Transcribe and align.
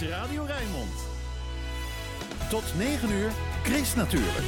is 0.00 0.08
Radio 0.08 0.44
Rijnmond. 0.44 0.90
Tot 2.50 2.62
9 2.78 3.10
uur, 3.10 3.30
Chris 3.62 3.94
natuurlijk. 3.94 4.44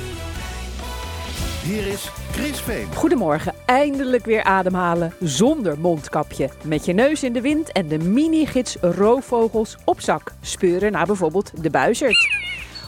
Hier 1.62 1.86
is 1.86 2.10
Chris 2.30 2.60
Veen. 2.60 2.94
Goedemorgen, 2.94 3.54
eindelijk 3.66 4.24
weer 4.24 4.42
ademhalen 4.42 5.14
zonder 5.20 5.78
mondkapje. 5.78 6.50
Met 6.62 6.84
je 6.84 6.92
neus 6.92 7.22
in 7.22 7.32
de 7.32 7.40
wind 7.40 7.72
en 7.72 7.88
de 7.88 7.98
mini-gids 7.98 8.76
roofvogels 8.80 9.76
op 9.84 10.00
zak. 10.00 10.32
Speuren 10.40 10.92
naar 10.92 11.06
bijvoorbeeld 11.06 11.62
de 11.62 11.70
buizerd. 11.70 12.28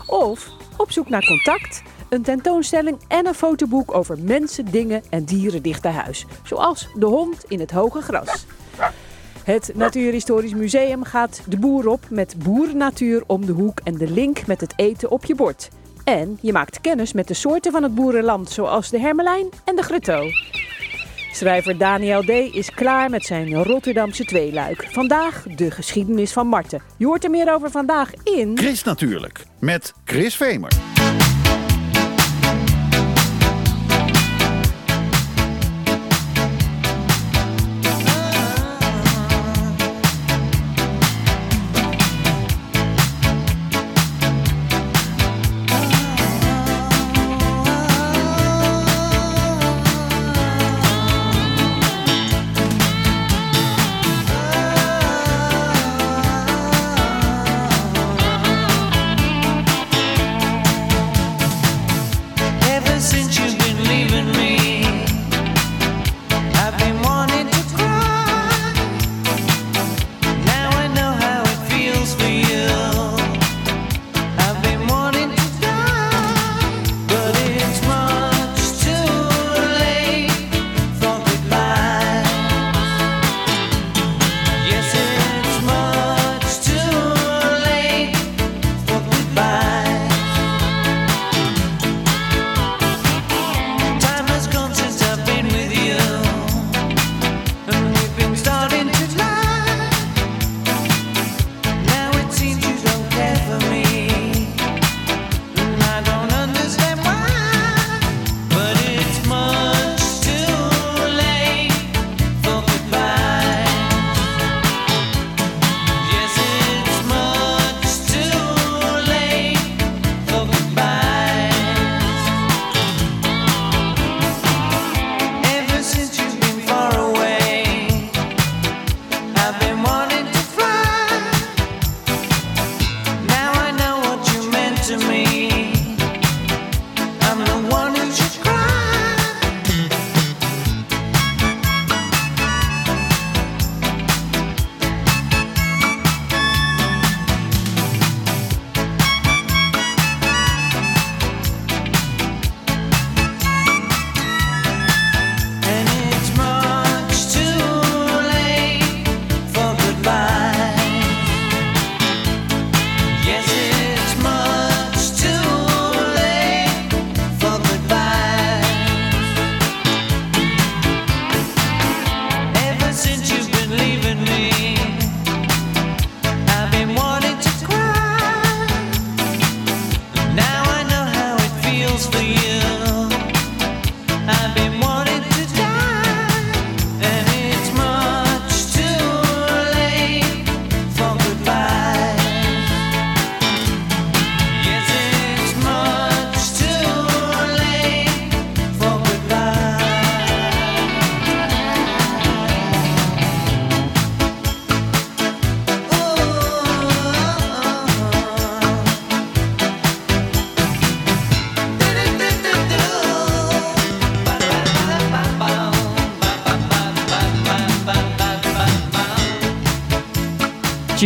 Of 0.06 0.50
op 0.76 0.90
zoek 0.90 1.08
naar 1.08 1.24
contact. 1.24 1.82
Een 2.08 2.22
tentoonstelling 2.22 2.98
en 3.08 3.26
een 3.26 3.34
fotoboek 3.34 3.94
over 3.94 4.18
mensen, 4.18 4.64
dingen 4.64 5.02
en 5.10 5.24
dieren 5.24 5.62
dicht 5.62 5.82
bij 5.82 5.92
huis. 5.92 6.26
Zoals 6.44 6.88
de 6.94 7.06
hond 7.06 7.44
in 7.48 7.60
het 7.60 7.70
hoge 7.70 8.00
gras. 8.00 8.46
Het 9.46 9.70
Natuurhistorisch 9.74 10.54
Museum 10.54 11.04
gaat 11.04 11.42
de 11.48 11.58
boer 11.58 11.88
op 11.88 12.04
met 12.10 12.34
boerennatuur 12.44 13.22
om 13.26 13.46
de 13.46 13.52
hoek 13.52 13.80
en 13.84 13.94
de 13.94 14.10
link 14.10 14.46
met 14.46 14.60
het 14.60 14.72
eten 14.76 15.10
op 15.10 15.24
je 15.24 15.34
bord. 15.34 15.68
En 16.04 16.38
je 16.40 16.52
maakt 16.52 16.80
kennis 16.80 17.12
met 17.12 17.28
de 17.28 17.34
soorten 17.34 17.72
van 17.72 17.82
het 17.82 17.94
boerenland, 17.94 18.50
zoals 18.50 18.90
de 18.90 19.00
hermelijn 19.00 19.48
en 19.64 19.76
de 19.76 19.82
grutto. 19.82 20.24
Schrijver 21.32 21.78
Daniel 21.78 22.22
D. 22.22 22.28
is 22.28 22.70
klaar 22.70 23.10
met 23.10 23.24
zijn 23.24 23.62
Rotterdamse 23.62 24.24
tweeluik. 24.24 24.88
Vandaag 24.90 25.42
de 25.56 25.70
geschiedenis 25.70 26.32
van 26.32 26.46
Marten. 26.46 26.82
Je 26.96 27.06
hoort 27.06 27.24
er 27.24 27.30
meer 27.30 27.54
over 27.54 27.70
vandaag 27.70 28.10
in... 28.24 28.58
Chris 28.58 28.82
natuurlijk, 28.82 29.44
met 29.58 29.92
Chris 30.04 30.36
Vemer. 30.36 30.95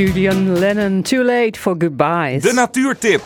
Julian 0.00 0.58
Lennon, 0.58 1.02
Too 1.02 1.24
Late 1.24 1.58
for 1.58 1.74
Goodbyes. 1.78 2.42
De 2.42 2.52
natuurtip 2.52 3.22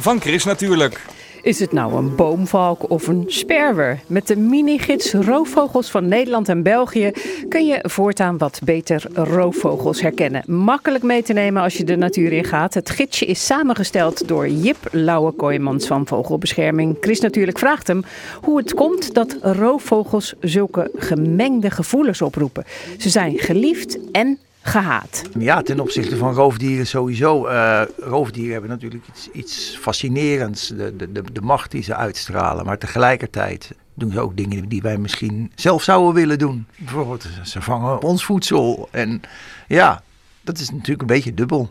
van 0.00 0.20
Chris 0.20 0.44
natuurlijk. 0.44 1.00
Is 1.42 1.60
het 1.60 1.72
nou 1.72 1.94
een 1.94 2.16
boomvalk 2.16 2.90
of 2.90 3.06
een 3.06 3.24
sperwer? 3.26 4.00
Met 4.06 4.26
de 4.26 4.36
mini-gids 4.36 5.12
Roofvogels 5.12 5.90
van 5.90 6.08
Nederland 6.08 6.48
en 6.48 6.62
België 6.62 7.12
kun 7.48 7.66
je 7.66 7.78
voortaan 7.82 8.38
wat 8.38 8.60
beter 8.64 9.02
roofvogels 9.14 10.00
herkennen. 10.00 10.42
Makkelijk 10.46 11.04
mee 11.04 11.22
te 11.22 11.32
nemen 11.32 11.62
als 11.62 11.76
je 11.76 11.84
de 11.84 11.96
natuur 11.96 12.32
ingaat. 12.32 12.74
Het 12.74 12.90
gidsje 12.90 13.24
is 13.26 13.46
samengesteld 13.46 14.28
door 14.28 14.48
Jip 14.48 14.88
Lauwe-Kooijmans 14.90 15.86
van 15.86 16.06
Vogelbescherming. 16.06 16.96
Chris 17.00 17.20
natuurlijk 17.20 17.58
vraagt 17.58 17.86
hem 17.86 18.04
hoe 18.40 18.58
het 18.58 18.74
komt 18.74 19.14
dat 19.14 19.36
roofvogels 19.42 20.34
zulke 20.40 20.90
gemengde 20.96 21.70
gevoelens 21.70 22.22
oproepen. 22.22 22.64
Ze 22.98 23.08
zijn 23.08 23.38
geliefd 23.38 23.98
en 24.12 24.38
gehaat. 24.62 25.22
Ja, 25.38 25.62
ten 25.62 25.80
opzichte 25.80 26.16
van 26.16 26.34
roofdieren 26.34 26.86
sowieso. 26.86 27.46
Eh, 27.46 27.82
roofdieren 27.98 28.52
hebben 28.52 28.70
natuurlijk 28.70 29.04
iets, 29.08 29.30
iets 29.30 29.78
fascinerends, 29.80 30.68
de, 30.68 30.96
de, 30.96 31.12
de, 31.12 31.22
de 31.32 31.40
macht 31.40 31.70
die 31.70 31.82
ze 31.82 31.94
uitstralen. 31.94 32.64
Maar 32.64 32.78
tegelijkertijd 32.78 33.70
doen 33.94 34.10
ze 34.10 34.20
ook 34.20 34.36
dingen 34.36 34.68
die 34.68 34.82
wij 34.82 34.98
misschien 34.98 35.52
zelf 35.54 35.82
zouden 35.82 36.14
willen 36.14 36.38
doen. 36.38 36.66
Bijvoorbeeld, 36.76 37.26
ze 37.44 37.62
vangen 37.62 38.02
ons 38.02 38.24
voedsel. 38.24 38.88
En 38.90 39.20
ja, 39.68 40.02
dat 40.40 40.58
is 40.58 40.70
natuurlijk 40.70 41.00
een 41.00 41.06
beetje 41.06 41.34
dubbel. 41.34 41.70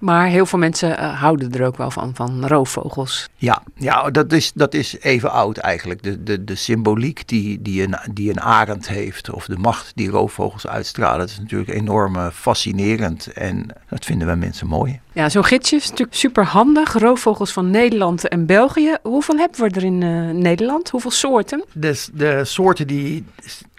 Maar 0.00 0.26
heel 0.26 0.46
veel 0.46 0.58
mensen 0.58 0.98
eh, 0.98 1.20
houden 1.20 1.52
er 1.52 1.66
ook 1.66 1.76
wel 1.76 1.90
van, 1.90 2.14
van 2.14 2.46
roofvogels. 2.46 3.28
Ja, 3.36 3.62
ja 3.74 4.10
dat, 4.10 4.32
is, 4.32 4.52
dat 4.52 4.74
is 4.74 5.00
even 5.00 5.30
oud 5.30 5.56
eigenlijk. 5.56 6.02
De, 6.02 6.22
de, 6.22 6.44
de 6.44 6.54
symboliek 6.54 7.28
die, 7.28 7.62
die, 7.62 7.82
een, 7.82 7.96
die 8.12 8.30
een 8.30 8.40
arend 8.40 8.88
heeft, 8.88 9.30
of 9.30 9.46
de 9.46 9.58
macht 9.58 9.92
die 9.94 10.10
roofvogels 10.10 10.66
uitstralen, 10.66 11.18
dat 11.18 11.28
is 11.28 11.38
natuurlijk 11.38 11.70
enorm 11.70 12.16
eh, 12.16 12.26
fascinerend. 12.32 13.26
En 13.26 13.66
dat 13.88 14.04
vinden 14.04 14.26
wij 14.26 14.36
mensen 14.36 14.66
mooi. 14.66 15.00
Ja, 15.12 15.28
zo'n 15.28 15.44
gidsje 15.44 15.76
is 15.76 15.88
natuurlijk 15.88 16.16
super 16.16 16.44
handig. 16.44 16.92
Roofvogels 16.92 17.52
van 17.52 17.70
Nederland 17.70 18.28
en 18.28 18.46
België. 18.46 18.96
Hoeveel 19.02 19.36
hebben 19.36 19.60
we 19.60 19.70
er 19.70 19.84
in 19.84 20.02
eh, 20.02 20.42
Nederland? 20.42 20.90
Hoeveel 20.90 21.10
soorten? 21.10 21.64
Dus 21.72 22.08
de 22.12 22.44
soorten 22.44 22.86
die 22.86 23.24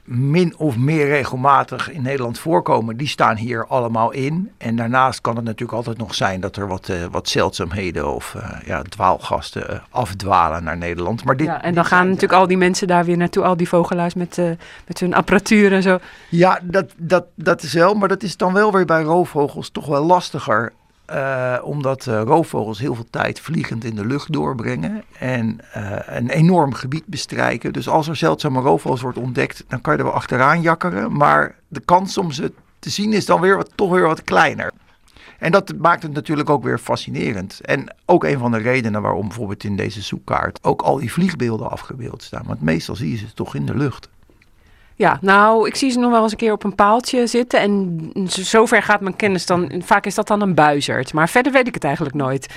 min 0.04 0.54
of 0.58 0.78
meer 0.78 1.08
regelmatig 1.08 1.92
in 1.92 2.02
Nederland 2.02 2.40
voorkomen, 2.40 2.98
die 2.98 3.08
staan 3.08 3.36
hier 3.36 3.68
allemaal 3.68 4.12
in. 4.12 4.52
En 4.58 4.76
daarnaast 4.76 5.22
kan 5.22 5.36
het 5.36 5.46
natuurlijk 5.46 5.78
altijd 5.78 5.98
nog 5.98 6.16
zijn 6.16 6.42
dat 6.42 6.56
er 6.56 6.68
wat, 6.68 6.90
eh, 6.90 6.98
wat 7.12 7.30
zeldzaamheden 7.30 8.14
of 8.14 8.36
eh, 8.36 8.50
ja, 8.66 8.82
dwaalgasten 8.82 9.70
eh, 9.70 9.80
afdwalen 9.90 10.64
naar 10.64 10.78
Nederland. 10.78 11.24
Maar 11.24 11.38
dit, 11.38 11.48
Ja, 11.48 11.62
en 11.64 11.74
dan 11.74 11.86
gaan 11.86 12.06
natuurlijk 12.06 12.34
al 12.34 12.48
die 12.48 12.58
mensen 12.58 12.88
daar 12.88 13.06
weer 13.06 13.18
naartoe, 13.18 13.44
al 13.44 13.58
die 13.58 13.68
vogelaars 13.68 14.14
met, 14.14 14.38
met 14.88 15.00
hun 15.00 15.14
apparatuur 15.14 15.74
en 15.74 15.82
zo. 15.82 16.00
Ja, 16.30 16.60
dat, 16.64 16.94
dat, 16.98 17.26
dat 17.36 17.64
is 17.64 17.74
wel, 17.74 17.94
maar 17.94 18.08
dat 18.08 18.24
is 18.24 18.38
dan 18.38 18.54
wel 18.54 18.72
weer 18.72 18.86
bij 18.86 19.02
roofvogels 19.02 19.70
toch 19.70 19.86
wel 19.86 20.06
lastiger. 20.06 20.74
Eh, 21.12 21.58
omdat 21.64 22.08
eh, 22.08 22.22
roofvogels 22.22 22.80
heel 22.80 22.96
veel 22.96 23.08
tijd 23.10 23.40
vliegend 23.40 23.84
in 23.84 23.96
de 23.96 24.06
lucht 24.06 24.32
doorbrengen 24.32 25.04
en 25.20 25.60
eh, 25.74 25.92
een 26.06 26.30
enorm 26.30 26.74
gebied 26.74 27.06
bestrijken. 27.06 27.74
Dus 27.74 27.90
als 27.90 28.08
er 28.08 28.16
zeldzame 28.16 28.62
roofvogels 28.62 29.02
wordt 29.02 29.18
ontdekt, 29.18 29.64
dan 29.68 29.82
kan 29.82 29.94
je 29.94 30.00
er 30.00 30.06
wel 30.06 30.14
achteraan 30.14 30.62
jakkeren. 30.62 31.18
Maar 31.18 31.56
de 31.68 31.80
kans 31.80 32.18
om 32.18 32.32
ze 32.32 32.54
te 32.80 32.90
zien 32.90 33.14
is 33.14 33.26
dan 33.26 33.42
weer 33.42 33.58
wat, 33.58 33.72
toch 33.76 33.92
weer 33.92 34.08
wat 34.08 34.24
kleiner. 34.24 34.72
En 35.40 35.52
dat 35.52 35.74
maakt 35.78 36.04
het 36.04 36.14
natuurlijk 36.14 36.50
ook 36.50 36.64
weer 36.64 36.78
fascinerend. 36.78 37.62
En 37.62 37.96
ook 38.06 38.24
een 38.24 38.40
van 38.40 38.52
de 38.52 38.58
redenen 38.58 39.02
waarom 39.02 39.28
bijvoorbeeld 39.28 39.64
in 39.64 39.76
deze 39.76 40.02
zoekkaart 40.02 40.64
ook 40.64 40.82
al 40.82 40.96
die 40.96 41.12
vliegbeelden 41.12 41.70
afgebeeld 41.70 42.24
staan. 42.24 42.44
Want 42.46 42.62
meestal 42.62 42.96
zie 42.96 43.12
je 43.12 43.18
ze 43.18 43.34
toch 43.34 43.56
in 43.56 43.66
de 43.66 43.76
lucht. 43.76 44.10
Ja, 45.02 45.18
nou, 45.22 45.68
ik 45.68 45.76
zie 45.76 45.92
ze 45.92 46.00
nog 46.00 46.12
wel 46.12 46.24
eens 46.24 46.32
een 46.32 46.38
keer 46.38 46.52
op 46.52 46.64
een 46.64 46.76
paaltje 46.76 47.28
zitten. 47.28 47.60
En 47.60 48.12
zover 48.26 48.84
gaat 48.84 49.02
mijn 49.02 49.16
kennis 49.16 49.46
dan. 49.46 49.82
Vaak 49.84 50.06
is 50.06 50.16
dat 50.16 50.28
dan 50.28 50.42
een 50.42 50.56
buizerd. 50.56 51.14
Maar 51.14 51.30
verder 51.30 51.52
weet 51.52 51.68
ik 51.68 51.74
het 51.74 51.84
eigenlijk 51.84 52.16
nooit. 52.16 52.48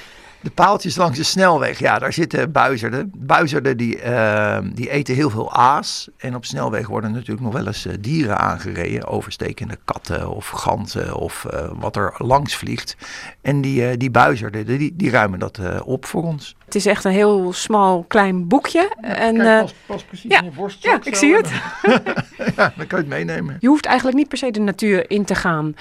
De 0.45 0.51
paaltjes 0.51 0.97
langs 0.97 1.19
de 1.19 1.25
snelweg, 1.25 1.79
ja, 1.79 1.99
daar 1.99 2.13
zitten 2.13 2.53
buizerden. 2.53 3.13
Buizerden 3.17 3.77
die, 3.77 4.01
eh, 4.01 4.59
die 4.75 4.91
eten 4.91 5.15
heel 5.15 5.31
veel 5.31 5.53
aas. 5.53 6.09
En 6.17 6.35
op 6.35 6.45
snelweg 6.45 6.87
worden 6.87 7.13
natuurlijk 7.13 7.41
nog 7.41 7.53
wel 7.53 7.67
eens 7.67 7.87
eh, 7.87 7.95
dieren 8.01 8.39
aangereden. 8.39 9.07
Overstekende 9.07 9.79
katten 9.85 10.29
of 10.31 10.49
ganzen 10.49 11.17
of 11.17 11.45
eh, 11.45 11.71
wat 11.75 11.97
er 11.97 12.15
langs 12.19 12.57
vliegt. 12.57 12.97
En 13.41 13.61
die, 13.61 13.89
eh, 13.89 13.97
die 13.97 14.11
buizerden, 14.11 14.67
die, 14.67 14.97
die 14.97 15.11
ruimen 15.11 15.39
dat 15.39 15.59
eh, 15.59 15.81
op 15.85 16.07
voor 16.07 16.23
ons. 16.23 16.57
Het 16.65 16.75
is 16.75 16.87
echt 16.87 17.05
een 17.05 17.13
heel 17.13 17.53
smal 17.53 18.05
klein 18.09 18.49
boekje. 18.49 18.91
en 19.01 19.41
eh, 19.41 19.65
pas 19.87 20.05
precies 20.05 20.31
ja, 20.31 20.39
in 20.39 20.45
je 20.45 20.51
borst 20.51 20.83
ja, 20.83 20.99
ik 21.03 21.15
zie 21.15 21.35
het. 21.35 21.49
ja, 22.57 22.73
dan 22.77 22.87
kan 22.87 22.89
je 22.89 22.97
het 22.97 23.07
meenemen. 23.07 23.57
je 23.61 23.69
hoeft 23.69 23.87
eigenlijk 23.87 24.17
niet 24.17 24.29
per 24.29 24.39
se 24.39 24.51
de 24.51 24.61
natuur 24.61 25.11
in 25.11 25.25
te 25.25 25.35
gaan 25.35 25.75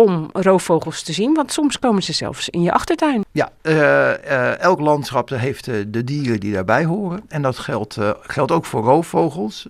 om 0.00 0.28
roofvogels 0.32 1.02
te 1.02 1.12
zien. 1.12 1.34
Want 1.34 1.52
soms 1.52 1.78
komen 1.78 2.02
ze 2.02 2.12
zelfs 2.12 2.48
in 2.48 2.62
je 2.62 2.72
achtertuin. 2.72 3.24
Ja, 3.32 3.50
eh, 3.62 4.12
eh, 4.12 4.60
elk 4.60 4.80
landschap 4.80 5.28
heeft 5.28 5.68
eh, 5.68 5.74
de 5.86 6.04
dieren 6.04 6.40
die 6.40 6.52
daarbij 6.52 6.84
horen. 6.84 7.20
En 7.28 7.42
dat 7.42 7.58
geldt, 7.58 7.98
geldt 8.20 8.52
ook 8.52 8.64
voor 8.64 8.82
roofvogels. 8.82 9.68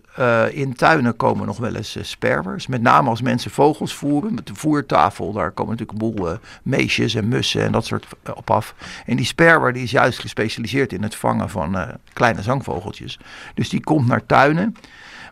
In 0.50 0.75
tuinen 0.75 1.17
komen 1.17 1.47
nog 1.47 1.56
wel 1.56 1.75
eens 1.75 1.97
sperwers. 2.00 2.67
Met 2.67 2.82
name 2.82 3.09
als 3.09 3.23
mensen 3.23 3.50
vogels 3.50 3.94
voeren. 3.94 4.35
Met 4.35 4.47
de 4.47 4.55
voertafel, 4.55 5.32
daar 5.32 5.50
komen 5.50 5.77
natuurlijk 5.77 6.03
een 6.03 6.15
boel 6.15 6.38
meesjes 6.62 7.15
en 7.15 7.29
mussen 7.29 7.62
en 7.62 7.73
dat 7.73 7.87
soort 7.87 8.06
op 8.35 8.50
af. 8.50 8.75
En 9.06 9.17
die 9.17 9.26
sperwer 9.26 9.73
die 9.73 9.83
is 9.83 9.91
juist 9.91 10.19
gespecialiseerd 10.19 10.93
in 10.93 11.03
het 11.03 11.15
vangen 11.15 11.50
van 11.50 11.76
kleine 12.12 12.43
zangvogeltjes. 12.43 13.19
Dus 13.55 13.69
die 13.69 13.81
komt 13.81 14.06
naar 14.06 14.26
tuinen. 14.26 14.76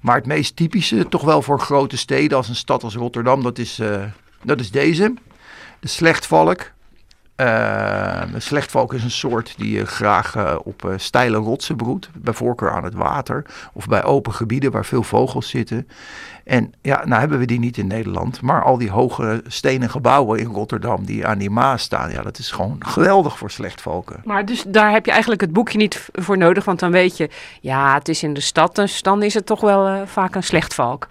Maar 0.01 0.17
het 0.17 0.27
meest 0.27 0.57
typische, 0.57 1.09
toch 1.09 1.23
wel 1.23 1.43
voor 1.43 1.61
grote 1.61 1.97
steden 1.97 2.37
als 2.37 2.49
een 2.49 2.57
stad 2.57 2.85
als 2.85 2.95
Rotterdam, 2.95 3.43
dat 3.43 3.59
is, 3.59 3.81
dat 4.43 4.61
is 4.61 4.71
deze. 4.71 5.15
De 5.81 5.89
slechtvalk. 5.89 6.71
Eh, 7.39 8.23
een 8.33 8.43
slechtvalk 8.43 8.95
is 8.95 9.05
een 9.05 9.11
soort 9.11 9.55
die 9.57 9.87
graag 9.87 10.37
eh, 10.37 10.57
op 10.65 10.85
eh, 10.85 10.93
steile 10.97 11.37
rotsen 11.37 11.77
broedt. 11.77 12.11
Bij 12.15 12.35
voorkeur 12.35 12.71
aan 12.71 12.85
het 12.85 12.95
water 12.95 13.45
of 13.73 13.87
bij 13.87 14.05
open 14.05 14.33
gebieden 14.33 14.71
waar 14.71 14.85
veel 14.85 15.03
vogels 15.03 15.49
zitten. 15.49 15.89
En 16.45 16.73
ja, 16.83 17.05
nou 17.05 17.21
hebben 17.21 17.39
we 17.39 17.45
die 17.45 17.59
niet 17.59 17.77
in 17.77 17.87
Nederland. 17.87 18.41
Maar 18.41 18.65
al 18.65 18.79
die 18.79 18.91
hoge 18.91 19.43
stenen 19.47 19.91
gebouwen 19.91 20.39
in 20.39 20.47
Rotterdam 20.47 21.05
die 21.05 21.27
aan 21.27 21.39
die 21.39 21.51
Maas 21.51 21.83
staan. 21.83 22.11
Ja, 22.11 22.23
dat 22.23 22.39
is 22.39 22.51
gewoon 22.51 22.77
geweldig 22.79 23.39
voor 23.39 23.51
slechtvalken. 23.51 24.21
Maar 24.25 24.45
dus 24.45 24.65
daar 24.67 24.91
heb 24.91 25.05
je 25.05 25.11
eigenlijk 25.11 25.41
het 25.41 25.53
boekje 25.53 25.79
niet 25.79 26.09
voor 26.13 26.39
nodig. 26.39 26.65
Want 26.65 26.79
dan 26.79 26.91
weet 26.91 27.17
je, 27.17 27.31
ja, 27.61 27.95
het 27.95 28.09
is 28.09 28.23
in 28.23 28.35
de 28.35 28.41
stad. 28.41 28.75
Dus 28.75 29.03
dan 29.03 29.23
is 29.23 29.35
het 29.35 29.47
toch 29.47 29.61
wel 29.61 30.07
vaak 30.07 30.35
een 30.35 30.43
slechtvalk. 30.43 31.07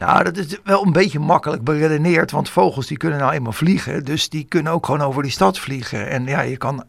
Nou, 0.00 0.24
dat 0.24 0.36
is 0.36 0.58
wel 0.64 0.84
een 0.86 0.92
beetje 0.92 1.18
makkelijk 1.18 1.64
beredeneerd. 1.64 2.30
Want 2.30 2.48
vogels 2.48 2.86
die 2.86 2.96
kunnen 2.96 3.18
nou 3.18 3.32
eenmaal 3.32 3.52
vliegen. 3.52 4.04
Dus 4.04 4.28
die 4.28 4.44
kunnen 4.44 4.72
ook 4.72 4.84
gewoon 4.86 5.00
over 5.00 5.22
die 5.22 5.32
stad 5.32 5.58
vliegen. 5.58 6.08
En 6.08 6.26
ja, 6.26 6.40
je 6.40 6.56
kan, 6.56 6.84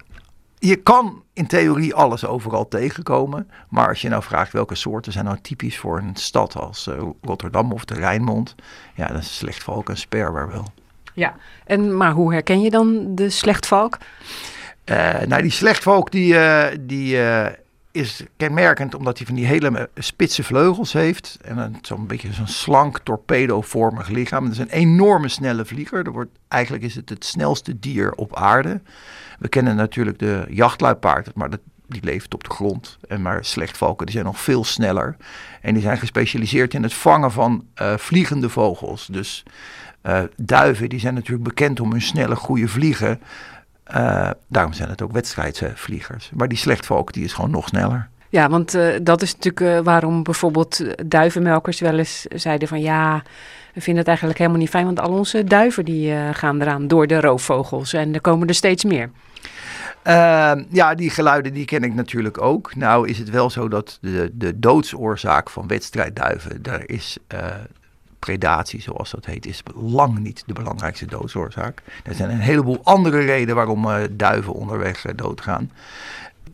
je 0.60 0.76
kan 0.76 1.24
in 1.34 1.48
theorie 1.48 1.94
alles 1.94 2.26
overal 2.26 2.68
tegenkomen. 2.68 3.50
Maar 3.70 3.88
als 3.88 4.02
je 4.02 4.10
nou 4.10 4.24
vraagt 4.24 4.52
welke 4.52 4.76
soorten 4.76 5.12
zijn 5.12 5.26
nou 5.26 5.38
typisch 5.42 5.78
voor 5.78 5.98
een 5.98 6.16
stad 6.16 6.56
als 6.56 6.88
eh, 6.88 7.04
Rotterdam 7.22 7.72
of 7.72 7.86
de 7.86 7.94
Rijnmond. 7.94 8.56
Ja, 8.96 9.08
dan 9.08 9.18
is 9.18 9.38
slechtvalk 9.38 9.90
en 9.90 9.98
sperwer 9.98 10.48
wel. 10.48 10.66
Ja. 11.14 11.36
En, 11.66 11.98
maar 11.98 12.12
hoe 12.12 12.34
herken 12.34 12.62
je 12.62 12.70
dan 12.70 13.16
de 13.16 13.30
slechtvalk? 13.30 13.98
Eh, 14.84 15.22
nou, 15.28 15.42
die 15.42 15.52
slechtvalk 15.52 16.12
die, 16.12 16.38
eh, 16.38 16.78
die 16.80 17.24
eh, 17.24 17.54
is 17.92 18.24
kenmerkend 18.38 18.96
omdat 18.96 19.18
hij 19.18 19.28
van 19.28 19.36
die 19.36 19.46
hele 19.46 19.78
eh, 19.78 19.86
spitse 19.96 20.44
vleugels 20.44 20.94
heeft. 20.94 21.38
En 21.42 21.76
zo'n 21.82 22.08
beetje 22.08 22.34
zo'n 22.34 22.48
slank 22.48 23.00
torpedovormig 23.00 24.08
lichaam. 24.08 24.44
Het 24.44 24.54
is 24.54 24.60
een 24.60 24.70
enorme 24.70 25.28
snelle 25.28 25.66
vlieger. 25.66 26.06
Er 26.06 26.12
wordt, 26.12 26.32
eigenlijk 26.48 26.84
is 26.84 26.96
het 26.96 27.10
het 27.10 27.26
snelste 27.26 27.80
dier 27.80 28.12
op 28.12 28.36
aarde. 28.36 28.82
We 29.40 29.48
kennen 29.48 29.76
natuurlijk 29.76 30.20
de 30.20 30.46
jachtluipaard, 30.50 31.36
maar 31.36 31.50
dat, 31.50 31.60
die 31.88 32.04
leeft 32.04 32.34
op 32.34 32.44
de 32.44 32.50
grond. 32.50 32.98
En 33.08 33.22
maar 33.22 33.46
slechtvalken 33.46 34.06
die 34.06 34.16
zijn 34.16 34.28
nog 34.28 34.40
veel 34.40 34.64
sneller. 34.64 35.16
En 35.62 35.74
die 35.74 35.84
zijn 35.84 35.98
gespecialiseerd 35.98 36.74
in 36.74 36.84
het 36.84 36.94
vangen 36.94 37.32
van 37.32 37.66
eh, 37.74 37.98
vliegende 37.98 38.50
vogels. 38.50 39.08
Dus 39.12 39.44
eh, 40.02 40.22
duiven 40.36 40.90
die 40.90 41.00
zijn 41.00 41.14
natuurlijk 41.14 41.44
bekend 41.44 41.80
om 41.80 41.92
hun 41.92 42.02
snelle, 42.02 42.36
goede 42.36 42.68
vliegen. 42.68 43.20
Eh, 43.92 44.30
daarom 44.48 44.74
zijn 44.74 44.90
het 44.90 45.02
ook 45.02 45.12
wedstrijdvliegers. 45.12 46.32
Maar 46.34 46.48
die 46.48 46.58
slechtvalk 46.58 47.14
die 47.14 47.24
is 47.24 47.34
gewoon 47.34 47.52
nog 47.52 47.68
sneller. 47.68 48.10
Ja, 48.30 48.50
want 48.50 48.74
eh, 48.74 48.96
dat 49.02 49.22
is 49.22 49.36
natuurlijk 49.36 49.78
eh, 49.78 49.84
waarom 49.84 50.24
bijvoorbeeld 50.24 50.84
duivenmelkers 51.10 51.80
wel 51.80 51.98
eens 51.98 52.22
zeiden 52.22 52.68
van 52.68 52.82
ja, 52.82 53.24
we 53.74 53.82
vinden 53.82 53.98
het 53.98 54.08
eigenlijk 54.08 54.40
helemaal 54.40 54.60
niet 54.60 54.70
fijn, 54.70 54.86
want 54.86 55.00
al 55.00 55.12
onze 55.12 55.44
duiven 55.44 55.86
die 55.86 56.14
gaan 56.34 56.62
eraan 56.62 56.88
door 56.88 57.08
de 57.08 57.22
roofvogels 57.22 57.94
en 57.94 58.14
er 58.14 58.22
komen 58.22 58.48
er 58.48 58.56
steeds 58.56 58.84
meer. 58.84 59.10
Eh, 60.02 60.52
ja, 60.70 60.96
die 60.96 61.10
geluiden 61.10 61.54
die 61.54 61.66
ken 61.66 61.84
ik 61.84 61.94
natuurlijk 61.94 62.42
ook. 62.42 62.76
Nou 62.76 63.08
is 63.08 63.18
het 63.18 63.30
wel 63.30 63.50
zo 63.50 63.68
dat 63.68 63.98
de, 64.02 64.30
de 64.34 64.60
doodsoorzaak 64.60 65.50
van 65.50 65.68
wedstrijdduiven, 65.68 66.62
daar 66.62 66.84
is 66.86 67.18
predatie 68.26 68.82
zoals 68.82 69.12
dat 69.12 69.26
heet, 69.26 69.46
is 69.46 69.64
lang 69.76 70.20
niet 70.20 70.44
de 70.46 70.54
belangrijkste 70.54 71.06
doodsoorzaak. 71.06 71.82
Er 72.04 72.14
zijn 72.14 72.30
een 72.30 72.40
heleboel 72.40 72.80
andere 72.84 73.20
redenen 73.20 73.56
waarom 73.56 73.90
eh, 73.90 74.04
duiven 74.12 74.54
onderweg 74.54 75.06
eh, 75.06 75.14
doodgaan. 75.16 75.72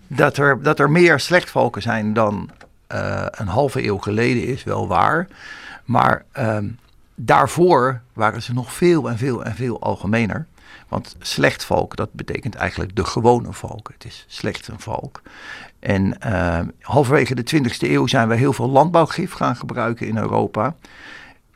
Dat 0.07 0.37
er, 0.37 0.61
dat 0.61 0.79
er 0.79 0.91
meer 0.91 1.19
slechtvalken 1.19 1.81
zijn 1.81 2.13
dan 2.13 2.49
eh, 2.87 3.25
een 3.31 3.47
halve 3.47 3.85
eeuw 3.85 3.97
geleden 3.97 4.43
is 4.43 4.63
wel 4.63 4.87
waar. 4.87 5.27
Maar 5.85 6.25
ehm, 6.31 6.67
daarvoor 7.15 8.01
waren 8.13 8.41
ze 8.41 8.53
nog 8.53 8.73
veel 8.73 9.09
en 9.09 9.17
veel 9.17 9.43
en 9.43 9.55
veel 9.55 9.81
algemener. 9.81 10.47
Want 10.87 11.15
slechtvalk, 11.19 11.95
dat 11.95 12.13
betekent 12.13 12.55
eigenlijk 12.55 12.95
de 12.95 13.05
gewone 13.05 13.53
valk. 13.53 13.89
Het 13.93 14.05
is 14.05 14.25
slechts 14.27 14.67
een 14.67 14.79
valk. 14.79 15.21
En 15.79 16.19
eh, 16.19 16.59
halverwege 16.81 17.35
de 17.35 17.55
20e 17.55 17.77
eeuw 17.79 18.07
zijn 18.07 18.27
we 18.27 18.35
heel 18.35 18.53
veel 18.53 18.69
landbouwgif 18.69 19.31
gaan 19.31 19.55
gebruiken 19.55 20.07
in 20.07 20.17
Europa. 20.17 20.75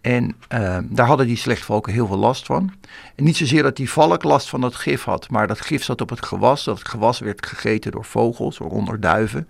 En 0.02 0.36
eh, 0.48 0.78
daar 0.84 1.08
hadden 1.08 1.28
die 1.28 1.38
slechtvalken 1.38 1.94
heel 1.94 2.08
veel 2.08 2.18
last 2.18 2.46
van. 2.46 2.74
En 3.16 3.24
niet 3.24 3.38
zozeer 3.38 3.64
dat 3.64 3.76
die 3.76 3.90
valk 3.90 4.24
last 4.24 4.50
van 4.50 4.62
dat 4.62 4.76
gif 4.76 5.04
had, 5.04 5.30
maar 5.30 5.48
dat 5.48 5.62
gif 5.62 5.84
zat 5.84 6.02
op 6.02 6.10
het 6.10 6.26
gewas. 6.26 6.64
Dat 6.64 6.88
gewas 6.88 7.20
werd 7.20 7.46
gegeten 7.46 7.92
door 7.92 8.06
vogels, 8.06 8.58
waaronder 8.58 9.00
duiven. 9.00 9.48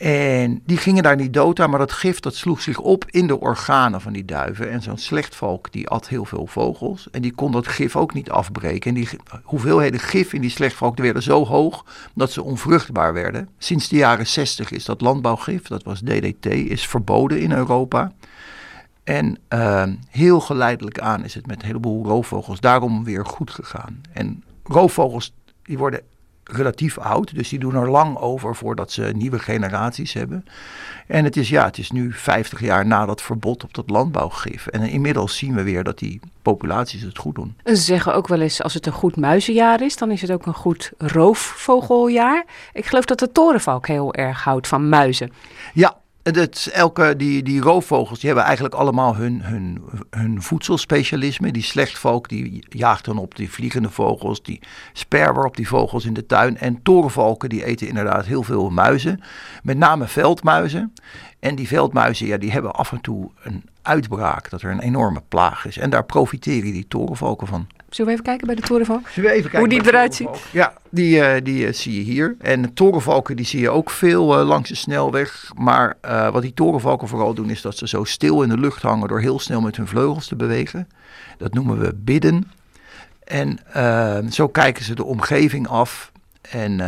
En 0.00 0.62
die 0.66 0.76
gingen 0.76 1.02
daar 1.02 1.16
niet 1.16 1.32
dood 1.32 1.60
aan, 1.60 1.70
maar 1.70 1.78
dat 1.78 1.92
gif 1.92 2.20
dat 2.20 2.34
sloeg 2.34 2.60
zich 2.60 2.78
op 2.78 3.04
in 3.10 3.26
de 3.26 3.40
organen 3.40 4.00
van 4.00 4.12
die 4.12 4.24
duiven. 4.24 4.70
En 4.70 4.82
zo'n 4.82 4.98
slechtvalk 4.98 5.72
die 5.72 5.88
at 5.88 6.08
heel 6.08 6.24
veel 6.24 6.46
vogels 6.46 7.08
en 7.10 7.22
die 7.22 7.32
kon 7.32 7.52
dat 7.52 7.68
gif 7.68 7.96
ook 7.96 8.14
niet 8.14 8.30
afbreken. 8.30 8.88
En 8.88 8.94
die 8.94 9.08
hoeveelheden 9.42 10.00
gif 10.00 10.32
in 10.32 10.40
die 10.40 10.50
slechtvalk 10.50 10.96
werden 10.96 11.22
zo 11.22 11.46
hoog 11.46 11.84
dat 12.14 12.32
ze 12.32 12.42
onvruchtbaar 12.42 13.12
werden. 13.12 13.48
Sinds 13.58 13.88
de 13.88 13.96
jaren 13.96 14.26
60 14.26 14.70
is 14.70 14.84
dat 14.84 15.00
landbouwgif, 15.00 15.62
dat 15.62 15.82
was 15.82 16.00
DDT, 16.00 16.46
is 16.46 16.86
verboden 16.86 17.40
in 17.40 17.52
Europa. 17.52 18.12
En 19.10 19.38
eh, 19.48 19.82
heel 20.08 20.40
geleidelijk 20.40 20.98
aan 20.98 21.24
is 21.24 21.34
het 21.34 21.46
met 21.46 21.60
een 21.60 21.66
heleboel 21.66 22.04
roofvogels 22.04 22.60
daarom 22.60 23.04
weer 23.04 23.26
goed 23.26 23.50
gegaan. 23.50 24.00
En 24.12 24.44
roofvogels 24.64 25.32
die 25.62 25.78
worden 25.78 26.00
relatief 26.44 26.98
oud. 26.98 27.34
Dus 27.34 27.48
die 27.48 27.58
doen 27.58 27.74
er 27.74 27.90
lang 27.90 28.16
over 28.16 28.56
voordat 28.56 28.92
ze 28.92 29.12
nieuwe 29.14 29.38
generaties 29.38 30.12
hebben. 30.12 30.44
En 31.06 31.24
het 31.24 31.36
is, 31.36 31.48
ja, 31.48 31.64
het 31.64 31.78
is 31.78 31.90
nu 31.90 32.12
50 32.12 32.60
jaar 32.60 32.86
na 32.86 33.06
dat 33.06 33.22
verbod 33.22 33.64
op 33.64 33.74
dat 33.74 33.90
landbouwgif. 33.90 34.66
En 34.66 34.82
inmiddels 34.82 35.36
zien 35.36 35.54
we 35.54 35.62
weer 35.62 35.84
dat 35.84 35.98
die 35.98 36.20
populaties 36.42 37.02
het 37.02 37.18
goed 37.18 37.34
doen. 37.34 37.56
Ze 37.64 37.76
zeggen 37.76 38.14
ook 38.14 38.28
wel 38.28 38.40
eens, 38.40 38.62
als 38.62 38.74
het 38.74 38.86
een 38.86 38.92
goed 38.92 39.16
muizenjaar 39.16 39.82
is, 39.82 39.96
dan 39.96 40.10
is 40.10 40.20
het 40.20 40.32
ook 40.32 40.46
een 40.46 40.54
goed 40.54 40.92
roofvogeljaar. 40.98 42.44
Ik 42.72 42.86
geloof 42.86 43.04
dat 43.04 43.18
de 43.18 43.32
torenvalk 43.32 43.86
heel 43.86 44.14
erg 44.14 44.44
houdt 44.44 44.68
van 44.68 44.88
muizen. 44.88 45.32
Ja, 45.74 45.99
het- 46.22 46.70
elke, 46.72 47.16
die, 47.16 47.42
die 47.42 47.60
roofvogels 47.60 48.18
die 48.18 48.26
hebben 48.28 48.44
eigenlijk 48.46 48.74
allemaal 48.74 49.16
hun, 49.16 49.42
hun, 49.42 49.82
hun 50.10 50.42
voedselspecialisme. 50.42 51.52
Die 51.52 51.62
slechtvalk 51.62 52.28
die 52.28 52.64
jaagt 52.68 53.04
dan 53.04 53.18
op 53.18 53.36
die 53.36 53.50
vliegende 53.50 53.90
vogels, 53.90 54.42
die 54.42 54.60
sperwer 54.92 55.44
op 55.44 55.56
die 55.56 55.68
vogels 55.68 56.04
in 56.04 56.14
de 56.14 56.26
tuin. 56.26 56.58
En 56.58 56.82
torenvalken 56.82 57.48
die 57.48 57.64
eten 57.64 57.88
inderdaad 57.88 58.26
heel 58.26 58.42
veel 58.42 58.70
muizen, 58.70 59.20
met 59.62 59.78
name 59.78 60.06
veldmuizen. 60.06 60.92
En 61.38 61.54
die 61.54 61.68
veldmuizen 61.68 62.26
ja, 62.26 62.36
die 62.36 62.52
hebben 62.52 62.72
af 62.72 62.92
en 62.92 63.00
toe 63.00 63.30
een 63.42 63.64
uitbraak, 63.82 64.50
dat 64.50 64.62
er 64.62 64.70
een 64.70 64.80
enorme 64.80 65.22
plaag 65.28 65.66
is. 65.66 65.78
En 65.78 65.90
daar 65.90 66.04
profiteren 66.04 66.72
die 66.72 66.88
torenvalken 66.88 67.46
van. 67.46 67.66
Zullen 67.90 68.10
we 68.10 68.18
even 68.18 68.24
kijken 68.24 68.46
bij 68.46 68.56
de 68.56 68.62
torenvalk? 68.62 69.08
Zullen 69.08 69.30
we 69.30 69.36
even 69.36 69.50
kijken 69.50 69.70
Hoe 69.70 69.80
die 69.80 69.88
eruit 69.88 70.16
torenvalk? 70.16 70.44
Ja, 70.52 70.74
die, 70.90 71.20
eh, 71.20 71.44
die 71.44 71.66
eh, 71.66 71.72
zie 71.72 71.94
je 71.94 72.00
hier. 72.00 72.36
En 72.38 72.62
de 72.62 72.72
torenvalken 72.72 73.36
die 73.36 73.46
zie 73.46 73.60
je 73.60 73.70
ook 73.70 73.90
veel 73.90 74.38
eh, 74.38 74.46
langs 74.46 74.68
de 74.68 74.74
snelweg. 74.74 75.50
Maar 75.56 75.96
wat 76.32 76.42
die 76.42 76.54
torenvalken 76.54 77.08
vooral 77.08 77.34
doen 77.34 77.50
is 77.50 77.62
dat 77.62 77.76
ze 77.76 77.88
zo 77.88 78.04
stil 78.04 78.42
in 78.42 78.48
de 78.48 78.58
lucht 78.58 78.82
hangen 78.82 79.08
door 79.08 79.20
heel 79.20 79.38
snel 79.38 79.60
met 79.60 79.76
hun 79.76 79.86
vleugels 79.86 80.26
te 80.26 80.36
bewegen. 80.36 80.88
Dat 81.38 81.54
noemen 81.54 81.78
we 81.78 81.94
bidden. 81.94 82.50
En 83.24 83.58
eh, 83.72 84.18
zo 84.30 84.48
kijken 84.48 84.84
ze 84.84 84.94
de 84.94 85.04
omgeving 85.04 85.68
af 85.68 86.12
en 86.40 86.80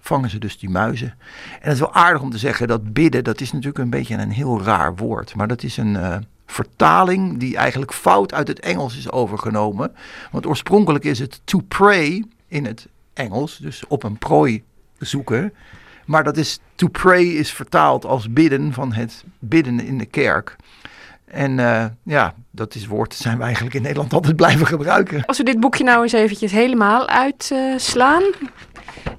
vangen 0.00 0.30
ze 0.30 0.38
dus 0.38 0.58
die 0.58 0.70
muizen. 0.70 1.14
En 1.52 1.60
het 1.60 1.72
is 1.72 1.78
wel 1.78 1.94
aardig 1.94 2.22
om 2.22 2.30
te 2.30 2.38
zeggen 2.38 2.68
dat 2.68 2.92
bidden, 2.92 3.24
dat 3.24 3.40
is 3.40 3.52
natuurlijk 3.52 3.78
een 3.78 3.90
beetje 3.90 4.14
een 4.14 4.30
heel 4.30 4.62
raar 4.62 4.94
woord. 4.96 5.34
Maar 5.34 5.48
dat 5.48 5.62
is 5.62 5.76
een 5.76 6.26
vertaling 6.46 7.38
die 7.38 7.56
eigenlijk 7.56 7.92
fout 7.92 8.34
uit 8.34 8.48
het 8.48 8.60
Engels 8.60 8.96
is 8.96 9.10
overgenomen. 9.10 9.94
Want 10.30 10.46
oorspronkelijk 10.46 11.04
is 11.04 11.18
het 11.18 11.40
to 11.44 11.60
pray 11.68 12.24
in 12.48 12.64
het 12.64 12.86
Engels, 13.14 13.56
dus 13.56 13.86
op 13.88 14.02
een 14.02 14.18
prooi 14.18 14.62
zoeken. 14.98 15.52
Maar 16.04 16.24
dat 16.24 16.36
is 16.36 16.58
to 16.74 16.88
pray 16.88 17.24
is 17.24 17.52
vertaald 17.52 18.04
als 18.04 18.32
bidden 18.32 18.72
van 18.72 18.92
het 18.92 19.24
bidden 19.38 19.80
in 19.80 19.98
de 19.98 20.06
kerk. 20.06 20.56
En 21.24 21.58
eh, 21.58 21.84
ja, 22.02 22.34
dat 22.50 22.74
is 22.74 22.86
woord 22.86 23.10
dat 23.10 23.18
zijn 23.18 23.36
we 23.38 23.42
eigenlijk 23.42 23.74
in 23.74 23.82
Nederland 23.82 24.12
altijd 24.12 24.36
blijven 24.36 24.66
gebruiken. 24.66 25.24
Als 25.24 25.38
we 25.38 25.44
dit 25.44 25.60
boekje 25.60 25.84
nou 25.84 26.02
eens 26.02 26.12
eventjes 26.12 26.52
helemaal 26.52 27.08
uitslaan. 27.08 28.22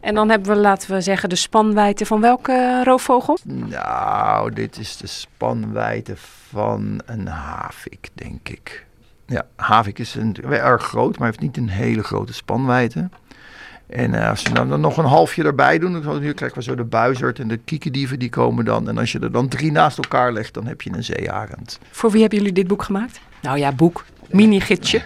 en 0.02 0.16
dan 0.16 0.30
hebben 0.30 0.56
we, 0.56 0.62
laten 0.62 0.92
we 0.92 1.02
zeggen, 1.02 1.30
de 1.30 1.36
spanwijdte 1.36 2.06
van 2.06 2.22
welke 2.22 2.82
roofvogel? 2.84 3.38
Nou, 3.44 4.54
dit 4.54 4.78
is 4.78 4.98
de 4.98 5.08
spanwijdte 5.08 6.16
van 6.50 7.02
een 7.06 7.28
havik, 7.28 8.10
denk 8.14 8.50
ik. 8.50 8.86
Ja, 9.26 9.46
havik 9.56 10.00
is 10.00 10.16
een, 10.16 10.36
erg 10.50 10.84
groot, 10.84 11.18
maar 11.18 11.28
heeft 11.28 11.40
niet 11.40 11.58
een 11.58 11.70
hele 11.70 12.04
grote 12.04 12.34
spanwijdte. 12.34 13.10
En 13.88 14.14
eh, 14.14 14.30
als 14.30 14.42
je 14.42 14.50
dan, 14.50 14.70
dan 14.70 14.82
nog 14.82 14.98
een 14.98 15.06
halfje 15.06 15.44
erbij 15.44 15.80
doet, 15.80 16.04
dan 16.04 16.34
krijgen 16.34 16.58
we 16.58 16.64
zo 16.64 16.76
de 16.76 16.84
buizerd 16.84 17.40
en 17.40 17.48
de 17.48 17.58
kiekendieven 17.58 18.20
die 18.20 18.30
komen 18.30 18.66
dan. 18.66 18.90
En 18.90 18.98
als 18.98 19.12
je 19.12 19.20
er 19.20 19.32
dan 19.32 19.48
drie 19.48 19.72
naast 19.72 19.98
elkaar 19.98 20.34
legt, 20.34 20.54
dan 20.54 20.66
heb 20.66 20.82
je 20.82 20.94
een 20.94 21.04
zeearend. 21.04 21.80
Voor 21.92 22.12
wie 22.12 22.22
hebben 22.22 22.38
jullie 22.38 22.54
dit 22.54 22.68
boek 22.68 22.84
gemaakt? 22.84 23.20
Nou 23.42 23.58
ja, 23.58 23.72
boek. 23.72 24.06
Mini-gidsje. 24.30 25.02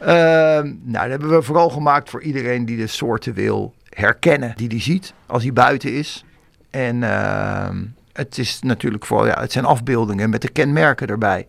Ehm, 0.00 0.72
nou, 0.82 1.08
dat 1.08 1.10
hebben 1.10 1.28
we 1.28 1.42
vooral 1.42 1.70
gemaakt 1.70 2.10
voor 2.10 2.22
iedereen 2.22 2.64
die 2.64 2.76
de 2.76 2.86
soorten 2.86 3.34
wil 3.34 3.74
herkennen 3.88 4.52
die 4.56 4.68
die 4.68 4.80
ziet 4.80 5.14
als 5.26 5.42
hij 5.42 5.52
buiten 5.52 5.92
is. 5.94 6.24
En 6.70 7.02
ehm, 7.02 7.76
het 8.12 8.38
is 8.38 8.60
natuurlijk 8.62 9.06
vooral, 9.06 9.26
ja, 9.26 9.40
het 9.40 9.52
zijn 9.52 9.64
afbeeldingen 9.64 10.30
met 10.30 10.42
de 10.42 10.50
kenmerken 10.50 11.06
erbij. 11.06 11.46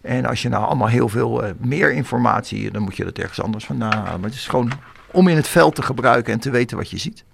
En 0.00 0.26
als 0.26 0.42
je 0.42 0.48
nou 0.48 0.64
allemaal 0.64 0.88
heel 0.88 1.08
veel 1.08 1.44
eh, 1.44 1.50
meer 1.58 1.92
informatie, 1.92 2.70
dan 2.70 2.82
moet 2.82 2.96
je 2.96 3.04
dat 3.04 3.18
ergens 3.18 3.42
anders 3.42 3.64
vandaan 3.64 3.92
halen. 3.92 4.20
Maar 4.20 4.30
het 4.30 4.38
is 4.38 4.46
gewoon 4.46 4.72
om 5.10 5.28
in 5.28 5.36
het 5.36 5.48
veld 5.48 5.74
te 5.74 5.82
gebruiken 5.82 6.32
en 6.32 6.40
te 6.40 6.50
weten 6.50 6.76
wat 6.76 6.90
je 6.90 6.98
ziet. 6.98 7.24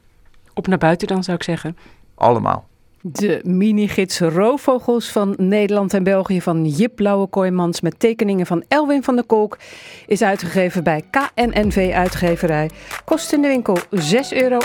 Op 0.54 0.66
naar 0.66 0.78
buiten 0.78 1.08
dan, 1.08 1.24
zou 1.24 1.36
ik 1.36 1.42
zeggen. 1.42 1.76
Allemaal. 2.14 2.66
De 3.00 3.40
mini-gids 3.42 4.20
Roofvogels 4.20 5.08
van 5.08 5.34
Nederland 5.38 5.94
en 5.94 6.02
België 6.02 6.40
van 6.40 6.66
Jip 6.66 6.96
Blauwe 6.96 7.26
Kooijmans 7.26 7.80
met 7.80 7.98
tekeningen 7.98 8.46
van 8.46 8.64
Elwin 8.68 9.02
van 9.02 9.14
der 9.14 9.24
Kolk 9.24 9.58
is 10.06 10.22
uitgegeven 10.22 10.84
bij 10.84 11.02
KNNV 11.10 11.92
Uitgeverij. 11.94 12.70
Kost 13.04 13.32
in 13.32 13.42
de 13.42 13.48
winkel 13.48 13.78
6,95 13.78 14.02
euro. 14.30 14.58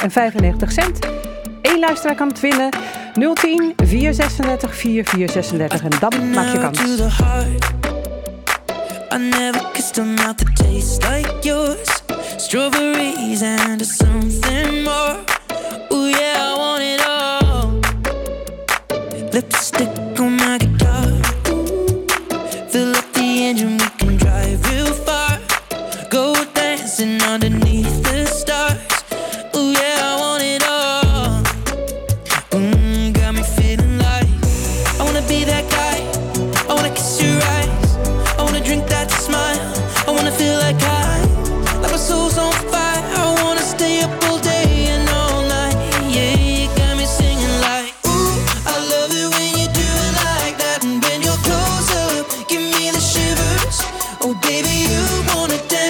Eén 1.73 1.79
luisteraar 1.79 2.15
kan 2.15 2.27
het 2.27 2.39
winnen. 2.39 2.69
010 3.13 3.73
436 3.77 4.75
4436 4.75 5.81
en 5.81 5.99
dan 5.99 6.29
maak 6.29 6.51
je 6.51 6.59
kans. 6.59 6.79
I 9.11 9.17
never 9.17 9.61
kissed 9.73 9.97
a 9.97 10.03
mouth 10.03 10.38
that 10.38 10.55
tastes 10.55 10.99
like 11.07 11.33
yours. 11.41 12.03
Strawberries 12.38 13.41
and 13.41 13.85
something 13.85 14.83
more. 14.83 15.15
Ooh 15.91 16.07
yeah, 16.07 16.53
I 16.53 16.57
want 16.57 16.81
it 16.81 17.01
all. 17.07 17.79
Lipstick 19.31 20.19
on 20.19 20.35
my 20.35 20.57
guitar. 20.57 21.07
Fill 22.69 22.95
up 22.95 23.13
the 23.13 23.45
engine, 23.47 23.77
we 23.77 23.89
can 23.97 24.17
drive 24.17 24.71
real 24.71 24.93
far. 24.93 25.39
Go 26.09 26.33
dancing 26.53 27.21
underneath 27.23 27.99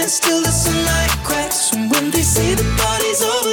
still 0.09 0.41
listen 0.41 0.75
like 0.85 1.11
cracks. 1.23 1.71
And 1.73 1.91
when 1.91 2.09
they 2.09 2.23
see 2.23 2.55
the 2.55 2.63
body's 2.77 3.21
over. 3.21 3.48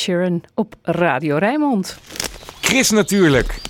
Sheeran 0.00 0.42
op 0.54 0.74
Radio 0.82 1.36
Rijnmond. 1.36 1.98
Chris 2.60 2.90
natuurlijk. 2.90 3.60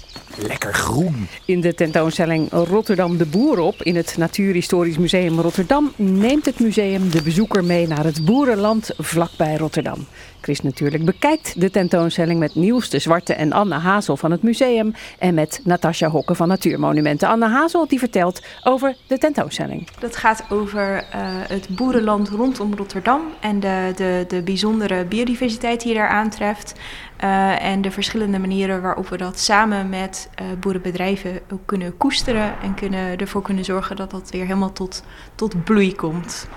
Lekker 0.46 0.74
groen. 0.74 1.28
In 1.44 1.60
de 1.60 1.74
tentoonstelling 1.74 2.50
Rotterdam 2.50 3.16
de 3.16 3.26
Boer 3.26 3.58
op 3.58 3.82
in 3.82 3.96
het 3.96 4.14
Natuurhistorisch 4.18 4.98
Museum 4.98 5.40
Rotterdam 5.40 5.92
neemt 5.96 6.44
het 6.44 6.60
museum 6.60 7.10
de 7.10 7.22
bezoeker 7.22 7.64
mee 7.64 7.86
naar 7.86 8.04
het 8.04 8.24
boerenland 8.24 8.90
vlakbij 8.98 9.56
Rotterdam. 9.56 10.06
Chris 10.40 10.60
natuurlijk 10.60 11.04
bekijkt 11.04 11.60
de 11.60 11.70
tentoonstelling 11.70 12.38
met 12.38 12.54
Niels 12.54 12.88
de 12.88 12.98
Zwarte 12.98 13.34
en 13.34 13.52
Anne 13.52 13.74
Hazel 13.74 14.16
van 14.16 14.30
het 14.30 14.42
museum 14.42 14.94
en 15.18 15.34
met 15.34 15.60
Natasja 15.64 16.08
Hokke 16.08 16.34
van 16.34 16.48
Natuurmonumenten. 16.48 17.28
Anne 17.28 17.48
Hazel 17.48 17.88
die 17.88 17.98
vertelt 17.98 18.42
over 18.64 18.96
de 19.06 19.18
tentoonstelling. 19.18 19.88
Dat 19.98 20.16
gaat 20.16 20.44
over 20.50 20.96
eh, 20.96 21.20
het 21.48 21.68
boerenland 21.68 22.28
rondom 22.28 22.74
Rotterdam 22.74 23.20
en 23.40 23.60
de, 23.60 23.92
de, 23.96 24.24
de 24.28 24.42
bijzondere 24.42 25.04
biodiversiteit 25.04 25.80
die 25.80 25.92
je 25.92 25.98
daar 25.98 26.08
aantreft. 26.08 26.74
Eh, 27.20 27.64
en 27.64 27.82
de 27.82 27.90
verschillende 27.90 28.38
manieren 28.38 28.82
waarop 28.82 29.08
we 29.08 29.16
dat 29.16 29.38
samen 29.38 29.88
met 29.88 30.30
eh, 30.34 30.46
boerenbedrijven 30.60 31.40
ook 31.52 31.60
kunnen 31.64 31.96
koesteren 31.96 32.54
en 32.62 32.74
kunnen, 32.74 33.18
ervoor 33.18 33.42
kunnen 33.42 33.64
zorgen 33.64 33.96
dat 33.96 34.10
dat 34.10 34.30
weer 34.30 34.44
helemaal 34.44 34.72
tot, 34.72 35.04
tot 35.34 35.64
bloei 35.64 35.94
komt. 35.94 36.48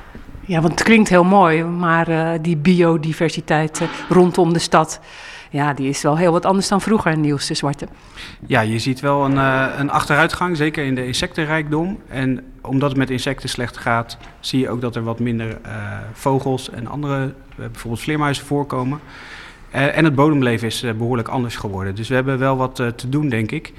Ja, 0.45 0.61
want 0.61 0.73
het 0.73 0.83
klinkt 0.83 1.09
heel 1.09 1.23
mooi, 1.23 1.63
maar 1.63 2.07
eh, 2.07 2.39
die 2.41 2.57
biodiversiteit 2.57 3.81
rondom 4.09 4.53
de 4.53 4.59
stad, 4.59 4.99
ja, 5.49 5.73
die 5.73 5.89
is 5.89 6.01
wel 6.01 6.17
heel 6.17 6.31
wat 6.31 6.45
anders 6.45 6.67
dan 6.67 6.81
vroeger, 6.81 7.17
Niels 7.17 7.47
de 7.47 7.53
Zwarte. 7.53 7.87
Ja, 8.47 8.61
je 8.61 8.79
ziet 8.79 8.99
wel 8.99 9.25
een, 9.25 9.37
eh, 9.37 9.65
een 9.77 9.89
achteruitgang, 9.89 10.57
zeker 10.57 10.85
in 10.85 10.95
de 10.95 11.05
insectenrijkdom. 11.05 11.99
En 12.07 12.43
omdat 12.61 12.89
het 12.89 12.97
met 12.97 13.09
insecten 13.09 13.49
slecht 13.49 13.77
gaat, 13.77 14.17
zie 14.39 14.59
je 14.59 14.69
ook 14.69 14.81
dat 14.81 14.95
er 14.95 15.03
wat 15.03 15.19
minder 15.19 15.57
eh, 15.61 15.71
vogels 16.13 16.69
en 16.69 16.87
andere, 16.87 17.33
bijvoorbeeld 17.55 18.01
vleermuizen, 18.01 18.45
voorkomen. 18.45 18.99
Eh, 19.73 19.97
en 19.97 20.03
het 20.03 20.15
bodemleven 20.15 20.67
is 20.67 20.83
eh, 20.83 20.93
behoorlijk 20.93 21.27
anders 21.27 21.55
geworden. 21.55 21.95
Dus 21.95 22.07
we 22.07 22.15
hebben 22.15 22.39
wel 22.39 22.57
wat 22.57 22.79
eh, 22.79 22.87
te 22.87 23.09
doen, 23.09 23.29
denk 23.29 23.51
ik. 23.51 23.73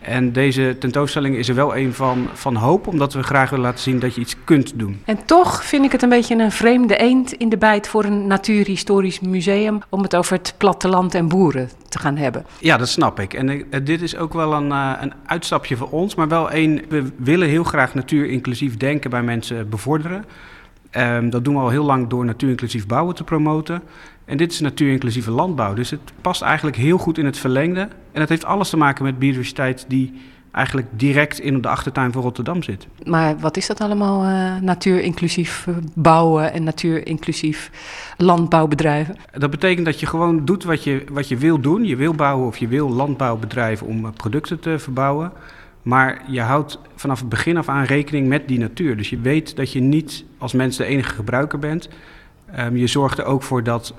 En 0.00 0.32
deze 0.32 0.76
tentoonstelling 0.78 1.36
is 1.36 1.48
er 1.48 1.54
wel 1.54 1.76
een 1.76 1.94
van, 1.94 2.28
van 2.32 2.56
hoop, 2.56 2.86
omdat 2.86 3.12
we 3.12 3.22
graag 3.22 3.50
willen 3.50 3.64
laten 3.64 3.80
zien 3.80 3.98
dat 3.98 4.14
je 4.14 4.20
iets 4.20 4.36
kunt 4.44 4.78
doen. 4.78 5.02
En 5.04 5.24
toch 5.24 5.64
vind 5.64 5.84
ik 5.84 5.92
het 5.92 6.02
een 6.02 6.08
beetje 6.08 6.34
een 6.34 6.52
vreemde 6.52 6.96
eend 6.96 7.32
in 7.32 7.48
de 7.48 7.58
bijt 7.58 7.88
voor 7.88 8.04
een 8.04 8.26
natuurhistorisch 8.26 9.20
museum 9.20 9.78
om 9.88 10.02
het 10.02 10.16
over 10.16 10.36
het 10.36 10.54
platteland 10.56 11.14
en 11.14 11.28
boeren 11.28 11.70
te 11.88 11.98
gaan 11.98 12.16
hebben. 12.16 12.46
Ja, 12.58 12.76
dat 12.76 12.88
snap 12.88 13.20
ik. 13.20 13.34
En 13.34 13.66
dit 13.84 14.02
is 14.02 14.16
ook 14.16 14.32
wel 14.32 14.52
een, 14.52 14.70
een 14.70 15.12
uitstapje 15.26 15.76
voor 15.76 15.90
ons, 15.90 16.14
maar 16.14 16.28
wel 16.28 16.50
één. 16.50 16.82
We 16.88 17.12
willen 17.16 17.48
heel 17.48 17.64
graag 17.64 17.94
natuurinclusief 17.94 18.76
denken 18.76 19.10
bij 19.10 19.22
mensen 19.22 19.68
bevorderen. 19.68 20.24
Ehm, 20.90 21.30
dat 21.30 21.44
doen 21.44 21.54
we 21.54 21.60
al 21.60 21.68
heel 21.68 21.84
lang 21.84 22.08
door 22.08 22.24
natuurinclusief 22.24 22.86
bouwen 22.86 23.14
te 23.14 23.24
promoten. 23.24 23.82
En 24.30 24.36
dit 24.36 24.52
is 24.52 24.60
natuurinclusieve 24.60 25.30
landbouw. 25.30 25.74
Dus 25.74 25.90
het 25.90 26.00
past 26.20 26.42
eigenlijk 26.42 26.76
heel 26.76 26.98
goed 26.98 27.18
in 27.18 27.24
het 27.24 27.38
verlengde. 27.38 27.88
En 28.12 28.20
het 28.20 28.28
heeft 28.28 28.44
alles 28.44 28.70
te 28.70 28.76
maken 28.76 29.04
met 29.04 29.18
biodiversiteit 29.18 29.84
die 29.88 30.12
eigenlijk 30.52 30.86
direct 30.90 31.40
in 31.40 31.60
de 31.60 31.68
achtertuin 31.68 32.12
van 32.12 32.22
Rotterdam 32.22 32.62
zit. 32.62 32.86
Maar 33.06 33.38
wat 33.38 33.56
is 33.56 33.66
dat 33.66 33.80
allemaal, 33.80 34.24
eh 34.24 34.62
natuurinclusief 34.62 35.66
bouwen 35.94 36.52
en 36.52 36.64
natuurinclusief 36.64 37.70
landbouwbedrijven? 38.16 39.16
Dat 39.32 39.50
betekent 39.50 39.86
dat 39.86 40.00
je 40.00 40.06
gewoon 40.06 40.44
doet 40.44 40.64
wat 40.64 40.84
je, 40.84 41.04
wat 41.10 41.28
je 41.28 41.36
wil 41.36 41.60
doen. 41.60 41.84
Je 41.84 41.96
wil 41.96 42.14
bouwen 42.14 42.46
of 42.46 42.56
je 42.56 42.68
wil 42.68 42.90
landbouw 42.90 43.36
bedrijven 43.36 43.86
om 43.86 44.04
eh, 44.04 44.12
producten 44.12 44.60
te 44.60 44.78
verbouwen. 44.78 45.32
Maar 45.82 46.22
je 46.26 46.40
houdt 46.40 46.78
vanaf 46.94 47.20
het 47.20 47.28
begin 47.28 47.56
af 47.56 47.68
aan 47.68 47.84
rekening 47.84 48.28
met 48.28 48.48
die 48.48 48.58
natuur. 48.58 48.96
Dus 48.96 49.10
je 49.10 49.18
weet 49.18 49.56
dat 49.56 49.72
je 49.72 49.80
niet 49.80 50.24
als 50.38 50.52
mens 50.52 50.76
de 50.76 50.84
enige 50.84 51.14
gebruiker 51.14 51.58
bent. 51.58 51.88
Ehm, 52.52 52.76
je 52.76 52.86
zorgt 52.86 53.18
er 53.18 53.24
ook 53.24 53.42
voor 53.42 53.62
dat 53.62 53.94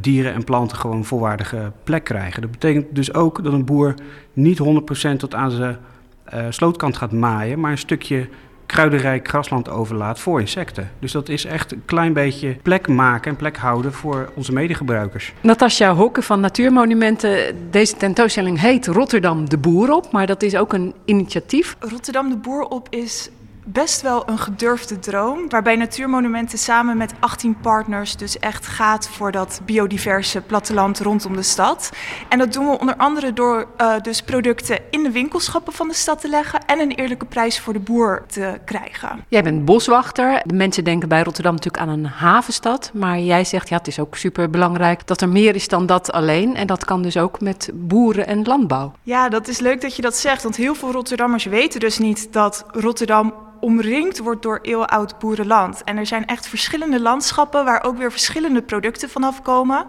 dieren 0.00 0.34
en 0.34 0.44
planten 0.44 0.76
gewoon 0.76 0.96
een 0.96 1.04
volwaardige 1.04 1.72
plek 1.84 2.04
krijgen. 2.04 2.42
Dat 2.42 2.50
betekent 2.50 2.86
dus 2.94 3.14
ook 3.14 3.44
dat 3.44 3.52
een 3.52 3.64
boer 3.64 3.94
niet 4.32 4.58
100% 4.58 5.16
tot 5.16 5.34
aan 5.34 5.50
zijn 5.50 5.76
eh, 6.24 6.46
slootkant 6.48 6.96
gaat 6.96 7.12
maaien, 7.12 7.60
maar 7.60 7.70
een 7.70 7.78
stukje 7.78 8.28
kruidenrijk 8.66 9.28
grasland 9.28 9.70
overlaat 9.70 10.18
voor 10.20 10.40
insecten. 10.40 10.90
Dus 10.98 11.12
dat 11.12 11.28
is 11.28 11.44
echt 11.44 11.72
een 11.72 11.82
klein 11.84 12.12
beetje 12.12 12.56
plek 12.62 12.88
maken 12.88 13.30
en 13.30 13.36
plek 13.36 13.56
houden 13.56 13.92
voor 13.92 14.32
onze 14.34 14.52
medegebruikers. 14.52 15.32
Natasja 15.40 15.94
Hokke 15.94 16.22
van 16.22 16.40
Natuurmonumenten. 16.40 17.56
Deze 17.70 17.96
tentoonstelling 17.96 18.60
heet 18.60 18.86
Rotterdam 18.86 19.48
de 19.48 19.58
Boer 19.58 19.92
op, 19.92 20.12
maar 20.12 20.26
dat 20.26 20.42
is 20.42 20.56
ook 20.56 20.72
een 20.72 20.94
initiatief. 21.04 21.76
Rotterdam 21.78 22.28
de 22.28 22.36
Boer 22.36 22.62
op 22.62 22.86
is 22.90 23.30
best 23.64 24.02
wel 24.02 24.28
een 24.28 24.38
gedurfde 24.38 24.98
droom. 24.98 25.48
Waarbij 25.48 25.76
Natuurmonumenten 25.76 26.58
samen 26.58 26.96
met 26.96 27.12
18 27.20 27.56
partners 27.60 28.16
dus 28.16 28.38
echt 28.38 28.66
gaat 28.66 29.08
voor 29.08 29.32
dat 29.32 29.60
biodiverse 29.64 30.40
platteland 30.40 31.00
rondom 31.00 31.36
de 31.36 31.42
stad. 31.42 31.90
En 32.28 32.38
dat 32.38 32.52
doen 32.52 32.66
we 32.66 32.78
onder 32.78 32.96
andere 32.96 33.32
door 33.32 33.66
eh, 33.76 33.94
dus 34.02 34.22
producten 34.22 34.78
in 34.90 35.02
de 35.02 35.10
winkelschappen 35.10 35.72
van 35.72 35.88
de 35.88 35.94
stad 35.94 36.20
te 36.20 36.28
leggen 36.28 36.64
en 36.66 36.80
een 36.80 36.90
eerlijke 36.90 37.24
prijs 37.24 37.60
voor 37.60 37.72
de 37.72 37.78
boer 37.78 38.22
te 38.26 38.60
krijgen. 38.64 39.24
Jij 39.28 39.42
bent 39.42 39.64
boswachter. 39.64 40.42
De 40.44 40.54
mensen 40.54 40.84
denken 40.84 41.08
bij 41.08 41.22
Rotterdam 41.22 41.54
natuurlijk 41.54 41.82
aan 41.82 41.88
een 41.88 42.06
havenstad. 42.06 42.90
Maar 42.92 43.18
jij 43.18 43.44
zegt, 43.44 43.68
ja, 43.68 43.76
het 43.76 43.86
is 43.86 43.98
ook 43.98 44.16
super 44.16 44.50
belangrijk 44.50 45.06
dat 45.06 45.20
er 45.20 45.28
meer 45.28 45.54
is 45.54 45.68
dan 45.68 45.86
dat 45.86 46.12
alleen. 46.12 46.56
En 46.56 46.66
dat 46.66 46.84
kan 46.84 47.02
dus 47.02 47.16
ook 47.16 47.40
met 47.40 47.70
boeren 47.74 48.26
en 48.26 48.42
landbouw. 48.42 48.92
Ja, 49.02 49.28
dat 49.28 49.48
is 49.48 49.58
leuk 49.58 49.80
dat 49.80 49.96
je 49.96 50.02
dat 50.02 50.16
zegt, 50.16 50.42
want 50.42 50.56
heel 50.56 50.74
veel 50.74 50.92
Rotterdammers 50.92 51.44
weten 51.44 51.80
dus 51.80 51.98
niet 51.98 52.32
dat 52.32 52.64
Rotterdam 52.70 53.34
omringd 53.64 54.18
wordt 54.18 54.42
door 54.42 54.58
eeuwenoud 54.62 55.18
boerenland. 55.18 55.84
En 55.84 55.96
er 55.96 56.06
zijn 56.06 56.26
echt 56.26 56.48
verschillende 56.48 57.00
landschappen 57.00 57.64
waar 57.64 57.84
ook 57.84 57.98
weer 57.98 58.10
verschillende 58.10 58.62
producten 58.62 59.10
vanaf 59.10 59.42
komen. 59.42 59.86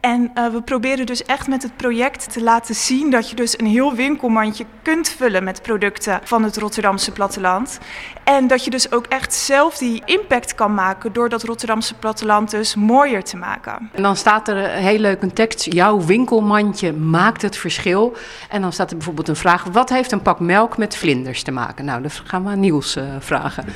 En 0.00 0.30
eh, 0.34 0.46
we 0.46 0.62
proberen 0.62 1.06
dus 1.06 1.24
echt 1.24 1.48
met 1.48 1.62
het 1.62 1.76
project 1.76 2.32
te 2.32 2.42
laten 2.42 2.74
zien 2.74 3.10
dat 3.10 3.30
je 3.30 3.36
dus 3.36 3.58
een 3.58 3.66
heel 3.66 3.94
winkelmandje 3.94 4.64
kunt 4.82 5.08
vullen 5.08 5.44
met 5.44 5.62
producten 5.62 6.20
van 6.24 6.42
het 6.42 6.56
Rotterdamse 6.56 7.12
platteland. 7.12 7.78
En 8.24 8.46
dat 8.46 8.64
je 8.64 8.70
dus 8.70 8.92
ook 8.92 9.06
echt 9.06 9.34
zelf 9.34 9.78
die 9.78 10.02
impact 10.04 10.54
kan 10.54 10.74
maken 10.74 11.12
door 11.12 11.28
dat 11.28 11.42
Rotterdamse 11.42 11.94
platteland 11.94 12.50
dus 12.50 12.74
mooier 12.74 13.24
te 13.24 13.36
maken. 13.36 13.90
En 13.92 14.02
dan 14.02 14.16
staat 14.16 14.48
er 14.48 14.56
heel 14.56 14.98
leuk 14.98 15.22
een 15.22 15.32
tekst. 15.32 15.72
Jouw 15.72 16.00
winkelmandje 16.00 16.92
maakt 16.92 17.42
het 17.42 17.56
verschil. 17.56 18.16
En 18.48 18.60
dan 18.60 18.72
staat 18.72 18.90
er 18.90 18.96
bijvoorbeeld 18.96 19.28
een 19.28 19.36
vraag. 19.36 19.64
Wat 19.64 19.88
heeft 19.88 20.12
een 20.12 20.22
pak 20.22 20.40
melk 20.40 20.76
met 20.76 20.96
vlinders 20.96 21.42
te 21.42 21.50
maken? 21.50 21.84
Nou, 21.84 22.02
dat 22.02 22.22
gaan 22.24 22.44
we 22.44 22.50
aan 22.50 22.60
Niels 22.60 22.96
eh, 22.96 23.15
vragen. 23.22 23.64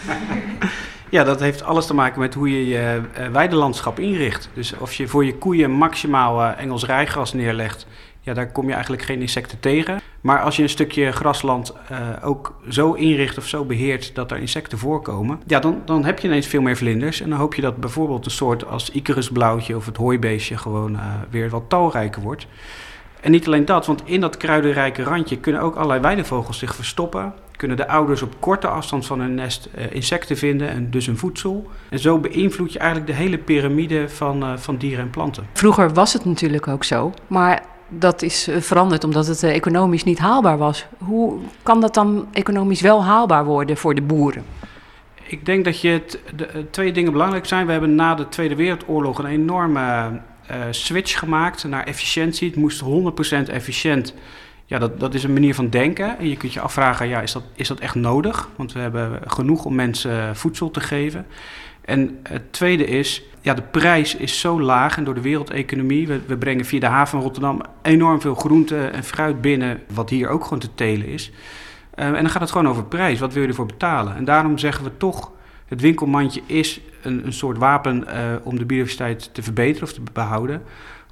Ja, 1.13 1.25
dat 1.25 1.41
heeft 1.41 1.63
alles 1.63 1.87
te 1.87 1.95
maken 1.95 2.21
met 2.21 2.35
hoe 2.35 2.51
je 2.51 2.69
je 2.69 3.01
eh, 3.15 3.27
weidelandschap 3.27 3.99
inricht. 3.99 4.51
Dus 4.55 4.77
of 4.79 4.95
je 4.95 5.09
voor 5.09 5.25
je 5.25 5.39
koeien 5.39 5.71
maximaal 5.71 6.43
eh, 6.43 6.63
Engels 6.63 6.87
rijgras 6.87 7.33
neerlegt, 7.33 7.87
ja, 8.21 8.35
daar 8.35 8.53
kom 8.53 8.67
je 8.67 8.73
eigenlijk 8.73 9.03
geen 9.03 9.21
insecten 9.21 9.61
tegen. 9.61 10.01
Maar 10.21 10.41
als 10.41 10.57
je 10.57 10.63
een 10.63 10.69
stukje 10.69 11.13
grasland 11.13 11.75
eh, 11.89 11.99
ook 12.23 12.55
zo 12.69 12.93
inricht 12.93 13.39
of 13.39 13.47
zo 13.47 13.65
beheert 13.65 14.15
dat 14.15 14.31
er 14.31 14.39
insecten 14.39 14.79
voorkomen, 14.79 15.41
ja, 15.47 15.61
dan, 15.61 15.83
dan 15.85 16.05
heb 16.05 16.19
je 16.19 16.29
ineens 16.29 16.47
veel 16.47 16.63
meer 16.63 16.77
vlinders. 16.77 17.21
En 17.21 17.31
dan 17.31 17.39
hoop 17.39 17.55
je 17.55 17.63
dat 17.63 17.77
bijvoorbeeld 17.77 18.25
een 18.25 18.31
soort 18.31 18.67
als 18.67 18.91
icarusblauwtje 18.91 19.77
of 19.77 19.87
het 19.87 19.97
hooibeestje 19.97 20.59
gewoon 20.59 20.97
eh, 20.97 21.03
weer 21.31 21.51
wat 21.51 21.69
talrijker 21.69 22.23
wordt. 22.23 22.47
En 23.21 23.31
niet 23.31 23.47
alleen 23.47 23.65
dat, 23.65 23.87
want 23.87 24.03
in 24.05 24.21
dat 24.21 24.37
kruidenrijke 24.37 25.03
randje 25.03 25.39
kunnen 25.39 25.61
ook 25.61 25.75
allerlei 25.75 26.01
weidevogels 26.01 26.59
zich 26.59 26.75
verstoppen. 26.75 27.33
Kunnen 27.57 27.77
de 27.77 27.89
ouders 27.89 28.23
op 28.23 28.35
korte 28.39 28.67
afstand 28.67 29.07
van 29.07 29.21
hun 29.21 29.35
nest 29.35 29.69
eh, 29.75 29.93
insecten 29.93 30.37
vinden 30.37 30.69
en 30.69 30.91
dus 30.91 31.07
hun 31.07 31.17
voedsel. 31.17 31.71
En 31.89 31.99
zo 31.99 32.19
beïnvloed 32.19 32.73
je 32.73 32.79
eigenlijk 32.79 33.11
de 33.11 33.17
hele 33.17 33.39
piramide 33.39 34.09
van, 34.09 34.43
eh, 34.43 34.57
van 34.57 34.77
dieren 34.77 35.05
en 35.05 35.11
planten. 35.11 35.47
Vroeger 35.53 35.93
was 35.93 36.13
het 36.13 36.25
natuurlijk 36.25 36.69
ook 36.69 36.85
zo. 36.85 37.13
Maar 37.27 37.63
dat 37.89 38.23
is 38.23 38.49
eh, 38.49 38.61
veranderd 38.61 39.05
omdat 39.05 39.27
het 39.27 39.43
economisch 39.43 40.05
niet 40.05 40.19
haalbaar 40.19 40.59
was. 40.59 40.87
Hoe 40.99 41.39
kan 41.63 41.81
dat 41.81 41.95
dan 41.95 42.27
economisch 42.33 42.81
wel 42.81 43.05
haalbaar 43.05 43.45
worden 43.45 43.77
voor 43.77 43.95
de 43.95 44.03
boeren? 44.03 44.45
Ik 45.27 45.47
denk 45.47 45.65
dat 45.65 45.81
je 45.81 45.89
het, 45.89 46.19
de, 46.37 46.67
twee 46.71 46.93
dingen 46.93 47.13
belangrijk 47.13 47.47
zijn. 47.47 47.67
We 47.67 47.73
hebben 47.73 47.95
na 47.95 48.15
de 48.15 48.29
Tweede 48.29 48.55
Wereldoorlog 48.55 49.19
een 49.19 49.27
enorme 49.27 50.11
switch 50.71 51.19
gemaakt 51.19 51.65
naar 51.65 51.85
efficiëntie. 51.85 52.49
Het 52.49 52.57
moest 52.57 52.83
100% 53.49 53.51
efficiënt. 53.51 54.15
Ja, 54.67 54.79
dat, 54.79 55.01
dat 55.01 55.15
is 55.15 55.25
een 55.25 55.33
manier 55.33 55.55
van 55.55 55.71
denken. 55.71 56.19
En 56.19 56.29
je 56.29 56.37
kunt 56.37 56.53
je 56.53 56.61
afvragen, 56.61 57.09
ja, 57.09 57.21
is, 57.21 57.33
dat, 57.33 57.43
is 57.55 57.69
dat 57.69 57.81
echt 57.81 57.95
nodig? 57.95 58.49
Want 58.57 58.73
we 58.73 58.81
hebben 58.81 59.21
genoeg 59.27 59.65
om 59.65 59.75
mensen 59.75 60.37
voedsel 60.37 60.71
te 60.71 60.81
geven. 60.81 61.27
En 61.91 62.19
het 62.23 62.53
tweede 62.53 62.87
is, 62.87 63.23
ja, 63.41 63.55
de 63.55 63.63
prijs 63.63 64.17
is 64.17 64.41
zo 64.41 64.61
laag 64.61 64.97
en 64.97 65.05
door 65.05 65.15
de 65.15 65.21
wereldeconomie, 65.21 66.07
we, 66.07 66.21
we 66.27 66.37
brengen 66.37 66.65
via 66.65 66.81
de 66.81 66.87
haven 66.87 67.21
Rotterdam 67.21 67.61
enorm 67.83 68.21
veel 68.21 68.35
groente 68.35 68.87
en 68.87 69.05
fruit 69.05 69.41
binnen, 69.41 69.81
wat 69.95 70.11
hier 70.11 70.29
ook 70.29 70.43
gewoon 70.43 70.59
te 70.59 70.75
telen 70.75 71.07
is. 71.07 71.31
Uh, 71.95 72.07
en 72.07 72.13
dan 72.13 72.31
gaat 72.31 72.41
het 72.41 72.51
gewoon 72.51 72.69
over 72.69 72.85
prijs, 72.85 73.19
wat 73.19 73.33
wil 73.33 73.43
je 73.43 73.49
ervoor 73.49 73.67
betalen? 73.67 74.17
En 74.17 74.25
daarom 74.25 74.59
zeggen 74.59 74.85
we 74.85 74.97
toch, 74.97 75.31
het 75.67 75.81
winkelmandje 75.81 76.41
is 76.47 76.81
een, 77.03 77.27
een 77.27 77.33
soort 77.33 77.59
wapen 77.59 78.05
uh, 78.07 78.15
om 78.43 78.59
de 78.59 78.65
biodiversiteit 78.65 79.35
te 79.35 79.43
verbeteren 79.43 79.89
of 79.89 79.93
te 79.93 80.01
behouden. 80.13 80.63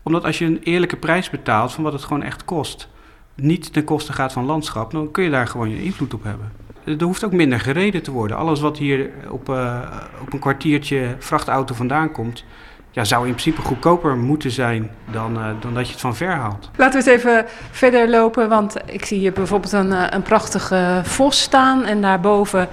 Omdat 0.02 0.24
als 0.24 0.38
je 0.38 0.44
een 0.44 0.60
eerlijke 0.62 0.96
prijs 0.96 1.30
betaalt 1.30 1.72
van 1.72 1.84
wat 1.84 1.92
het 1.92 2.02
gewoon 2.02 2.22
echt 2.22 2.44
kost, 2.44 2.88
niet 3.34 3.72
ten 3.72 3.84
koste 3.84 4.12
gaat 4.12 4.32
van 4.32 4.44
landschap, 4.44 4.90
dan 4.90 5.10
kun 5.10 5.24
je 5.24 5.30
daar 5.30 5.46
gewoon 5.46 5.70
je 5.70 5.82
invloed 5.82 6.14
op 6.14 6.22
hebben. 6.22 6.52
Er 6.84 7.02
hoeft 7.02 7.24
ook 7.24 7.32
minder 7.32 7.60
gereden 7.60 8.02
te 8.02 8.10
worden. 8.10 8.36
Alles 8.36 8.60
wat 8.60 8.78
hier 8.78 9.10
op, 9.28 9.48
uh, 9.48 9.80
op 10.20 10.32
een 10.32 10.38
kwartiertje 10.38 11.16
vrachtauto 11.18 11.74
vandaan 11.74 12.12
komt, 12.12 12.44
ja, 12.90 13.04
zou 13.04 13.26
in 13.26 13.30
principe 13.30 13.60
goedkoper 13.60 14.16
moeten 14.16 14.50
zijn 14.50 14.90
dan, 15.10 15.36
eh, 15.36 15.46
dan 15.60 15.74
dat 15.74 15.86
je 15.86 15.92
het 15.92 16.00
van 16.00 16.16
ver 16.16 16.30
haalt. 16.30 16.70
Laten 16.76 17.04
we 17.04 17.10
eens 17.10 17.18
even 17.18 17.44
verder 17.70 18.08
lopen, 18.08 18.48
want 18.48 18.76
ik 18.86 19.04
zie 19.04 19.18
hier 19.18 19.32
bijvoorbeeld 19.32 19.72
een, 19.72 19.92
eh, 19.92 20.06
een 20.10 20.22
prachtige 20.22 21.00
vos 21.04 21.40
staan 21.40 21.84
en 21.84 22.00
daarboven 22.00 22.68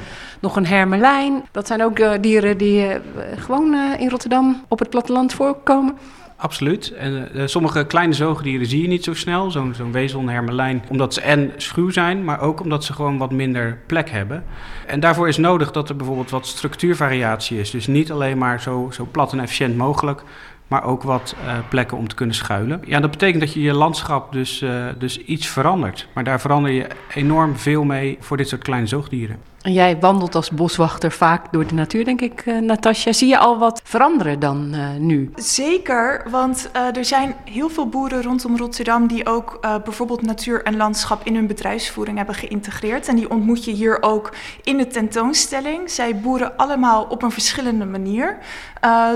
nog 0.45 0.55
een 0.55 0.65
hermelijn. 0.65 1.43
Dat 1.51 1.67
zijn 1.67 1.83
ook 1.83 1.99
eh, 1.99 2.11
dieren 2.21 2.57
die 2.57 2.87
eh, 2.87 3.01
gewoon 3.35 3.73
eh, 3.73 3.99
in 3.99 4.09
Rotterdam 4.09 4.63
op 4.67 4.79
het 4.79 4.89
platteland 4.89 5.33
voorkomen. 5.33 5.97
Absoluut. 6.37 6.93
En 6.93 7.29
sommige 7.49 7.85
kleine 7.85 8.13
zoogdieren 8.13 8.67
zie 8.67 8.81
je 8.81 8.87
niet 8.87 9.03
zo 9.03 9.13
snel, 9.13 9.51
zo'n 9.51 9.91
wezel, 9.91 10.19
een 10.19 10.29
hermelijn, 10.29 10.83
omdat 10.89 11.13
ze 11.13 11.21
en 11.21 11.51
schuw 11.57 11.89
zijn, 11.89 12.23
maar 12.23 12.41
ook 12.41 12.61
omdat 12.61 12.83
ze 12.83 12.93
gewoon 12.93 13.17
wat 13.17 13.31
minder 13.31 13.79
plek 13.87 14.09
hebben. 14.09 14.43
En 14.87 14.99
daarvoor 14.99 15.27
is 15.27 15.37
nodig 15.37 15.71
dat 15.71 15.89
er 15.89 15.95
bijvoorbeeld 15.95 16.29
wat 16.29 16.47
structuurvariatie 16.47 17.59
is. 17.59 17.71
Dus 17.71 17.87
niet 17.87 18.11
alleen 18.11 18.37
maar 18.37 18.61
zo, 18.61 18.89
zo 18.91 19.07
plat 19.11 19.31
en 19.31 19.39
efficiënt 19.39 19.77
mogelijk, 19.77 20.23
maar 20.67 20.83
ook 20.83 21.03
wat 21.03 21.35
plekken 21.69 21.97
om 21.97 22.07
te 22.07 22.15
kunnen 22.15 22.35
schuilen. 22.35 22.81
Ja, 22.85 22.99
dat 22.99 23.11
betekent 23.11 23.39
dat 23.39 23.53
je 23.53 23.61
je 23.61 23.73
landschap 23.73 24.31
dus, 24.31 24.63
dus 24.97 25.17
iets 25.17 25.47
verandert. 25.47 26.07
Maar 26.13 26.23
daar 26.23 26.41
verander 26.41 26.71
je 26.71 26.87
enorm 27.13 27.57
veel 27.57 27.83
mee 27.83 28.17
voor 28.19 28.37
dit 28.37 28.47
soort 28.49 28.63
kleine 28.63 28.87
zoogdieren. 28.87 29.54
Jij 29.67 29.99
wandelt 29.99 30.35
als 30.35 30.49
boswachter 30.49 31.11
vaak 31.11 31.51
door 31.51 31.67
de 31.67 31.73
natuur, 31.73 32.05
denk 32.05 32.21
ik, 32.21 32.41
eh 32.45 32.57
Natasja. 32.57 33.13
Zie 33.13 33.27
je 33.27 33.37
al 33.37 33.57
wat 33.57 33.81
veranderen 33.83 34.39
dan 34.39 34.73
eh, 34.73 34.89
nu? 34.99 35.31
Zeker, 35.35 36.25
want 36.29 36.69
eh, 36.71 36.97
er 36.97 37.05
zijn 37.05 37.35
heel 37.43 37.69
veel 37.69 37.87
boeren 37.87 38.21
rondom 38.21 38.57
Rotterdam 38.57 39.07
die 39.07 39.25
ook 39.25 39.59
bijvoorbeeld 39.83 40.21
natuur 40.21 40.63
en 40.63 40.77
landschap 40.77 41.21
in 41.23 41.35
hun 41.35 41.47
bedrijfsvoering 41.47 42.17
hebben 42.17 42.35
geïntegreerd. 42.35 43.07
En 43.07 43.15
die 43.15 43.29
ontmoet 43.29 43.65
je 43.65 43.71
hier 43.71 44.01
ook 44.01 44.33
in 44.63 44.77
de 44.77 44.87
tentoonstelling. 44.87 45.89
Zij 45.91 46.19
boeren 46.19 46.57
allemaal 46.57 47.03
op 47.09 47.23
een 47.23 47.31
verschillende 47.31 47.85
manier. 47.85 48.37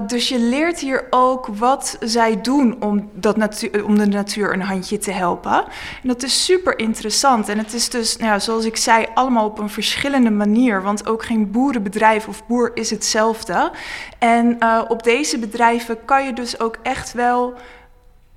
Dus 0.08 0.30
je 0.30 0.40
leert 0.40 0.80
hier 0.80 1.08
ook 1.10 1.48
wat 1.48 1.98
zij 2.00 2.42
doen 2.42 2.76
om, 2.80 3.10
dat 3.14 3.36
om 3.86 3.98
de 3.98 4.06
natuur 4.06 4.54
een 4.54 4.62
handje 4.62 4.98
te 4.98 5.12
helpen. 5.12 5.64
En 6.02 6.08
dat 6.08 6.24
is 6.24 6.46
super 6.46 6.80
interessant. 6.80 7.50
En 7.50 7.58
het 7.58 7.74
is 7.74 7.90
dus, 7.90 8.18
nou 8.18 8.40
zoals 8.40 8.66
ik 8.66 8.78
zei, 8.78 9.06
allemaal 9.14 9.46
op 9.46 9.60
een 9.60 9.70
verschillende 9.70 10.30
manier. 10.30 10.39
Want 10.82 11.08
ook 11.08 11.24
geen 11.24 11.52
boerenbedrijf 11.52 12.28
of 12.28 12.48
boer 12.48 12.72
is 12.74 12.90
hetzelfde. 12.90 13.72
En 14.20 14.56
uh, 14.60 14.82
op 14.88 15.04
deze 15.04 15.40
bedrijven 15.40 16.06
kan 16.06 16.26
je 16.26 16.34
dus 16.34 16.60
ook 16.60 16.78
echt 16.84 17.14
wel 17.14 17.54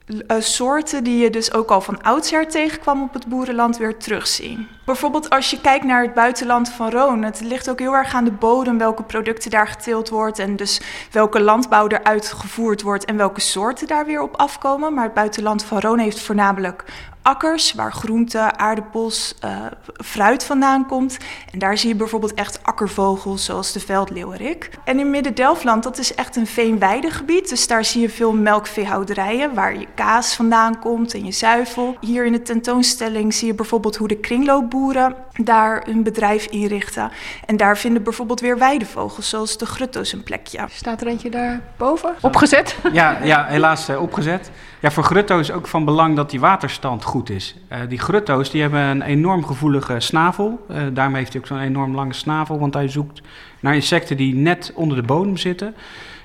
uh, 0.06 0.36
soorten 0.38 1.04
die 1.04 1.18
je 1.18 1.30
dus 1.30 1.52
ook 1.52 1.70
al 1.70 1.80
van 1.80 2.02
oudsher 2.02 2.48
tegenkwam 2.48 3.02
op 3.02 3.12
het 3.12 3.26
boerenland 3.26 3.76
weer 3.76 3.96
terugzien. 3.96 4.68
Bijvoorbeeld 4.84 5.30
als 5.30 5.50
je 5.50 5.60
kijkt 5.60 5.84
naar 5.84 6.02
het 6.02 6.14
buitenland 6.14 6.68
van 6.68 6.90
Roon, 6.90 7.22
het 7.22 7.40
ligt 7.40 7.70
ook 7.70 7.78
heel 7.78 7.94
erg 7.94 8.14
aan 8.14 8.24
de 8.24 8.32
bodem 8.32 8.78
welke 8.78 9.02
producten 9.02 9.50
daar 9.50 9.68
geteeld 9.68 10.08
wordt 10.08 10.38
en 10.38 10.56
dus 10.56 10.80
welke 11.10 11.40
landbouw 11.40 11.88
er 11.88 12.04
uitgevoerd 12.04 12.82
wordt 12.82 13.04
en 13.04 13.16
welke 13.16 13.40
soorten 13.40 13.86
daar 13.86 14.06
weer 14.06 14.22
op 14.22 14.36
afkomen. 14.36 14.94
Maar 14.94 15.04
het 15.04 15.14
buitenland 15.14 15.64
van 15.64 15.80
Roon 15.80 15.98
heeft 15.98 16.20
voornamelijk 16.20 16.84
akkers 17.22 17.72
waar 17.72 17.92
groente, 17.92 18.56
aardappels, 18.56 19.34
uh, 19.44 19.66
fruit 20.04 20.44
vandaan 20.44 20.86
komt. 20.86 21.16
En 21.52 21.58
daar 21.58 21.78
zie 21.78 21.88
je 21.88 21.94
bijvoorbeeld 21.94 22.34
echt 22.34 22.62
akkervogels 22.62 23.44
zoals 23.44 23.72
de 23.72 23.80
veldleeuwerik. 23.80 24.70
En 24.84 24.98
in 24.98 25.10
Midden-Delfland, 25.10 25.82
dat 25.82 25.98
is 25.98 26.14
echt 26.14 26.36
een 26.36 26.46
veenweidegebied. 26.46 27.48
Dus 27.48 27.66
daar 27.66 27.84
zie 27.84 28.00
je 28.00 28.08
veel 28.10 28.32
melkveehouderijen 28.32 29.54
waar 29.54 29.78
je 29.78 29.86
kaas 29.94 30.34
vandaan 30.34 30.78
komt 30.78 31.14
en 31.14 31.24
je 31.24 31.32
zuivel. 31.32 31.96
Hier 32.00 32.24
in 32.24 32.32
de 32.32 32.42
tentoonstelling 32.42 33.34
zie 33.34 33.46
je 33.46 33.54
bijvoorbeeld 33.54 33.96
hoe 33.96 34.08
de 34.08 34.20
kringloopboeren 34.20 35.14
daar 35.42 35.82
hun 35.84 36.02
bedrijf 36.02 36.46
inrichten. 36.46 37.10
En 37.46 37.56
daar 37.56 37.78
vinden 37.78 38.02
bijvoorbeeld 38.02 38.40
weer 38.40 38.58
weidevogels 38.58 39.28
zoals 39.28 39.58
de 39.58 39.66
grutto's 39.66 40.12
een 40.12 40.22
plekje. 40.22 40.60
Staat 40.70 41.00
er 41.00 41.06
eentje 41.06 41.30
daar 41.30 41.60
boven? 41.76 42.14
Opgezet? 42.20 42.76
Ja, 42.92 43.18
ja 43.22 43.44
helaas 43.44 43.88
uh, 43.88 44.02
opgezet. 44.02 44.50
Ja, 44.82 44.90
voor 44.90 45.04
grutto 45.04 45.38
is 45.38 45.50
ook 45.50 45.66
van 45.66 45.84
belang 45.84 46.16
dat 46.16 46.30
die 46.30 46.40
waterstand 46.40 47.04
goed 47.04 47.30
is. 47.30 47.56
Uh, 47.72 47.78
die 47.88 47.98
grutto's 47.98 48.50
die 48.50 48.60
hebben 48.60 48.80
een 48.80 49.02
enorm 49.02 49.44
gevoelige 49.44 50.00
snavel. 50.00 50.66
Uh, 50.70 50.82
daarmee 50.92 51.18
heeft 51.18 51.32
hij 51.32 51.40
ook 51.40 51.46
zo'n 51.46 51.58
enorm 51.58 51.94
lange 51.94 52.12
snavel, 52.12 52.58
want 52.58 52.74
hij 52.74 52.88
zoekt 52.88 53.22
naar 53.60 53.74
insecten 53.74 54.16
die 54.16 54.34
net 54.34 54.72
onder 54.74 54.96
de 54.96 55.02
bodem 55.02 55.36
zitten. 55.36 55.74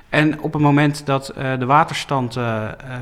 En 0.09 0.41
op 0.41 0.53
het 0.53 0.61
moment 0.61 1.05
dat 1.05 1.33
uh, 1.37 1.59
de 1.59 1.65
waterstand 1.65 2.37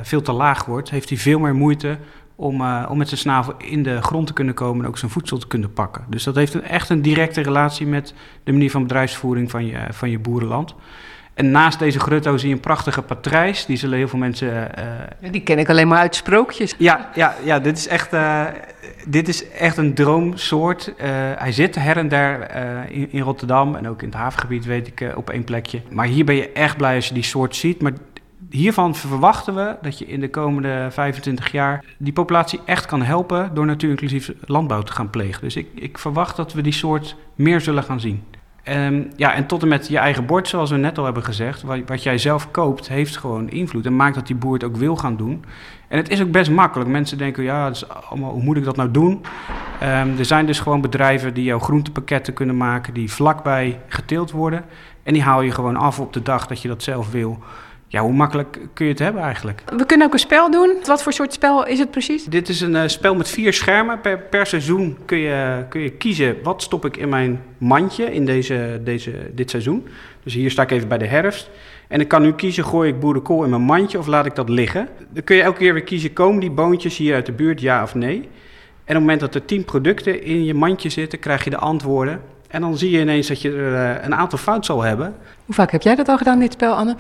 veel 0.01 0.21
te 0.21 0.31
laag 0.31 0.65
wordt, 0.65 0.89
heeft 0.89 1.09
hij 1.09 1.17
veel 1.17 1.39
meer 1.39 1.55
moeite 1.55 1.97
om, 2.35 2.61
om 2.87 2.97
met 2.97 3.07
zijn 3.07 3.19
snavel 3.19 3.53
in 3.57 3.83
de 3.83 4.01
grond 4.01 4.27
te 4.27 4.33
kunnen 4.33 4.53
komen 4.53 4.83
en 4.83 4.89
ook 4.89 4.97
zijn 4.97 5.11
voedsel 5.11 5.37
te 5.37 5.47
kunnen 5.47 5.73
pakken. 5.73 6.05
Dus 6.09 6.23
dat 6.23 6.35
heeft 6.35 6.53
een, 6.53 6.63
echt 6.63 6.89
een 6.89 7.01
directe 7.01 7.41
relatie 7.41 7.87
met 7.87 8.13
de 8.43 8.51
manier 8.51 8.71
van 8.71 8.81
bedrijfsvoering 8.81 9.51
van 9.51 9.65
je, 9.65 9.79
van 9.89 10.09
je 10.09 10.19
boerenland. 10.19 10.75
En 11.36 11.52
naast 11.52 11.80
deze 11.80 12.00
grutto 12.00 12.38
zie 12.38 12.50
je 12.50 12.56
een 12.56 12.60
prachtige 12.60 13.02
patrijs. 13.02 13.65
Die 13.65 13.78
zullen 13.78 13.98
heel 13.98 14.08
veel 14.08 14.19
mensen... 14.19 14.71
Uh, 15.24 15.32
die 15.32 15.41
ken 15.41 15.60
ik 15.60 15.69
alleen 15.69 15.88
maar 15.88 16.00
uit 16.00 16.15
sprookjes. 16.15 16.76
Ja, 16.78 17.10
ja, 17.15 17.36
ja 17.43 17.60
dit, 17.60 17.78
is 17.78 17.88
echt, 17.88 18.13
uh, 18.13 18.45
dit 19.08 19.28
is 19.28 19.50
echt 19.50 19.78
een 19.78 19.93
droomsoort. 19.93 20.88
Uh, 20.88 21.06
hij 21.36 21.52
zit 21.52 21.76
her 21.76 21.98
en 21.98 22.08
der 22.08 22.52
in, 22.91 23.12
in, 23.12 23.21
Rotterdam 23.21 23.76
en 23.76 23.88
ook 23.88 24.02
in 24.02 24.08
het 24.08 24.17
havengebied, 24.17 24.65
weet 24.65 24.88
ik, 24.88 25.13
op 25.15 25.30
één 25.30 25.43
plekje. 25.43 25.82
Maar 25.89 26.06
hier 26.06 26.26
ben 26.26 26.36
je 26.36 26.52
echt 26.52 26.78
blij 26.78 26.95
als 26.95 27.08
je 27.08 27.13
die 27.13 27.24
soort 27.24 27.56
ziet. 27.56 27.82
Maar 27.82 27.93
hiervan 28.50 28.95
verwachten 28.95 29.56
we 29.56 29.76
dat 29.82 30.00
je 30.00 30.06
in 30.06 30.19
de 30.19 30.30
komende 30.30 30.88
25 30.91 31.52
jaar 31.52 31.86
die 31.98 32.13
populatie 32.13 32.60
echt 32.65 32.86
kan 32.86 33.02
helpen 33.02 33.52
door 33.54 33.65
natuurinclusief 33.65 34.32
landbouw 34.45 34.82
te 34.82 34.91
gaan 34.91 35.10
plegen. 35.10 35.41
Dus 35.41 35.56
ik, 35.56 35.67
ik 35.76 35.98
verwacht 35.98 36.36
dat 36.36 36.54
we 36.54 36.62
die 36.62 36.74
soort 36.74 37.15
meer 37.36 37.62
zullen 37.62 37.84
gaan 37.84 38.00
zien. 38.00 38.24
Um, 38.69 39.10
ja, 39.15 39.34
en 39.34 39.45
tot 39.45 39.62
en 39.62 39.67
met 39.67 39.88
je 39.88 39.97
eigen 39.97 40.25
bord, 40.25 40.47
zoals 40.47 40.69
we 40.69 40.78
net 40.78 40.97
al 40.97 41.06
hebben 41.06 41.23
gezegd, 41.23 41.62
wat, 41.62 41.80
wat, 41.86 42.04
jij 42.04 42.17
zelf 42.17 42.51
koopt, 42.51 42.88
heeft 42.88 43.17
gewoon 43.17 43.49
invloed 43.49 43.86
en 43.86 43.95
maakt 43.95 44.15
dat 44.15 44.28
die 44.28 44.36
boer 44.36 44.54
het 44.54 44.63
ook 44.63 44.75
wil 44.75 44.95
gaan 44.95 45.17
doen. 45.17 45.45
En 45.88 45.97
het 45.97 46.10
is 46.10 46.21
ook 46.21 46.32
best 46.32 46.51
makkelijk. 46.51 46.89
Mensen 46.89 47.17
denken, 47.17 47.43
ja, 47.43 47.71
hoe 48.10 48.43
moet 48.43 48.58
ik 48.58 48.63
dat 48.63 48.75
nou 48.75 48.91
doen? 48.91 49.12
Um, 49.84 50.17
er 50.17 50.25
zijn 50.25 50.45
dus 50.45 50.60
gewoon 50.60 50.82
bedrijven 50.82 51.34
die 51.34 51.43
jouw 51.43 51.60
groentepakketten 51.60 52.34
kunnen 52.34 52.58
maken, 52.58 52.93
die 52.93 53.12
vlakbij 53.12 53.80
geteeld 53.88 54.32
worden. 54.32 54.65
En 55.04 55.13
die 55.13 55.23
haal 55.23 55.41
je 55.41 55.51
gewoon 55.51 55.75
af 55.75 55.99
op 55.99 56.13
de 56.13 56.21
dag 56.21 56.47
dat 56.47 56.62
je 56.62 56.67
dat 56.67 56.84
zelf 56.84 57.12
wil. 57.12 57.39
Ja, 57.88 58.02
hoe 58.02 58.13
makkelijk 58.13 58.60
kun 58.74 58.86
je 58.86 58.91
het 58.91 59.00
hebben 59.00 59.21
eigenlijk? 59.21 59.63
We 59.78 59.86
kunnen 59.86 60.08
ook 60.08 60.13
een 60.13 60.19
spel 60.19 60.52
doen. 60.52 60.74
Wat 60.86 61.04
voor 61.04 61.13
soort 61.13 61.34
spel 61.34 61.65
is 61.67 61.80
het 61.80 61.91
precies? 61.91 62.26
Dit 62.26 62.50
is 62.50 62.62
een 62.62 62.74
uh, 62.74 62.84
spel 62.86 63.15
met 63.15 63.30
vier 63.30 63.54
schermen. 63.54 64.02
Per, 64.02 64.19
per 64.19 64.45
seizoen 64.45 64.98
kun 65.06 65.17
je, 65.17 65.65
kun 65.69 65.82
je 65.82 65.89
kiezen 65.89 66.38
wat 66.43 66.62
stop 66.62 66.86
ik 66.86 66.98
in 66.98 67.10
mijn 67.10 67.41
mandje 67.58 68.13
in 68.13 68.26
deze, 68.26 68.82
deze, 68.84 69.12
dit 69.34 69.50
seizoen. 69.50 69.88
Dus 70.24 70.34
hier 70.34 70.52
sta 70.52 70.62
ik 70.62 70.71
even 70.71 70.88
bij 70.88 70.98
de 70.98 71.06
herfst. 71.08 71.50
En 71.88 72.00
ik 72.00 72.08
kan 72.08 72.21
nu 72.21 72.34
kiezen, 72.34 72.65
gooi 72.65 72.89
ik 72.89 73.00
boerenkool 73.00 73.43
in 73.43 73.50
mijn 73.50 73.62
mandje 73.62 73.98
of 73.98 74.08
laat 74.08 74.26
ik 74.26 74.36
dat 74.36 74.50
liggen. 74.50 74.88
Dan 75.10 75.24
kun 75.24 75.36
je 75.36 75.41
elke 75.41 75.58
keer 75.58 75.74
weer 75.74 75.84
kiezen, 75.84 76.13
komen 76.13 76.39
die 76.39 76.52
boontjes 76.52 76.98
hier 76.98 77.15
uit 77.15 77.26
de 77.26 77.32
buurt, 77.32 77.62
ja 77.62 77.84
of 77.84 77.95
nee. 77.95 78.15
En 78.15 78.21
op 78.21 78.86
het 78.86 79.00
moment 79.00 79.19
dat 79.19 79.36
er 79.36 79.45
tien 79.45 79.65
producten 79.65 80.24
in 80.24 80.45
je 80.45 80.54
mandje 80.54 80.89
zitten, 80.89 81.19
krijg 81.19 81.43
je 81.43 81.50
de 81.50 81.58
antwoorden. 81.58 82.21
En 82.48 82.62
dan 82.62 82.78
zie 82.78 82.91
je 82.91 83.00
ineens 83.00 83.28
dat 83.28 83.41
je 83.41 83.52
er 83.52 84.06
een 84.06 84.15
aantal 84.15 84.38
fout 84.38 84.65
zal 84.65 84.82
hebben. 84.82 85.15
Hoe 85.45 85.55
vaak 85.55 85.71
heb 85.71 85.81
jij 85.81 85.95
dat 85.95 86.10
al 86.10 86.17
gedaan, 86.17 86.39
dit 86.39 86.53
spel, 86.53 86.73
Anne? 86.73 86.95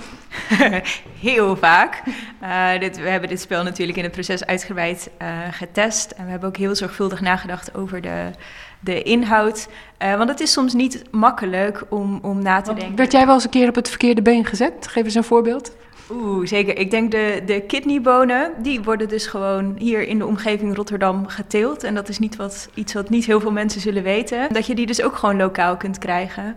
Heel 1.19 1.55
vaak. 1.55 2.01
Uh, 2.43 2.79
dit, 2.79 2.97
we 2.97 3.09
hebben 3.09 3.29
dit 3.29 3.41
spel 3.41 3.63
natuurlijk 3.63 3.97
in 3.97 4.03
het 4.03 4.11
proces 4.11 4.45
uitgebreid 4.45 5.09
uh, 5.21 5.27
getest. 5.51 6.11
En 6.11 6.25
we 6.25 6.31
hebben 6.31 6.49
ook 6.49 6.57
heel 6.57 6.75
zorgvuldig 6.75 7.21
nagedacht 7.21 7.75
over 7.75 8.01
de, 8.01 8.31
de 8.79 9.03
inhoud. 9.03 9.67
Uh, 10.03 10.17
want 10.17 10.29
het 10.29 10.39
is 10.39 10.51
soms 10.51 10.73
niet 10.73 11.03
makkelijk 11.11 11.83
om, 11.89 12.19
om 12.21 12.41
na 12.41 12.59
te 12.61 12.65
Want 12.65 12.79
denken. 12.79 12.97
Werd 12.97 13.11
jij 13.11 13.25
wel 13.25 13.33
eens 13.33 13.43
een 13.43 13.49
keer 13.49 13.67
op 13.67 13.75
het 13.75 13.89
verkeerde 13.89 14.21
been 14.21 14.45
gezet? 14.45 14.87
Geef 14.87 15.03
eens 15.03 15.15
een 15.15 15.23
voorbeeld. 15.23 15.75
Oeh, 16.11 16.47
zeker. 16.47 16.77
Ik 16.77 16.91
denk 16.91 17.11
de, 17.11 17.41
de 17.45 17.61
kidneybonen, 17.61 18.51
die 18.57 18.81
worden 18.81 19.07
dus 19.07 19.27
gewoon 19.27 19.75
hier 19.77 20.07
in 20.07 20.17
de 20.17 20.25
omgeving 20.25 20.75
Rotterdam 20.75 21.27
geteeld. 21.27 21.83
En 21.83 21.95
dat 21.95 22.09
is 22.09 22.19
niet 22.19 22.35
wat, 22.35 22.69
iets 22.73 22.93
wat 22.93 23.09
niet 23.09 23.25
heel 23.25 23.39
veel 23.39 23.51
mensen 23.51 23.81
zullen 23.81 24.03
weten. 24.03 24.53
Dat 24.53 24.65
je 24.65 24.75
die 24.75 24.85
dus 24.85 25.01
ook 25.01 25.15
gewoon 25.15 25.37
lokaal 25.37 25.77
kunt 25.77 25.97
krijgen. 25.97 26.55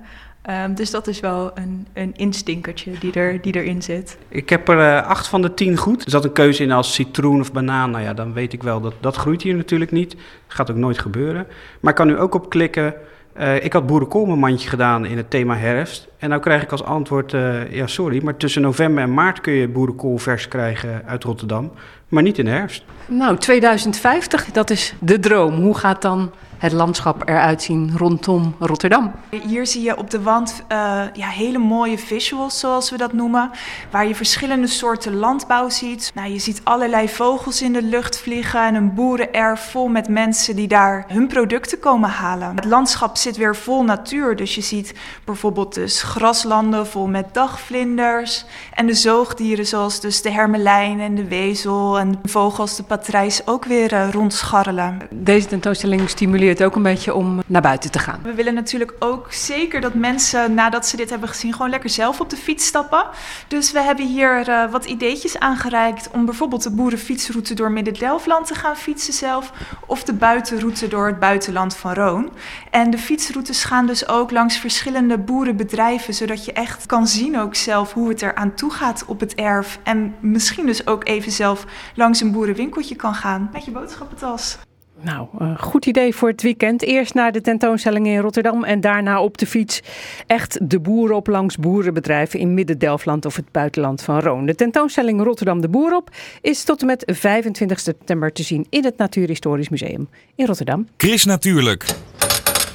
Um, 0.50 0.74
dus 0.74 0.90
dat 0.90 1.06
is 1.06 1.20
wel 1.20 1.50
een, 1.54 1.86
een 1.92 2.12
instinkertje 2.16 2.92
die, 2.98 3.12
er, 3.12 3.40
die 3.40 3.54
erin 3.54 3.82
zit. 3.82 4.18
Ik 4.28 4.48
heb 4.48 4.68
er 4.68 4.78
uh, 4.78 5.06
acht 5.06 5.28
van 5.28 5.42
de 5.42 5.54
tien 5.54 5.76
goed. 5.76 6.04
Er 6.04 6.10
zat 6.10 6.24
een 6.24 6.32
keuze 6.32 6.62
in 6.62 6.72
als 6.72 6.94
citroen 6.94 7.40
of 7.40 7.52
banaan. 7.52 7.90
Nou 7.90 8.04
ja, 8.04 8.14
dan 8.14 8.32
weet 8.32 8.52
ik 8.52 8.62
wel 8.62 8.80
dat 8.80 8.94
dat 9.00 9.16
groeit 9.16 9.42
hier 9.42 9.54
natuurlijk 9.54 9.90
niet. 9.90 10.10
Dat 10.10 10.20
gaat 10.46 10.70
ook 10.70 10.76
nooit 10.76 10.98
gebeuren. 10.98 11.46
Maar 11.80 11.90
ik 11.90 11.96
kan 11.96 12.06
nu 12.06 12.18
ook 12.18 12.34
op 12.34 12.50
klikken. 12.50 12.94
Uh, 13.38 13.64
ik 13.64 13.72
had 13.72 13.86
boerenkoolmandje 13.86 14.68
gedaan 14.68 15.04
in 15.04 15.16
het 15.16 15.30
thema 15.30 15.56
herfst. 15.56 16.08
En 16.18 16.28
nou 16.28 16.40
krijg 16.40 16.62
ik 16.62 16.72
als 16.72 16.84
antwoord, 16.84 17.32
uh, 17.32 17.72
ja 17.72 17.86
sorry, 17.86 18.24
maar 18.24 18.36
tussen 18.36 18.62
november 18.62 19.02
en 19.02 19.14
maart 19.14 19.40
kun 19.40 19.52
je 19.52 19.68
boerenkool 19.68 20.18
vers 20.18 20.48
krijgen 20.48 21.02
uit 21.06 21.24
Rotterdam. 21.24 21.72
Maar 22.08 22.22
niet 22.22 22.38
in 22.38 22.44
de 22.44 22.50
herfst. 22.50 22.84
Nou, 23.06 23.36
2050, 23.36 24.44
dat 24.44 24.70
is 24.70 24.94
de 25.00 25.18
droom. 25.18 25.54
Hoe 25.54 25.74
gaat 25.74 26.02
dan 26.02 26.30
het 26.58 26.72
landschap 26.72 27.28
eruit 27.28 27.62
zien 27.62 27.92
rondom 27.96 28.54
Rotterdam? 28.58 29.12
Hier 29.46 29.66
zie 29.66 29.82
je 29.82 29.96
op 29.96 30.10
de 30.10 30.22
wand 30.22 30.62
uh, 30.72 31.02
ja, 31.12 31.28
hele 31.28 31.58
mooie 31.58 31.98
visuals, 31.98 32.58
zoals 32.58 32.90
we 32.90 32.96
dat 32.96 33.12
noemen. 33.12 33.50
Waar 33.90 34.06
je 34.06 34.14
verschillende 34.14 34.66
soorten 34.66 35.16
landbouw 35.16 35.68
ziet. 35.68 36.10
Nou, 36.14 36.28
je 36.30 36.38
ziet 36.38 36.60
allerlei 36.64 37.08
vogels 37.08 37.62
in 37.62 37.72
de 37.72 37.82
lucht 37.82 38.18
vliegen 38.18 38.66
en 38.66 38.74
een 38.74 38.94
boerenerf 38.94 39.60
vol 39.70 39.88
met 39.88 40.08
mensen 40.08 40.56
die 40.56 40.68
daar 40.68 41.04
hun 41.08 41.26
producten 41.26 41.78
komen 41.78 42.10
halen. 42.10 42.56
Het 42.56 42.64
landschap 42.64 43.16
zit 43.16 43.36
weer 43.36 43.56
vol 43.56 43.84
natuur, 43.84 44.36
dus 44.36 44.54
je 44.54 44.60
ziet 44.60 44.94
bijvoorbeeld 45.24 45.74
dus 45.74 46.02
graslanden 46.02 46.86
vol 46.86 47.06
met 47.06 47.34
dagvlinders. 47.34 48.44
En 48.74 48.86
de 48.86 48.94
zoogdieren 48.94 49.66
zoals 49.66 50.00
dus 50.00 50.22
de 50.22 50.30
hermelijn 50.30 51.00
en 51.00 51.14
de 51.14 51.28
wezel 51.28 51.98
en 51.98 52.20
vogels, 52.22 52.76
de 52.76 52.82
patrijs 52.82 53.46
ook 53.46 53.64
weer 53.64 53.92
uh, 53.92 54.10
rondscharrelen. 54.10 54.98
Deze 55.10 55.46
tentoonstelling 55.46 56.08
stimuleert 56.08 56.47
ook 56.56 56.76
een 56.76 56.82
beetje 56.82 57.14
om 57.14 57.42
naar 57.46 57.62
buiten 57.62 57.90
te 57.90 57.98
gaan. 57.98 58.20
We 58.22 58.34
willen 58.34 58.54
natuurlijk 58.54 58.94
ook 58.98 59.32
zeker 59.32 59.80
dat 59.80 59.94
mensen 59.94 60.54
nadat 60.54 60.86
ze 60.86 60.96
dit 60.96 61.10
hebben 61.10 61.28
gezien 61.28 61.52
gewoon 61.52 61.70
lekker 61.70 61.90
zelf 61.90 62.20
op 62.20 62.30
de 62.30 62.36
fiets 62.36 62.66
stappen. 62.66 63.06
Dus 63.48 63.72
we 63.72 63.80
hebben 63.80 64.06
hier 64.06 64.48
uh, 64.48 64.70
wat 64.70 64.84
ideetjes 64.84 65.38
aangereikt 65.38 66.10
om 66.10 66.24
bijvoorbeeld 66.24 66.62
de 66.62 66.70
boerenfietsroute 66.70 67.54
door 67.54 67.70
Midden-Delfland 67.70 68.46
te 68.46 68.54
gaan 68.54 68.76
fietsen 68.76 69.12
zelf 69.12 69.52
of 69.86 70.04
de 70.04 70.12
buitenroute 70.12 70.88
door 70.88 71.06
het 71.06 71.18
buitenland 71.18 71.76
van 71.76 71.94
Roon. 71.94 72.30
En 72.70 72.90
de 72.90 72.98
fietsroutes 72.98 73.64
gaan 73.64 73.86
dus 73.86 74.08
ook 74.08 74.30
langs 74.30 74.56
verschillende 74.56 75.18
boerenbedrijven, 75.18 76.14
zodat 76.14 76.44
je 76.44 76.52
echt 76.52 76.86
kan 76.86 77.06
zien 77.06 77.38
ook 77.38 77.54
zelf 77.54 77.92
hoe 77.92 78.08
het 78.08 78.22
eraan 78.22 78.54
toe 78.54 78.70
gaat 78.70 79.04
op 79.06 79.20
het 79.20 79.34
erf. 79.34 79.78
En 79.82 80.14
misschien 80.20 80.66
dus 80.66 80.86
ook 80.86 81.06
even 81.06 81.32
zelf 81.32 81.64
langs 81.94 82.20
een 82.20 82.32
boerenwinkeltje 82.32 82.96
kan 82.96 83.14
gaan 83.14 83.48
met 83.52 83.64
je 83.64 83.70
boodschappentas. 83.70 84.58
Nou, 85.00 85.28
uh, 85.40 85.58
goed 85.58 85.86
idee 85.86 86.14
voor 86.14 86.28
het 86.28 86.42
weekend. 86.42 86.82
Eerst 86.82 87.14
naar 87.14 87.32
de 87.32 87.40
tentoonstelling 87.40 88.06
in 88.06 88.18
Rotterdam 88.18 88.64
en 88.64 88.80
daarna 88.80 89.22
op 89.22 89.38
de 89.38 89.46
fiets. 89.46 89.80
Echt 90.26 90.70
de 90.70 90.80
boeren 90.80 91.16
op 91.16 91.26
langs 91.26 91.56
boerenbedrijven 91.56 92.40
in 92.40 92.54
Midden-Delfland 92.54 93.24
of 93.24 93.36
het 93.36 93.52
buitenland 93.52 94.02
van 94.02 94.20
Roon. 94.20 94.46
De 94.46 94.54
tentoonstelling 94.54 95.22
Rotterdam 95.22 95.60
de 95.60 95.68
Boer 95.68 95.94
op 95.94 96.10
is 96.40 96.64
tot 96.64 96.80
en 96.80 96.86
met 96.86 97.02
25 97.06 97.80
september 97.80 98.32
te 98.32 98.42
zien 98.42 98.66
in 98.70 98.84
het 98.84 98.96
Natuurhistorisch 98.96 99.68
Museum 99.68 100.08
in 100.34 100.46
Rotterdam. 100.46 100.88
Chris 100.96 101.24
Natuurlijk, 101.24 101.86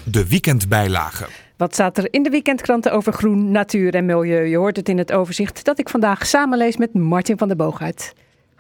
de 0.04 0.28
weekendbijlage. 0.28 1.26
Wat 1.58 1.74
staat 1.74 1.98
er 1.98 2.08
in 2.10 2.24
de 2.24 2.30
weekendkranten 2.30 2.92
over 2.92 3.14
groen, 3.14 3.52
natuur 3.52 3.96
en 3.96 4.06
milieu? 4.06 4.46
Je 4.46 4.58
hoort 4.58 4.76
het 4.76 4.90
in 4.90 4.98
het 4.98 5.12
overzicht 5.12 5.66
dat 5.66 5.80
ik 5.80 5.90
vandaag 5.90 6.26
samenlees 6.26 6.78
met 6.78 6.94
Martin 6.94 7.38
van 7.38 7.48
der 7.48 7.58
Boogaard. 7.58 8.14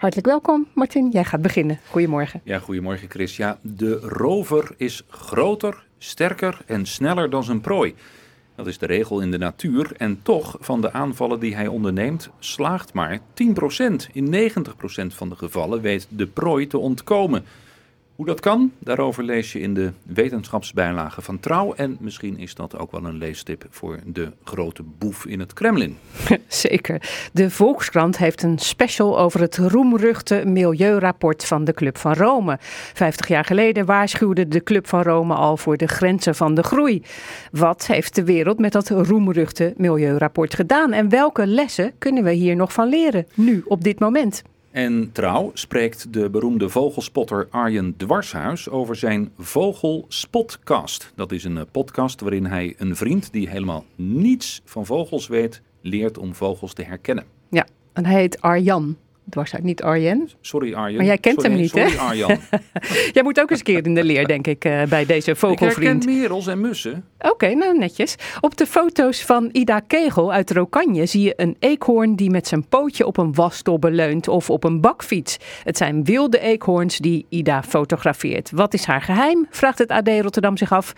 Hartelijk 0.04 0.30
welkom, 0.30 0.68
Martin. 0.74 1.10
Jij 1.10 1.24
gaat 1.24 1.42
beginnen. 1.42 1.80
Goedemorgen. 1.89 2.42
Ja, 2.44 2.60
goedemorgen, 2.60 3.10
Chris. 3.10 3.38
Ja, 3.38 3.60
de 3.62 4.00
rover 4.00 4.74
is 4.78 5.04
groter, 5.10 5.86
sterker 5.98 6.62
en 6.66 6.86
sneller 6.86 7.30
dan 7.30 7.44
zijn 7.44 7.62
prooi. 7.62 7.96
Dat 8.56 8.68
is 8.68 8.78
de 8.78 8.86
regel 8.86 9.22
in 9.22 9.32
de 9.32 9.38
natuur. 9.38 9.92
En 9.98 10.20
toch, 10.24 10.58
van 10.60 10.82
de 10.82 10.92
aanvallen 10.92 11.39
die 11.39 11.56
hij 11.56 11.68
onderneemt, 11.68 12.30
slaagt 12.39 12.94
maar 12.94 13.20
10%. 13.20 13.22
In 14.13 14.52
90% 14.52 15.06
van 15.08 15.30
de 15.30 15.36
gevallen 15.36 15.82
weet 15.82 16.08
de 16.10 16.28
prooi 16.28 16.68
te 16.68 16.78
ontkomen. 16.78 17.46
Hoe 18.15 18.26
dat 18.26 18.39
kan, 18.39 18.71
daarover 18.80 19.23
lees 19.23 19.52
je 19.52 19.60
in 19.60 19.73
de 19.73 19.91
wetenschapsbijlage 20.04 21.21
van 21.21 21.39
Trouw. 21.39 21.73
En 21.73 21.97
misschien 21.99 22.38
is 22.38 22.56
dat 22.56 22.78
ook 22.78 22.91
wel 22.91 23.06
een 23.06 23.17
leestip 23.17 23.65
voor 23.69 23.99
de 24.06 24.32
grote 24.43 24.84
boef 24.84 25.26
in 25.26 25.39
het 25.39 25.54
Kremlin. 25.54 25.97
Zeker. 26.47 27.02
De 27.32 27.49
Volkskrant 27.49 28.17
heeft 28.17 28.43
een 28.43 28.60
special 28.60 29.19
over 29.19 29.39
het 29.39 29.58
roemruchte 29.58 30.43
milieurapport 30.45 31.45
van 31.45 31.63
de 31.63 31.73
Club 31.73 31.97
van 31.97 32.13
Rome. 32.13 32.58
Vijftig 32.93 33.28
jaar 33.28 33.45
geleden 33.45 33.86
waarschuwde 33.86 34.47
de 34.47 34.63
Club 34.63 34.88
van 34.88 35.02
Rome 35.02 35.34
al 35.34 35.58
voor 35.58 35.78
de 35.78 35.88
grenzen 35.88 36.36
van 36.36 36.56
de 36.56 36.63
groei. 36.63 37.04
Wat 37.52 37.88
heeft 37.88 38.15
de 38.15 38.23
wereld 38.23 38.60
met 38.60 38.71
dat 38.71 38.89
roemruchte 38.89 39.73
milieurapport 39.78 40.54
gedaan? 40.54 40.91
En 40.91 41.10
welke 41.10 41.47
lessen 41.47 41.91
kunnen 41.97 42.23
we 42.23 42.32
hier 42.32 42.56
nog 42.56 42.73
van 42.73 42.89
leren, 42.89 43.28
nu, 43.34 43.63
op 43.65 43.84
dit 43.84 43.99
moment? 43.99 44.43
En 44.74 45.12
trouw 45.12 45.52
spreekt 45.54 46.14
de 46.14 46.30
beroemde 46.30 46.70
vogelspotter 46.70 47.48
Arjen 47.50 47.94
Dwarshuis 47.98 48.70
over 48.70 48.96
zijn 48.96 49.32
Vogelspotcast. 49.38 51.12
Dat 51.16 51.32
is 51.32 51.44
een 51.44 51.66
podcast 51.72 52.22
waarin 52.22 52.46
hij 52.46 52.76
een 52.78 52.96
vriend 52.96 53.32
die 53.32 53.50
helemaal 53.50 53.86
niets 53.96 54.62
van 54.66 54.86
vogels 54.86 55.28
weet, 55.28 55.62
leert 55.82 56.18
om 56.18 56.36
vogels 56.36 56.74
te 56.74 56.84
herkennen. 56.84 57.24
Ja, 57.50 57.68
en 57.94 58.06
hij 58.06 58.20
heet 58.20 58.42
Arjan. 58.42 58.98
Dwarshuis, 59.30 59.64
niet 59.64 59.84
Arjen. 59.84 60.30
Sorry 60.42 60.74
Arjen. 60.74 60.98
Maar 60.98 61.06
jij 61.06 61.18
kent 61.18 61.42
sorry, 61.42 61.52
hem 61.52 61.62
niet, 61.62 61.70
sorry, 61.70 61.92
hè? 61.92 61.98
Arjan. 61.98 62.38
jij 63.14 63.24
moet 63.24 63.42
ook 63.42 63.50
eens 63.50 63.60
een 63.60 63.66
keer 63.66 63.86
in 63.86 63.94
de 63.94 64.04
leer, 64.04 64.28
denk 64.28 64.48
ik, 64.48 64.66
uh, 64.66 64.84
bij 64.84 65.06
deze 65.06 65.36
vogelvriend. 65.36 66.04
Ik 66.04 66.10
herken 66.10 66.22
merels 66.22 66.48
en 66.48 66.62
mussen. 66.62 67.06
Oké, 67.18 67.32
okay, 67.32 67.54
nou 67.54 67.78
netjes. 67.78 68.16
Op 68.42 68.58
de 68.58 68.66
foto's 68.66 69.24
van 69.24 69.50
Ida 69.52 69.80
Kegel 69.80 70.34
uit 70.34 70.52
Rokanje 70.52 71.06
zie 71.06 71.22
je 71.22 71.34
een 71.36 71.56
eekhoorn 71.60 72.16
die 72.16 72.30
met 72.30 72.48
zijn 72.48 72.68
pootje 72.68 73.06
op 73.06 73.18
een 73.18 73.34
wasstobbe 73.34 73.92
leunt 73.92 74.28
of 74.28 74.50
op 74.50 74.64
een 74.64 74.82
bakfiets. 74.82 75.38
Het 75.64 75.78
zijn 75.78 76.04
wilde 76.04 76.40
eekhoorns 76.40 76.98
die 76.98 77.26
Ida 77.30 77.64
fotografeert. 77.64 78.52
Wat 78.52 78.74
is 78.74 78.86
haar 78.86 79.02
geheim? 79.02 79.48
Vraagt 79.50 79.78
het 79.78 79.90
AD 79.90 80.08
Rotterdam 80.08 80.58
zich 80.58 80.72
af. 80.72 80.94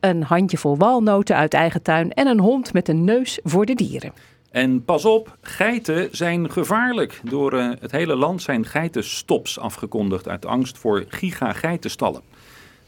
Een 0.00 0.22
handjevol 0.22 0.76
walnoten 0.76 1.36
uit 1.36 1.54
eigen 1.54 1.82
tuin 1.82 2.12
en 2.12 2.26
een 2.26 2.40
hond 2.40 2.72
met 2.72 2.88
een 2.88 3.04
neus 3.04 3.38
voor 3.42 3.66
de 3.66 3.74
dieren. 3.74 4.12
En 4.56 4.84
pas 4.84 5.04
op, 5.04 5.36
geiten 5.40 6.08
zijn 6.12 6.50
gevaarlijk. 6.50 7.20
Door 7.24 7.54
uh, 7.54 7.70
het 7.80 7.90
hele 7.90 8.16
land 8.16 8.42
zijn 8.42 8.66
geitenstops 8.66 9.58
afgekondigd 9.58 10.28
uit 10.28 10.46
angst 10.46 10.78
voor 10.78 11.04
giga-geitenstallen. 11.08 12.22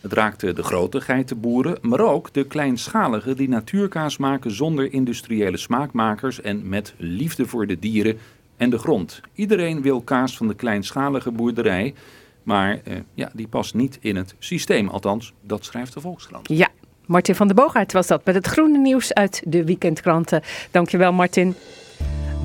Het 0.00 0.12
raakte 0.12 0.52
de 0.52 0.62
grote 0.62 1.00
geitenboeren, 1.00 1.78
maar 1.82 2.00
ook 2.00 2.32
de 2.32 2.44
kleinschalige 2.44 3.34
die 3.34 3.48
natuurkaas 3.48 4.16
maken 4.16 4.50
zonder 4.50 4.92
industriële 4.92 5.56
smaakmakers 5.56 6.40
en 6.40 6.68
met 6.68 6.94
liefde 6.96 7.46
voor 7.46 7.66
de 7.66 7.78
dieren 7.78 8.18
en 8.56 8.70
de 8.70 8.78
grond. 8.78 9.20
Iedereen 9.34 9.82
wil 9.82 10.00
kaas 10.00 10.36
van 10.36 10.48
de 10.48 10.54
kleinschalige 10.54 11.30
boerderij, 11.30 11.94
maar 12.42 12.80
uh, 12.88 12.94
ja, 13.14 13.30
die 13.32 13.48
past 13.48 13.74
niet 13.74 13.98
in 14.00 14.16
het 14.16 14.34
systeem. 14.38 14.88
Althans, 14.88 15.32
dat 15.40 15.64
schrijft 15.64 15.94
de 15.94 16.00
Volkskrant. 16.00 16.48
Ja, 16.48 16.68
Martin 17.08 17.34
van 17.34 17.46
der 17.46 17.56
Boogaard 17.56 17.92
was 17.92 18.06
dat 18.06 18.24
met 18.24 18.34
het 18.34 18.46
groene 18.46 18.78
nieuws 18.78 19.14
uit 19.14 19.42
de 19.44 19.64
weekendkranten. 19.64 20.42
Dankjewel 20.70 21.12
Martin. 21.12 21.54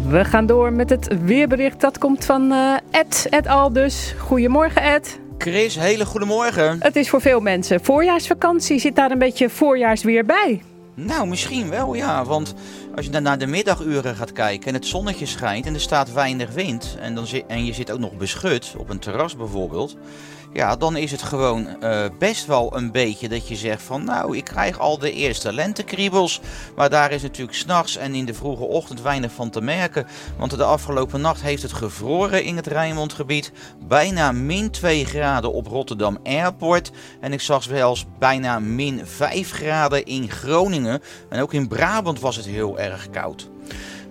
We 0.07 0.25
gaan 0.25 0.45
door 0.45 0.73
met 0.73 0.89
het 0.89 1.07
weerbericht. 1.21 1.81
Dat 1.81 1.97
komt 1.97 2.25
van 2.25 2.51
uh, 2.51 2.75
Ed, 2.91 3.27
Ed 3.29 3.47
Aldus. 3.47 4.15
Goedemorgen 4.17 4.81
Ed. 4.81 5.19
Chris, 5.37 5.79
hele 5.79 6.05
goedemorgen. 6.05 6.77
Het 6.79 6.95
is 6.95 7.09
voor 7.09 7.21
veel 7.21 7.39
mensen 7.39 7.83
voorjaarsvakantie. 7.83 8.79
Zit 8.79 8.95
daar 8.95 9.11
een 9.11 9.19
beetje 9.19 9.49
voorjaarsweer 9.49 10.25
bij? 10.25 10.61
Nou, 10.95 11.27
misschien 11.27 11.69
wel 11.69 11.93
ja. 11.93 12.25
Want 12.25 12.53
als 12.95 13.05
je 13.05 13.11
dan 13.11 13.23
naar 13.23 13.37
de 13.37 13.47
middaguren 13.47 14.15
gaat 14.15 14.31
kijken 14.31 14.67
en 14.67 14.73
het 14.73 14.85
zonnetje 14.85 15.25
schijnt 15.25 15.65
en 15.65 15.73
er 15.73 15.79
staat 15.79 16.13
weinig 16.13 16.53
wind. 16.53 16.97
En, 16.99 17.15
dan 17.15 17.27
zit, 17.27 17.43
en 17.47 17.65
je 17.65 17.73
zit 17.73 17.91
ook 17.91 17.99
nog 17.99 18.17
beschut, 18.17 18.75
op 18.77 18.89
een 18.89 18.99
terras 18.99 19.35
bijvoorbeeld. 19.35 19.97
Ja, 20.53 20.75
dan 20.75 20.97
is 20.97 21.11
het 21.11 21.21
gewoon 21.21 21.67
uh, 21.83 22.05
best 22.19 22.45
wel 22.45 22.77
een 22.77 22.91
beetje 22.91 23.29
dat 23.29 23.47
je 23.47 23.55
zegt 23.55 23.81
van 23.81 24.03
nou, 24.03 24.37
ik 24.37 24.43
krijg 24.43 24.79
al 24.79 24.97
de 24.97 25.11
eerste 25.11 25.53
lentekriebels. 25.53 26.41
Maar 26.75 26.89
daar 26.89 27.11
is 27.11 27.21
natuurlijk 27.21 27.57
s'nachts 27.57 27.97
en 27.97 28.15
in 28.15 28.25
de 28.25 28.33
vroege 28.33 28.63
ochtend 28.63 29.01
weinig 29.01 29.31
van 29.31 29.49
te 29.49 29.61
merken. 29.61 30.07
Want 30.37 30.57
de 30.57 30.63
afgelopen 30.63 31.21
nacht 31.21 31.41
heeft 31.41 31.61
het 31.61 31.73
gevroren 31.73 32.43
in 32.43 32.55
het 32.55 32.67
Rijnmondgebied. 32.67 33.51
Bijna 33.87 34.31
min 34.31 34.71
2 34.71 35.05
graden 35.05 35.53
op 35.53 35.67
Rotterdam 35.67 36.17
Airport. 36.23 36.91
En 37.19 37.33
ik 37.33 37.41
zag 37.41 37.63
zelfs 37.63 38.05
bijna 38.19 38.59
min 38.59 39.01
5 39.05 39.51
graden 39.51 40.05
in 40.05 40.29
Groningen. 40.29 41.01
En 41.29 41.41
ook 41.41 41.53
in 41.53 41.67
Brabant 41.67 42.19
was 42.19 42.35
het 42.35 42.45
heel 42.45 42.79
erg 42.79 43.09
koud. 43.09 43.49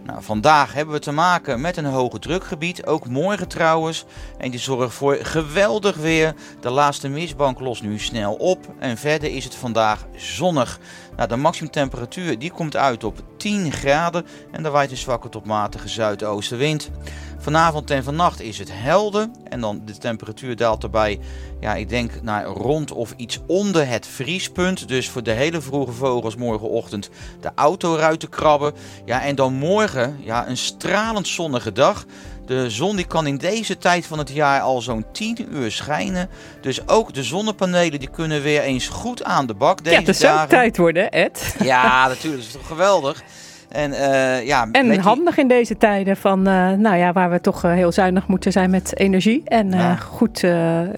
Nou, 0.04 0.22
vandaag 0.22 0.72
hebben 0.72 0.94
we 0.94 1.00
te 1.00 1.12
maken 1.12 1.60
met 1.60 1.76
een 1.76 1.84
hoge 1.84 2.18
drukgebied, 2.18 2.86
ook 2.86 3.08
morgen 3.08 3.48
trouwens. 3.48 4.04
En 4.38 4.50
die 4.50 4.60
zorgt 4.60 4.94
voor 4.94 5.18
geweldig 5.22 5.96
weer. 5.96 6.34
De 6.60 6.70
laatste 6.70 7.08
mistbank 7.08 7.60
lost 7.60 7.82
nu 7.82 7.98
snel 7.98 8.34
op 8.34 8.74
en 8.78 8.96
verder 8.96 9.30
is 9.34 9.44
het 9.44 9.54
vandaag 9.54 10.06
zonnig. 10.16 10.78
Nou, 11.16 11.28
de 11.28 11.36
maximumtemperatuur 11.36 12.38
die 12.38 12.50
komt 12.50 12.76
uit 12.76 13.04
op 13.04 13.22
10 13.36 13.72
graden 13.72 14.26
en 14.50 14.64
er 14.64 14.70
waait 14.70 14.90
een 14.90 14.96
zwakke 14.96 15.28
tot 15.28 15.44
matige 15.44 15.88
zuidoostenwind. 15.88 16.90
Vanavond 17.38 17.90
en 17.90 18.04
vannacht 18.04 18.40
is 18.40 18.58
het 18.58 18.68
helder 18.72 19.30
en 19.48 19.60
dan 19.60 19.82
de 19.84 19.98
temperatuur 19.98 20.56
daalt 20.56 20.82
erbij, 20.82 21.20
ja, 21.60 21.74
ik 21.74 21.88
denk 21.88 22.22
naar 22.22 22.44
rond 22.44 22.92
of 22.92 23.14
iets 23.16 23.40
onder 23.46 23.88
het 23.88 24.06
vriespunt. 24.06 24.88
Dus 24.88 25.08
voor 25.08 25.22
de 25.22 25.30
hele 25.30 25.60
vroege 25.60 25.92
vogels 25.92 26.36
morgenochtend 26.36 27.10
de 27.40 27.50
autoruiten 27.54 28.28
krabben. 28.28 28.72
Ja, 29.04 29.22
en 29.22 29.34
dan 29.34 29.52
morgen, 29.52 30.18
ja, 30.20 30.48
een 30.48 30.56
stralend 30.56 31.28
zonnige 31.28 31.72
dag. 31.72 32.04
De 32.46 32.70
zon 32.70 32.96
die 32.96 33.06
kan 33.06 33.26
in 33.26 33.36
deze 33.36 33.78
tijd 33.78 34.06
van 34.06 34.18
het 34.18 34.30
jaar 34.30 34.60
al 34.60 34.80
zo'n 34.80 35.04
10 35.12 35.46
uur 35.50 35.70
schijnen. 35.72 36.28
Dus 36.60 36.88
ook 36.88 37.14
de 37.14 37.22
zonnepanelen 37.22 37.98
die 37.98 38.10
kunnen 38.10 38.42
weer 38.42 38.62
eens 38.62 38.88
goed 38.88 39.24
aan 39.24 39.46
de 39.46 39.54
bak 39.54 39.84
deze 39.84 39.94
ja, 39.94 40.00
het 40.00 40.08
is 40.08 40.18
dagen. 40.18 40.38
zo'n 40.38 40.48
tijd 40.48 40.76
worden, 40.76 41.10
Ed. 41.10 41.54
Ja, 41.62 42.08
natuurlijk. 42.08 42.42
Dat 42.42 42.52
is 42.52 42.58
toch 42.60 42.66
geweldig. 42.66 43.22
En, 43.68 43.92
eh, 43.92 44.46
ja, 44.46 44.68
En 44.72 44.98
handig 44.98 45.36
in 45.38 45.48
deze 45.48 45.76
tijden 45.76 46.16
van, 46.16 46.46
eh, 46.46 46.70
nou 46.70 46.96
ja, 46.96 47.12
waar 47.12 47.30
we 47.30 47.40
toch 47.40 47.64
eh, 47.64 47.72
heel 47.72 47.92
zuinig 47.92 48.26
moeten 48.26 48.52
zijn 48.52 48.70
met 48.70 48.98
energie. 48.98 49.42
En 49.44 49.70
Ja. 49.70 49.96
goed, 49.96 50.40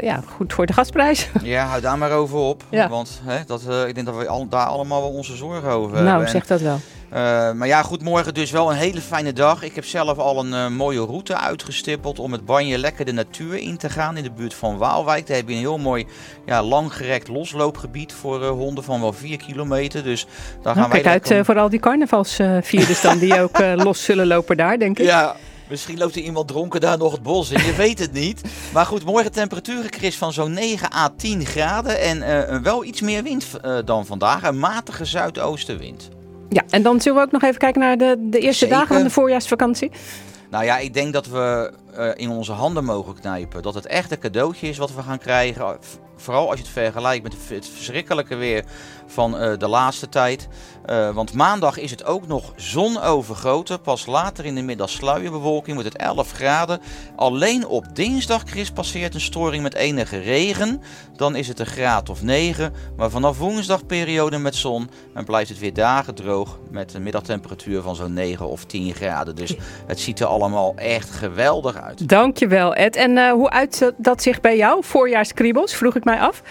ja, 0.01 0.21
goed 0.27 0.53
voor 0.53 0.67
de 0.67 0.73
gasprijs. 0.73 1.29
Ja, 1.43 1.65
hou 1.67 1.81
daar 1.81 1.99
maar 1.99 2.11
over 2.11 2.39
op. 2.39 2.63
Ja. 2.71 2.89
Want 2.89 3.21
hè, 3.25 3.39
dat, 3.47 3.61
ik 3.89 3.95
denk 3.95 4.07
dat 4.07 4.17
we 4.17 4.29
al, 4.29 4.49
daar 4.49 4.67
allemaal 4.67 5.01
wel 5.01 5.11
onze 5.11 5.37
zorgen 5.37 5.71
over 5.71 5.95
hebben. 5.97 6.13
nou, 6.13 6.29
zeg 6.29 6.47
dat 6.47 6.61
wel. 6.61 6.79
Eh, 7.15 7.53
maar 7.53 7.67
ja, 7.67 7.83
goed, 7.83 8.03
morgen 8.03 8.35
dus 8.35 8.51
wel 8.51 8.71
een 8.71 8.77
hele 8.77 9.01
fijne 9.01 9.33
dag. 9.33 9.63
Ik 9.63 9.75
heb 9.75 9.85
zelf 9.85 10.19
al 10.19 10.45
een 10.45 10.55
eh, 10.55 10.69
mooie 10.69 11.01
route 11.01 11.37
uitgestippeld 11.39 12.19
om 12.19 12.31
met 12.31 12.45
Banje 12.45 12.79
lekker 12.79 13.05
de 13.05 13.13
natuur 13.13 13.57
in 13.57 13.77
te 13.77 13.91
gaan 13.91 14.17
in 14.17 14.23
de 14.23 14.31
buurt 14.31 14.55
van 14.55 14.79
Waalwijk. 14.79 15.27
Daar 15.27 15.37
heb 15.37 15.49
je 15.49 15.55
een 15.55 15.61
heel 15.61 15.79
mooi 15.79 16.07
ja, 16.47 16.63
langgerekt 16.63 17.29
losloopgebied 17.29 18.13
voor 18.13 18.43
eh, 18.43 18.49
honden 18.49 18.85
van 18.85 19.01
wel 19.01 19.13
4 19.13 19.37
kilometer. 19.37 20.03
Dus 20.03 20.27
daar 20.63 20.75
gaan 20.75 20.77
Nou, 20.77 20.91
wij 20.91 21.01
kijk 21.01 21.23
uit 21.23 21.31
eh, 21.31 21.45
voor 21.45 21.59
al 21.59 21.69
die 21.69 21.81
carnavalsvierders 21.81 23.01
dan, 23.01 23.19
die 23.19 23.41
ook 23.43 23.59
los 23.59 24.05
zullen 24.05 24.27
lopen 24.27 24.57
daar, 24.57 24.79
denk 24.79 24.99
ik. 24.99 25.05
Ja, 25.05 25.37
misschien 25.69 25.99
loopt 25.99 26.17
er 26.17 26.23
iemand 26.23 26.49
dronken 26.49 26.81
daar 26.81 26.99
nog 26.99 27.13
het 27.13 27.23
bos 27.23 27.51
in. 27.51 27.65
Je 27.65 27.75
weet 27.75 27.99
het 27.99 28.13
niet. 28.13 28.41
Maar 28.73 28.87
goed, 28.87 29.05
morgen 29.05 29.33
temperaturen, 29.33 29.93
Chris, 29.93 30.17
van 30.17 30.33
zo'n 30.33 30.53
9 30.53 30.93
à 30.93 31.09
10 31.17 31.47
graden. 31.47 32.01
En 32.01 32.23
eh, 32.23 32.61
wel 32.61 32.85
iets 32.85 33.01
meer 33.01 33.23
wind 33.23 33.47
dan 33.85 34.07
vandaag. 34.07 34.43
Een 34.43 34.59
matige 34.59 35.05
zuidoostenwind. 35.05 36.11
Ja, 36.55 36.63
en 36.71 36.83
dan 36.83 37.01
zullen 37.01 37.19
we 37.19 37.25
ook 37.25 37.33
nog 37.33 37.43
even 37.43 37.59
kijken 37.59 37.81
naar 37.81 37.97
de, 37.99 38.17
de 38.19 38.39
eerste 38.39 38.65
Zeker. 38.65 38.77
dagen 38.77 38.95
van 38.95 39.05
de 39.05 39.11
voorjaarsvakantie. 39.11 39.91
Nou 40.51 40.65
ja, 40.65 40.79
ik 40.79 40.95
denk 40.95 41.13
dat 41.13 41.27
we 41.27 41.73
eh, 41.95 42.11
in 42.15 42.31
onze 42.31 42.53
handen 42.53 42.85
mogen 42.85 43.15
knijpen. 43.15 43.63
Dat 43.63 43.75
het 43.75 43.87
echt 43.87 44.11
een 44.11 44.19
cadeautje 44.19 44.69
is 44.69 44.79
wat 44.79 44.95
we 44.95 45.03
gaan 45.03 45.19
krijgen. 45.19 45.77
Vooral 46.17 46.47
als 46.49 46.59
je 46.59 46.65
het 46.65 46.73
vergelijkt 46.73 47.23
met 47.23 47.33
het 47.33 47.69
verschrikkelijke 47.69 48.35
weer 48.35 48.65
van 49.07 49.39
eh, 49.39 49.59
de 49.59 49.69
laatste 49.69 50.09
tijd. 50.09 50.49
Eh, 50.85 51.11
want 51.11 51.33
maandag 51.33 51.79
is 51.79 51.91
het 51.91 52.05
ook 52.05 52.27
nog 52.27 52.53
zonovergoten. 52.57 53.81
Pas 53.81 54.07
later 54.07 54.45
in 54.45 54.55
de 54.55 54.63
middag 54.63 54.91
sluierbewolking 54.91 55.77
wordt 55.77 55.93
het 55.93 56.03
11 56.03 56.33
graden. 56.33 56.81
Alleen 57.17 57.67
op 57.67 57.85
dinsdag, 57.97 58.43
Chris, 58.45 58.71
passeert 58.71 59.15
een 59.15 59.21
storing 59.21 59.63
met 59.63 59.75
enige 59.75 60.19
regen. 60.19 60.83
Dan 61.17 61.37
is 61.37 61.49
het 61.49 61.59
een 61.59 61.67
graad 61.67 62.09
of 62.09 62.23
9. 62.23 62.73
Maar 62.97 63.11
vanaf 63.11 63.39
woensdag 63.39 63.87
periode 63.87 64.39
met 64.39 64.55
zon. 64.55 64.91
En 65.15 65.25
blijft 65.25 65.49
het 65.49 65.59
weer 65.59 65.75
dagen 65.75 66.15
droog 66.15 66.59
met 66.71 66.95
een 66.95 67.03
middagtemperatuur 67.03 67.83
van 67.83 67.97
zo'n 67.97 68.13
9 68.13 68.49
of 68.49 68.65
10 68.65 68.95
graden. 68.95 69.37
Dus 69.37 69.57
het 69.87 70.01
ziet 70.01 70.21
er 70.21 70.27
allemaal 70.27 70.73
echt 70.77 71.11
geweldig 71.11 71.77
uit. 71.77 72.09
Dankjewel, 72.09 72.75
Ed. 72.75 72.97
En 72.97 73.19
eh, 73.19 73.33
hoe 73.33 73.51
uit 73.51 73.93
dat 73.97 74.23
zich 74.23 74.41
bij 74.41 74.57
jou? 74.57 74.85
Voorjaarskriebels, 74.85 75.75
vroeg 75.75 75.97
ik 75.97 76.05
mij 76.05 76.21
af. 76.21 76.43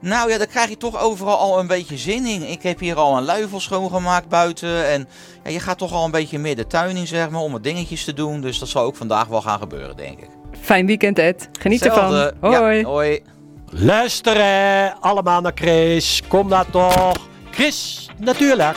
Nou 0.00 0.30
ja, 0.30 0.38
daar 0.38 0.46
krijg 0.46 0.68
je 0.68 0.76
toch 0.76 1.00
overal 1.00 1.36
al 1.38 1.58
een 1.58 1.66
beetje 1.66 1.96
zin 1.96 2.26
in. 2.26 2.50
Ik 2.50 2.62
heb 2.62 2.78
hier 2.78 2.96
al 2.96 3.16
een 3.16 3.24
luifel 3.24 3.60
schoongemaakt 3.60 4.28
buiten. 4.28 4.86
En 4.88 5.08
ja, 5.44 5.50
je 5.50 5.60
gaat 5.60 5.78
toch 5.78 5.92
al 5.92 6.04
een 6.04 6.10
beetje 6.10 6.38
meer 6.38 6.56
de 6.56 6.66
tuin 6.66 6.96
in, 6.96 7.06
zeg 7.06 7.30
maar, 7.30 7.40
om 7.40 7.52
wat 7.52 7.62
dingetjes 7.64 8.04
te 8.04 8.12
doen. 8.12 8.40
Dus 8.40 8.58
dat 8.58 8.68
zal 8.68 8.82
ook 8.82 8.96
vandaag 8.96 9.26
wel 9.26 9.42
gaan 9.42 9.58
gebeuren, 9.58 9.96
denk 9.96 10.18
ik. 10.18 10.28
Fijn 10.60 10.86
weekend, 10.86 11.18
Ed. 11.18 11.48
Geniet 11.60 11.84
Hetzelfde. 11.84 12.34
ervan. 12.40 12.60
Hoi. 12.60 12.78
Ja, 12.78 12.84
hoi. 12.84 13.22
Luisteren 13.70 15.00
allemaal 15.00 15.40
naar 15.40 15.52
Chris. 15.54 16.22
Kom 16.28 16.48
daar 16.48 16.70
toch. 16.70 17.16
Chris, 17.50 18.10
natuurlijk. 18.18 18.76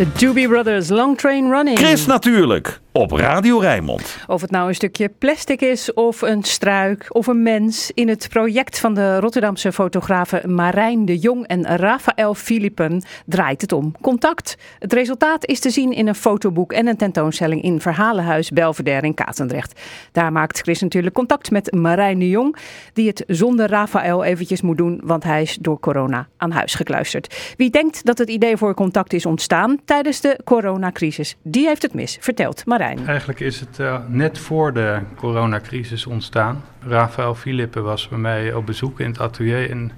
De 0.00 0.06
Doobie 0.18 0.48
Brothers, 0.48 0.88
Long 0.88 1.14
Train 1.16 1.50
Running. 1.50 1.76
Chris 1.76 2.06
natuurlijk. 2.06 2.80
Op 3.00 3.10
Radio 3.10 3.58
Rijnmond. 3.58 4.18
Of 4.26 4.40
het 4.40 4.50
nou 4.50 4.68
een 4.68 4.74
stukje 4.74 5.08
plastic 5.18 5.60
is 5.60 5.92
of 5.94 6.22
een 6.22 6.42
struik 6.42 7.06
of 7.08 7.26
een 7.26 7.42
mens. 7.42 7.90
In 7.94 8.08
het 8.08 8.28
project 8.28 8.78
van 8.78 8.94
de 8.94 9.20
Rotterdamse 9.20 9.72
fotografen 9.72 10.54
Marijn 10.54 11.04
de 11.04 11.18
Jong 11.18 11.46
en 11.46 11.66
Rafael 11.66 12.34
Philippen 12.34 13.02
draait 13.26 13.60
het 13.60 13.72
om 13.72 13.94
contact. 14.00 14.56
Het 14.78 14.92
resultaat 14.92 15.46
is 15.46 15.60
te 15.60 15.70
zien 15.70 15.92
in 15.92 16.08
een 16.08 16.14
fotoboek 16.14 16.72
en 16.72 16.86
een 16.86 16.96
tentoonstelling 16.96 17.62
in 17.62 17.80
Verhalenhuis 17.80 18.50
Belvedere 18.50 19.06
in 19.06 19.14
Katendrecht. 19.14 19.80
Daar 20.12 20.32
maakt 20.32 20.60
Chris 20.60 20.80
natuurlijk 20.80 21.14
contact 21.14 21.50
met 21.50 21.74
Marijn 21.74 22.18
de 22.18 22.28
Jong, 22.28 22.56
die 22.92 23.08
het 23.08 23.24
zonder 23.26 23.68
Rafael 23.68 24.24
eventjes 24.24 24.60
moet 24.60 24.78
doen, 24.78 25.00
want 25.04 25.24
hij 25.24 25.42
is 25.42 25.58
door 25.60 25.80
corona 25.80 26.28
aan 26.36 26.50
huis 26.50 26.74
gekluisterd. 26.74 27.54
Wie 27.56 27.70
denkt 27.70 28.04
dat 28.04 28.18
het 28.18 28.28
idee 28.28 28.56
voor 28.56 28.74
contact 28.74 29.12
is 29.12 29.26
ontstaan 29.26 29.78
tijdens 29.84 30.20
de 30.20 30.40
coronacrisis, 30.44 31.36
die 31.42 31.66
heeft 31.66 31.82
het 31.82 31.94
mis, 31.94 32.16
vertelt 32.20 32.66
Marijn. 32.66 32.89
Eigenlijk 33.06 33.40
is 33.40 33.60
het 33.60 33.78
uh, 33.78 33.96
net 34.06 34.38
voor 34.38 34.72
de 34.72 34.98
coronacrisis 35.16 36.06
ontstaan. 36.06 36.64
Rafael 36.80 37.34
Philippe 37.34 37.80
was 37.80 38.08
bij 38.08 38.18
mij 38.18 38.54
op 38.54 38.66
bezoek 38.66 39.00
in 39.00 39.06
het 39.06 39.20
atelier 39.20 39.70
en 39.70 39.92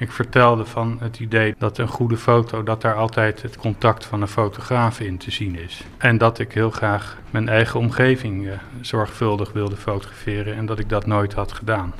ik 0.00 0.12
vertelde 0.12 0.64
van 0.64 0.96
het 1.00 1.20
idee 1.20 1.54
dat 1.58 1.78
een 1.78 1.88
goede 1.88 2.16
foto, 2.16 2.62
dat 2.62 2.80
daar 2.80 2.94
altijd 2.94 3.42
het 3.42 3.56
contact 3.56 4.04
van 4.04 4.22
een 4.22 4.28
fotograaf 4.28 5.00
in 5.00 5.18
te 5.18 5.30
zien 5.30 5.58
is. 5.58 5.84
En 5.98 6.18
dat 6.18 6.38
ik 6.38 6.52
heel 6.52 6.70
graag 6.70 7.18
mijn 7.30 7.48
eigen 7.48 7.80
omgeving 7.80 8.46
uh, 8.46 8.52
zorgvuldig 8.80 9.52
wilde 9.52 9.76
fotograferen 9.76 10.56
en 10.56 10.66
dat 10.66 10.78
ik 10.78 10.88
dat 10.88 11.06
nooit 11.06 11.32
had 11.32 11.52
gedaan. 11.52 11.94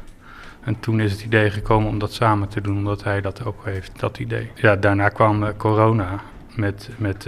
En 0.64 0.80
toen 0.80 1.00
is 1.00 1.12
het 1.12 1.22
idee 1.22 1.50
gekomen 1.50 1.88
om 1.88 1.98
dat 1.98 2.12
samen 2.12 2.48
te 2.48 2.60
doen, 2.60 2.76
omdat 2.76 3.04
hij 3.04 3.20
dat 3.20 3.44
ook 3.44 3.64
heeft, 3.64 4.00
dat 4.00 4.18
idee. 4.18 4.50
Ja, 4.54 4.76
daarna 4.76 5.08
kwam 5.08 5.42
uh, 5.42 5.48
corona 5.56 6.20
met, 6.54 6.90
met 6.96 7.26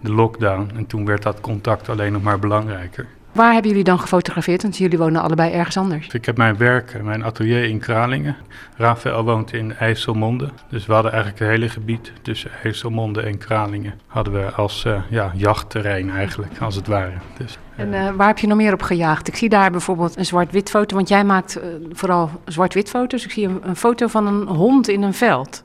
de 0.00 0.12
lockdown 0.12 0.70
en 0.76 0.86
toen 0.86 1.04
werd 1.04 1.22
dat 1.22 1.40
contact 1.40 1.88
alleen 1.88 2.12
nog 2.12 2.22
maar 2.22 2.38
belangrijker. 2.38 3.06
Waar 3.32 3.52
hebben 3.52 3.70
jullie 3.70 3.84
dan 3.84 4.00
gefotografeerd? 4.00 4.62
Want 4.62 4.76
jullie 4.76 4.98
wonen 4.98 5.22
allebei 5.22 5.52
ergens 5.52 5.76
anders. 5.76 6.08
Ik 6.08 6.24
heb 6.24 6.36
mijn 6.36 6.56
werk, 6.56 7.02
mijn 7.02 7.24
atelier 7.24 7.64
in 7.64 7.78
Kralingen. 7.78 8.36
Rafael 8.76 9.24
woont 9.24 9.52
in 9.52 9.76
IJsselmonde. 9.76 10.48
Dus 10.70 10.86
we 10.86 10.92
hadden 10.92 11.12
eigenlijk 11.12 11.42
het 11.42 11.50
hele 11.50 11.68
gebied 11.68 12.12
tussen 12.22 12.50
IJsselmonde 12.62 13.20
en 13.20 13.38
Kralingen... 13.38 14.00
hadden 14.06 14.32
we 14.32 14.50
als 14.50 14.84
uh, 14.84 15.00
ja, 15.08 15.32
jachtterrein 15.34 16.10
eigenlijk, 16.10 16.58
als 16.60 16.74
het 16.74 16.86
ware. 16.86 17.12
Dus, 17.36 17.58
en 17.76 17.92
uh, 17.92 18.10
waar 18.10 18.26
heb 18.26 18.38
je 18.38 18.46
nog 18.46 18.56
meer 18.56 18.72
op 18.72 18.82
gejaagd? 18.82 19.28
Ik 19.28 19.36
zie 19.36 19.48
daar 19.48 19.70
bijvoorbeeld 19.70 20.16
een 20.16 20.26
zwart-wit 20.26 20.70
foto, 20.70 20.96
want 20.96 21.08
jij 21.08 21.24
maakt 21.24 21.60
vooral 21.92 22.30
zwart-wit 22.44 22.88
foto's. 22.88 23.24
Ik 23.24 23.30
zie 23.30 23.46
een, 23.46 23.60
een 23.62 23.76
foto 23.76 24.06
van 24.06 24.26
een 24.26 24.46
hond 24.46 24.88
in 24.88 25.02
een 25.02 25.14
veld. 25.14 25.64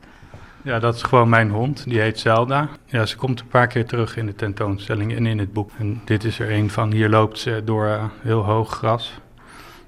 Ja, 0.64 0.80
dat 0.80 0.96
is 0.96 1.02
gewoon 1.02 1.30
mijn 1.30 1.50
hond. 1.50 1.84
Die 1.84 2.00
heet 2.00 2.20
Zelda. 2.20 2.70
Ja, 2.86 3.06
ze 3.06 3.16
komt 3.16 3.40
een 3.40 3.48
paar 3.48 3.68
keer 3.68 3.86
terug 3.86 4.18
in 4.18 4.26
de 4.26 4.36
tentoonstelling 4.36 5.16
en 5.16 5.26
in 5.26 5.40
het 5.40 5.54
boek. 5.54 5.72
En 5.78 6.02
dit 6.06 6.24
is 6.24 6.40
er 6.40 6.52
een 6.52 6.70
van. 6.70 6.92
Hier 6.92 7.10
loopt 7.10 7.40
ze 7.40 7.62
door 7.66 7.86
uh, 7.86 8.04
heel 8.22 8.44
hoog 8.44 8.70
gras. 8.72 9.14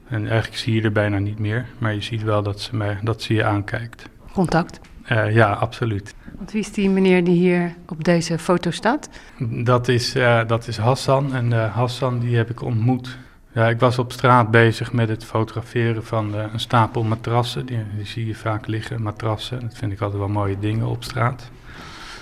En 0.08 0.28
eigenlijk 0.28 0.58
zie 0.58 0.74
je 0.74 0.82
er 0.82 0.92
bijna 0.92 1.18
niet 1.18 1.40
meer. 1.40 1.66
Maar 1.78 1.94
je 1.94 2.02
ziet 2.02 2.24
wel 2.24 2.44
dat 2.44 2.60
ze, 2.60 2.76
mij, 2.76 2.98
dat 3.02 3.22
ze 3.22 3.34
je 3.34 3.44
aankijkt. 3.44 4.10
Contact? 4.34 4.80
Uh, 5.12 5.34
ja, 5.36 5.52
absoluut. 5.54 6.16
Want 6.38 6.52
wie 6.52 6.62
is 6.62 6.72
die 6.72 6.90
meneer 6.90 7.24
die 7.24 7.36
hier 7.36 7.76
op 7.88 8.04
deze 8.04 8.40
foto 8.40 8.72
staat? 8.72 9.10
Dat 9.40 9.88
is, 9.88 10.16
uh, 10.16 10.42
dat 10.48 10.68
is 10.68 10.78
Hassan. 10.78 11.34
En 11.34 11.52
Hassan 11.52 12.20
die 12.20 12.36
heb 12.36 12.50
ik 12.50 12.62
ontmoet 12.62 13.18
ja, 13.56 13.70
ik 13.70 13.80
was 13.80 14.00
op 14.00 14.12
straat 14.12 14.52
bezig 14.52 14.94
met 14.94 15.10
het 15.10 15.26
fotograferen 15.26 16.04
van 16.04 16.36
uh, 16.36 16.44
een 16.54 16.60
stapel 16.60 17.04
matrassen. 17.04 17.66
Die, 17.66 17.80
zie 18.04 18.28
je 18.28 18.36
vaak 18.36 18.68
liggen, 18.68 19.02
matrassen. 19.02 19.60
Dat 19.60 19.78
vind 19.78 19.92
ik 19.92 20.02
altijd 20.02 20.20
wel 20.20 20.30
mooie 20.30 20.60
dingen 20.60 20.88
op 20.88 21.04
straat. 21.04 21.50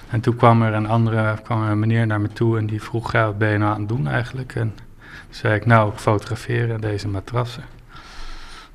En 0.09 0.21
toen 0.21 0.35
kwam 0.35 0.61
er 0.61 0.73
een 0.73 0.87
andere 0.87 1.37
kwam 1.43 1.63
er 1.63 1.71
een 1.71 1.79
meneer 1.79 2.07
naar 2.07 2.21
me 2.21 2.27
toe 2.27 2.57
en 2.57 2.65
die 2.65 2.81
vroeg, 2.81 3.11
wat 3.11 3.37
ben 3.37 3.49
je 3.49 3.57
nou 3.57 3.73
aan 3.73 3.79
het 3.79 3.89
doen 3.89 4.07
eigenlijk? 4.07 4.55
En 4.55 4.73
zei 5.29 5.55
ik, 5.55 5.65
nou, 5.65 5.91
ik 5.91 5.97
fotografeer 5.97 6.79
deze 6.79 7.07
matrassen. 7.07 7.63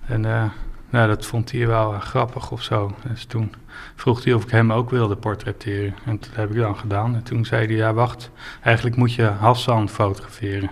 En 0.07 0.25
uh, 0.25 0.45
nou, 0.91 1.09
dat 1.09 1.27
vond 1.27 1.53
hij 1.53 1.67
wel 1.67 1.93
uh, 1.93 2.01
grappig 2.01 2.51
of 2.51 2.63
zo. 2.63 2.95
Dus 3.09 3.25
toen 3.25 3.53
vroeg 3.95 4.25
hij 4.25 4.33
of 4.33 4.43
ik 4.43 4.51
hem 4.51 4.73
ook 4.73 4.91
wilde 4.91 5.17
portretteren. 5.17 5.95
En 6.05 6.17
dat 6.21 6.31
heb 6.33 6.51
ik 6.51 6.57
dan 6.57 6.77
gedaan. 6.77 7.15
En 7.15 7.23
toen 7.23 7.45
zei 7.45 7.67
hij, 7.67 7.77
ja, 7.77 7.93
wacht, 7.93 8.31
eigenlijk 8.63 8.97
moet 8.97 9.15
je 9.15 9.25
Hassan 9.25 9.89
fotograferen. 9.89 10.71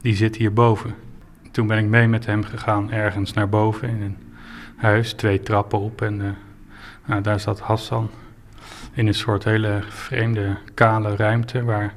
Die 0.00 0.16
zit 0.16 0.36
hierboven. 0.36 0.94
Toen 1.50 1.66
ben 1.66 1.78
ik 1.78 1.84
mee 1.84 2.08
met 2.08 2.26
hem 2.26 2.44
gegaan 2.44 2.90
ergens 2.90 3.32
naar 3.32 3.48
boven 3.48 3.88
in 3.88 4.02
een 4.02 4.16
huis, 4.76 5.12
twee 5.12 5.40
trappen 5.42 5.80
op. 5.80 6.02
En 6.02 6.20
uh, 6.20 6.30
nou, 7.06 7.22
daar 7.22 7.40
zat 7.40 7.60
Hassan 7.60 8.10
in 8.92 9.06
een 9.06 9.14
soort 9.14 9.44
hele 9.44 9.80
vreemde 9.88 10.56
kale 10.74 11.16
ruimte 11.16 11.64
waar 11.64 11.94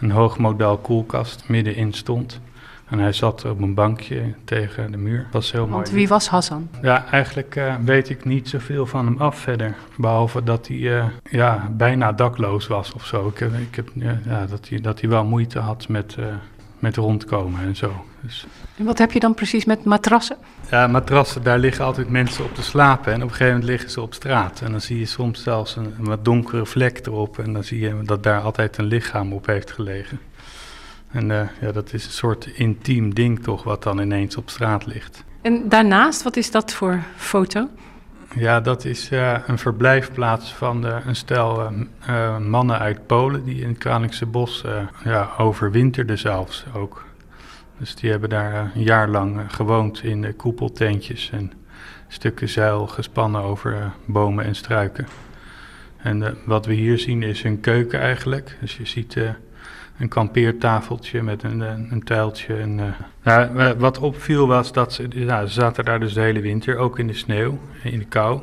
een 0.00 0.10
hoogmodel 0.10 0.78
koelkast 0.78 1.48
middenin 1.48 1.92
stond. 1.92 2.40
En 2.88 2.98
hij 2.98 3.12
zat 3.12 3.44
op 3.44 3.60
een 3.60 3.74
bankje 3.74 4.22
tegen 4.44 4.90
de 4.90 4.96
muur. 4.96 5.22
Dat 5.22 5.32
was 5.32 5.52
heel 5.52 5.68
Want 5.68 5.84
mooi. 5.84 5.96
wie 5.96 6.08
was 6.08 6.28
Hassan? 6.28 6.68
Ja, 6.82 7.04
eigenlijk 7.10 7.56
uh, 7.56 7.74
weet 7.84 8.08
ik 8.08 8.24
niet 8.24 8.48
zoveel 8.48 8.86
van 8.86 9.06
hem 9.06 9.18
af 9.18 9.38
verder. 9.38 9.74
Behalve 9.96 10.42
dat 10.42 10.66
hij 10.66 10.76
uh, 10.76 11.04
ja, 11.30 11.70
bijna 11.70 12.12
dakloos 12.12 12.66
was 12.66 12.92
of 12.92 13.06
zo. 13.06 13.28
Ik, 13.28 13.40
ik 13.40 13.74
heb, 13.74 13.90
ja, 13.94 14.46
dat, 14.46 14.68
hij, 14.68 14.80
dat 14.80 15.00
hij 15.00 15.10
wel 15.10 15.24
moeite 15.24 15.58
had 15.58 15.88
met, 15.88 16.16
met 16.82 16.96
rondkomen 16.96 17.60
en 17.60 17.76
zo. 17.76 18.04
Dus. 18.20 18.46
En 18.76 18.84
wat 18.84 18.98
heb 18.98 19.12
je 19.12 19.20
dan 19.20 19.34
precies 19.34 19.64
met 19.64 19.84
matrassen? 19.84 20.36
Ja, 20.70 20.86
matrassen, 20.86 21.42
daar 21.42 21.58
liggen 21.58 21.84
altijd 21.84 22.08
mensen 22.08 22.44
op 22.44 22.54
te 22.54 22.62
slapen. 22.62 23.12
En 23.12 23.22
op 23.22 23.22
een 23.22 23.30
gegeven 23.30 23.52
moment 23.52 23.70
liggen 23.70 23.90
ze 23.90 24.00
op 24.00 24.14
straat. 24.14 24.60
En 24.60 24.70
dan 24.70 24.80
zie 24.80 24.98
je 24.98 25.06
soms 25.06 25.42
zelfs 25.42 25.76
een, 25.76 25.94
een 25.98 26.04
wat 26.04 26.24
donkere 26.24 26.66
vlek 26.66 27.06
erop. 27.06 27.38
En 27.38 27.52
dan 27.52 27.64
zie 27.64 27.80
je 27.80 28.02
dat 28.02 28.22
daar 28.22 28.40
altijd 28.40 28.78
een 28.78 28.84
lichaam 28.84 29.32
op 29.32 29.46
heeft 29.46 29.70
gelegen. 29.70 30.20
En 31.10 31.30
uh, 31.30 31.40
ja, 31.60 31.72
dat 31.72 31.92
is 31.92 32.04
een 32.04 32.10
soort 32.10 32.46
intiem 32.46 33.14
ding 33.14 33.42
toch, 33.42 33.62
wat 33.62 33.82
dan 33.82 33.98
ineens 33.98 34.36
op 34.36 34.50
straat 34.50 34.86
ligt. 34.86 35.24
En 35.40 35.68
daarnaast, 35.68 36.22
wat 36.22 36.36
is 36.36 36.50
dat 36.50 36.72
voor 36.72 37.02
foto? 37.16 37.68
Ja, 38.34 38.60
dat 38.60 38.84
is 38.84 39.10
uh, 39.10 39.38
een 39.46 39.58
verblijfplaats 39.58 40.54
van 40.54 40.84
een 40.84 41.16
stel 41.16 41.72
uh, 42.08 42.38
mannen 42.38 42.78
uit 42.78 43.06
Polen 43.06 43.44
die 43.44 43.62
in 43.62 43.68
het 43.68 43.78
Kralingse 43.78 44.26
bos 44.26 44.64
ja, 45.04 45.30
overwinterden 45.38 46.18
zelfs 46.18 46.64
ook. 46.74 47.04
Dus 47.78 47.94
die 47.94 48.10
hebben 48.10 48.28
daar 48.28 48.70
een 48.74 48.82
jaar 48.82 49.08
lang 49.08 49.40
gewoond 49.52 50.02
in 50.02 50.36
koepeltentjes 50.36 51.30
en 51.30 51.52
stukken 52.08 52.48
zeil 52.48 52.86
gespannen 52.86 53.42
over 53.42 53.92
bomen 54.04 54.44
en 54.44 54.54
struiken. 54.54 55.06
En 55.96 56.38
wat 56.46 56.66
we 56.66 56.72
hier 56.72 56.98
zien 56.98 57.22
is 57.22 57.42
hun 57.42 57.60
keuken 57.60 58.00
eigenlijk. 58.00 58.56
Dus 58.60 58.76
je 58.76 58.86
ziet 58.86 59.16
een 60.02 60.08
kampeertafeltje 60.08 61.22
met 61.22 61.42
een, 61.42 61.60
een, 61.60 61.88
een 61.90 62.02
tuiltje. 62.02 62.56
En, 62.56 62.78
uh, 62.78 62.84
nou, 63.22 63.74
wat 63.78 63.98
opviel 63.98 64.46
was 64.46 64.72
dat 64.72 64.92
ze, 64.92 65.08
nou, 65.14 65.48
zaten 65.48 65.84
daar 65.84 66.00
dus 66.00 66.12
de 66.12 66.20
hele 66.20 66.40
winter, 66.40 66.76
ook 66.76 66.98
in 66.98 67.06
de 67.06 67.14
sneeuw, 67.14 67.58
in 67.82 67.98
de 67.98 68.04
kou. 68.04 68.40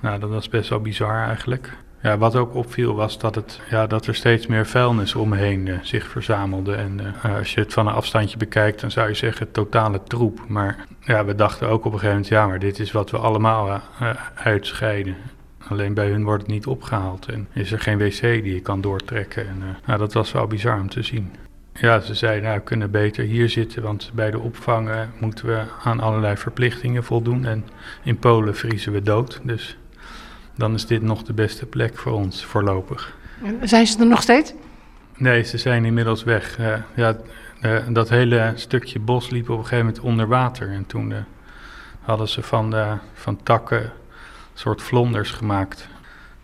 Nou, 0.00 0.20
dat 0.20 0.30
was 0.30 0.48
best 0.48 0.68
wel 0.68 0.80
bizar 0.80 1.26
eigenlijk. 1.26 1.76
Ja, 2.02 2.18
wat 2.18 2.36
ook 2.36 2.54
opviel 2.54 2.94
was 2.94 3.18
dat, 3.18 3.34
het, 3.34 3.60
ja, 3.70 3.86
dat 3.86 4.06
er 4.06 4.14
steeds 4.14 4.46
meer 4.46 4.66
vuilnis 4.66 5.14
omheen 5.14 5.66
uh, 5.66 5.78
zich 5.82 6.08
verzamelde. 6.08 6.74
En 6.74 7.00
als 7.36 7.54
je 7.54 7.60
het 7.60 7.72
van 7.72 7.86
een 7.86 7.94
afstandje 7.94 8.36
bekijkt, 8.36 8.80
dan 8.80 8.90
zou 8.90 9.08
je 9.08 9.14
zeggen 9.14 9.50
totale 9.50 10.02
troep. 10.02 10.44
Maar 10.48 10.86
ja, 11.00 11.24
we 11.24 11.34
dachten 11.34 11.68
ook 11.68 11.84
op 11.84 11.92
een 11.92 11.98
gegeven 11.98 12.08
moment, 12.08 12.28
ja, 12.28 12.46
maar 12.46 12.58
dit 12.58 12.78
is 12.78 12.92
wat 12.92 13.10
we 13.10 13.18
allemaal 13.18 13.80
uitscheiden. 14.34 15.16
Alleen 15.68 15.94
bij 15.94 16.08
hun 16.08 16.24
wordt 16.24 16.42
het 16.42 16.52
niet 16.52 16.66
opgehaald 16.66 17.26
en 17.26 17.48
is 17.52 17.72
er 17.72 17.80
geen 17.80 17.98
wc 17.98 18.20
die 18.20 18.54
je 18.54 18.60
kan 18.60 18.80
doortrekken. 18.80 19.48
En, 19.48 19.56
uh, 19.58 19.86
nou, 19.86 19.98
dat 19.98 20.12
was 20.12 20.32
wel 20.32 20.46
bizar 20.46 20.80
om 20.80 20.88
te 20.88 21.02
zien. 21.02 21.32
Ja, 21.74 22.00
ze 22.00 22.14
zeiden, 22.14 22.42
nou, 22.42 22.56
we 22.56 22.64
kunnen 22.64 22.90
beter 22.90 23.24
hier 23.24 23.48
zitten, 23.48 23.82
want 23.82 24.10
bij 24.14 24.30
de 24.30 24.38
opvang 24.38 24.88
uh, 24.88 25.00
moeten 25.20 25.46
we 25.46 25.62
aan 25.84 26.00
allerlei 26.00 26.36
verplichtingen 26.36 27.04
voldoen. 27.04 27.44
En 27.44 27.64
in 28.02 28.18
Polen 28.18 28.56
vriezen 28.56 28.92
we 28.92 29.02
dood, 29.02 29.40
dus 29.42 29.78
dan 30.54 30.74
is 30.74 30.86
dit 30.86 31.02
nog 31.02 31.22
de 31.22 31.32
beste 31.32 31.66
plek 31.66 31.98
voor 31.98 32.12
ons, 32.12 32.44
voorlopig. 32.44 33.16
Zijn 33.62 33.86
ze 33.86 33.98
er 33.98 34.06
nog 34.06 34.22
steeds? 34.22 34.54
Nee, 35.16 35.42
ze 35.42 35.58
zijn 35.58 35.84
inmiddels 35.84 36.24
weg. 36.24 36.58
Uh, 36.58 36.74
ja, 36.94 37.16
dat 37.88 38.08
hele 38.08 38.52
stukje 38.54 38.98
bos 38.98 39.30
liep 39.30 39.48
op 39.48 39.58
een 39.58 39.62
gegeven 39.62 39.86
moment 39.86 40.02
onder 40.02 40.26
water. 40.26 40.68
En 40.68 40.86
toen 40.86 41.14
hadden 42.00 42.28
ze 42.28 42.42
van, 42.42 42.74
van 43.14 43.42
takken 43.42 43.92
soort 44.54 44.82
vlonders 44.82 45.30
gemaakt. 45.30 45.88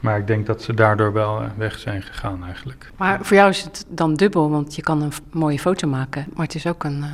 Maar 0.00 0.18
ik 0.18 0.26
denk 0.26 0.46
dat 0.46 0.62
ze 0.62 0.74
daardoor 0.74 1.12
wel 1.12 1.42
weg 1.56 1.78
zijn 1.78 2.02
gegaan 2.02 2.44
eigenlijk. 2.44 2.90
Maar 2.96 3.18
voor 3.22 3.36
jou 3.36 3.50
is 3.50 3.62
het 3.62 3.84
dan 3.88 4.14
dubbel, 4.14 4.50
want 4.50 4.74
je 4.74 4.82
kan 4.82 5.02
een 5.02 5.12
mooie 5.30 5.58
foto 5.58 5.88
maken, 5.88 6.26
maar 6.34 6.46
het 6.46 6.54
is 6.54 6.66
ook 6.66 6.84
een, 6.84 7.04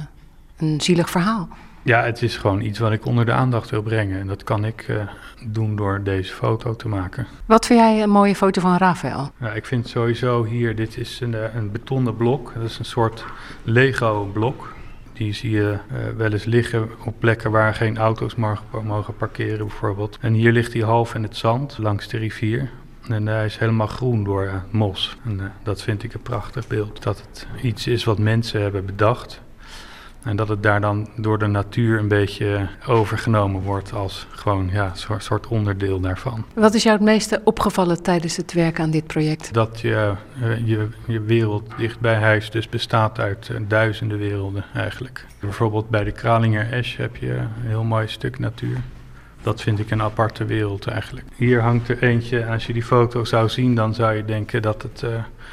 een 0.56 0.80
zielig 0.80 1.10
verhaal. 1.10 1.48
Ja, 1.86 2.02
het 2.02 2.22
is 2.22 2.36
gewoon 2.36 2.60
iets 2.60 2.78
wat 2.78 2.92
ik 2.92 3.04
onder 3.04 3.24
de 3.24 3.32
aandacht 3.32 3.70
wil 3.70 3.82
brengen. 3.82 4.20
En 4.20 4.26
dat 4.26 4.44
kan 4.44 4.64
ik 4.64 4.88
uh, 4.88 5.02
doen 5.46 5.76
door 5.76 6.02
deze 6.02 6.32
foto 6.32 6.76
te 6.76 6.88
maken. 6.88 7.26
Wat 7.46 7.66
vind 7.66 7.80
jij 7.80 8.02
een 8.02 8.10
mooie 8.10 8.34
foto 8.34 8.60
van 8.60 8.76
Rafael? 8.76 9.30
Ja, 9.40 9.52
ik 9.52 9.66
vind 9.66 9.88
sowieso 9.88 10.44
hier, 10.44 10.76
dit 10.76 10.96
is 10.96 11.20
een, 11.20 11.56
een 11.56 11.72
betonnen 11.72 12.16
blok. 12.16 12.52
Dat 12.54 12.62
is 12.62 12.78
een 12.78 12.84
soort 12.84 13.24
Lego-blok. 13.62 14.74
Die 15.16 15.32
zie 15.32 15.50
je 15.50 15.78
uh, 15.92 15.98
wel 16.16 16.32
eens 16.32 16.44
liggen 16.44 16.88
op 17.04 17.14
plekken 17.18 17.50
waar 17.50 17.74
geen 17.74 17.98
auto's 17.98 18.34
mogen, 18.34 18.86
mogen 18.86 19.16
parkeren 19.16 19.66
bijvoorbeeld. 19.66 20.18
En 20.20 20.32
hier 20.32 20.52
ligt 20.52 20.72
hij 20.72 20.82
half 20.82 21.14
in 21.14 21.22
het 21.22 21.36
zand 21.36 21.78
langs 21.78 22.08
de 22.08 22.18
rivier. 22.18 22.70
En 23.08 23.26
hij 23.26 23.44
is 23.44 23.56
helemaal 23.56 23.86
groen 23.86 24.24
door 24.24 24.44
eh, 24.44 24.54
mos. 24.70 25.16
En 25.24 25.40
eh, 25.40 25.46
dat 25.62 25.82
vind 25.82 26.02
ik 26.02 26.14
een 26.14 26.22
prachtig 26.22 26.66
beeld. 26.66 27.02
Dat 27.02 27.20
het 27.20 27.46
iets 27.62 27.86
is 27.86 28.04
wat 28.04 28.18
mensen 28.18 28.60
hebben 28.60 28.86
bedacht. 28.86 29.40
En 30.26 30.36
dat 30.36 30.48
het 30.48 30.62
daar 30.62 30.80
dan 30.80 31.08
door 31.16 31.38
de 31.38 31.46
natuur 31.46 31.98
een 31.98 32.08
beetje 32.08 32.68
overgenomen 32.86 33.62
wordt 33.62 33.92
als 33.92 34.26
gewoon 34.30 34.68
ja, 34.72 34.92
een 35.08 35.20
soort, 35.20 35.46
onderdeel 35.46 36.00
daarvan. 36.00 36.44
Wat 36.54 36.74
is 36.74 36.82
jou 36.82 36.96
het 36.96 37.04
meeste 37.04 37.40
opgevallen 37.44 38.02
tijdens 38.02 38.36
het 38.36 38.52
werken 38.52 38.84
aan 38.84 38.90
dit 38.90 39.06
project? 39.06 39.54
Dat 39.54 39.80
je, 39.80 40.12
eh, 40.42 40.66
je, 40.66 40.88
je 41.06 41.20
wereld 41.20 41.70
dicht 41.76 42.00
bij 42.00 42.14
huis 42.14 42.50
dus 42.50 42.68
bestaat 42.68 43.18
uit 43.18 43.48
eh, 43.48 43.56
duizenden 43.68 44.18
werelden 44.18 44.64
eigenlijk. 44.74 45.26
Bijvoorbeeld 45.40 45.88
bij 45.88 46.04
de 46.04 46.12
Kralinger 46.12 46.72
Esch 46.72 46.96
heb 46.96 47.16
je 47.16 47.32
een 47.32 47.48
heel 47.66 47.84
mooi 47.84 48.08
stuk 48.08 48.38
natuur. 48.38 48.78
Dat 49.46 49.62
vind 49.62 49.78
ik 49.78 49.90
een 49.90 50.02
aparte 50.02 50.44
wereld 50.44 50.86
eigenlijk. 50.86 51.26
Hier 51.36 51.60
hangt 51.60 51.88
er 51.88 52.02
eentje, 52.02 52.46
als 52.46 52.66
je 52.66 52.72
die 52.72 52.82
foto 52.82 53.24
zou 53.24 53.48
zien, 53.48 53.74
dan 53.74 53.94
zou 53.94 54.14
je 54.14 54.24
denken 54.24 54.62
dat 54.62 54.82
het 54.82 55.02
eh, 55.02 55.10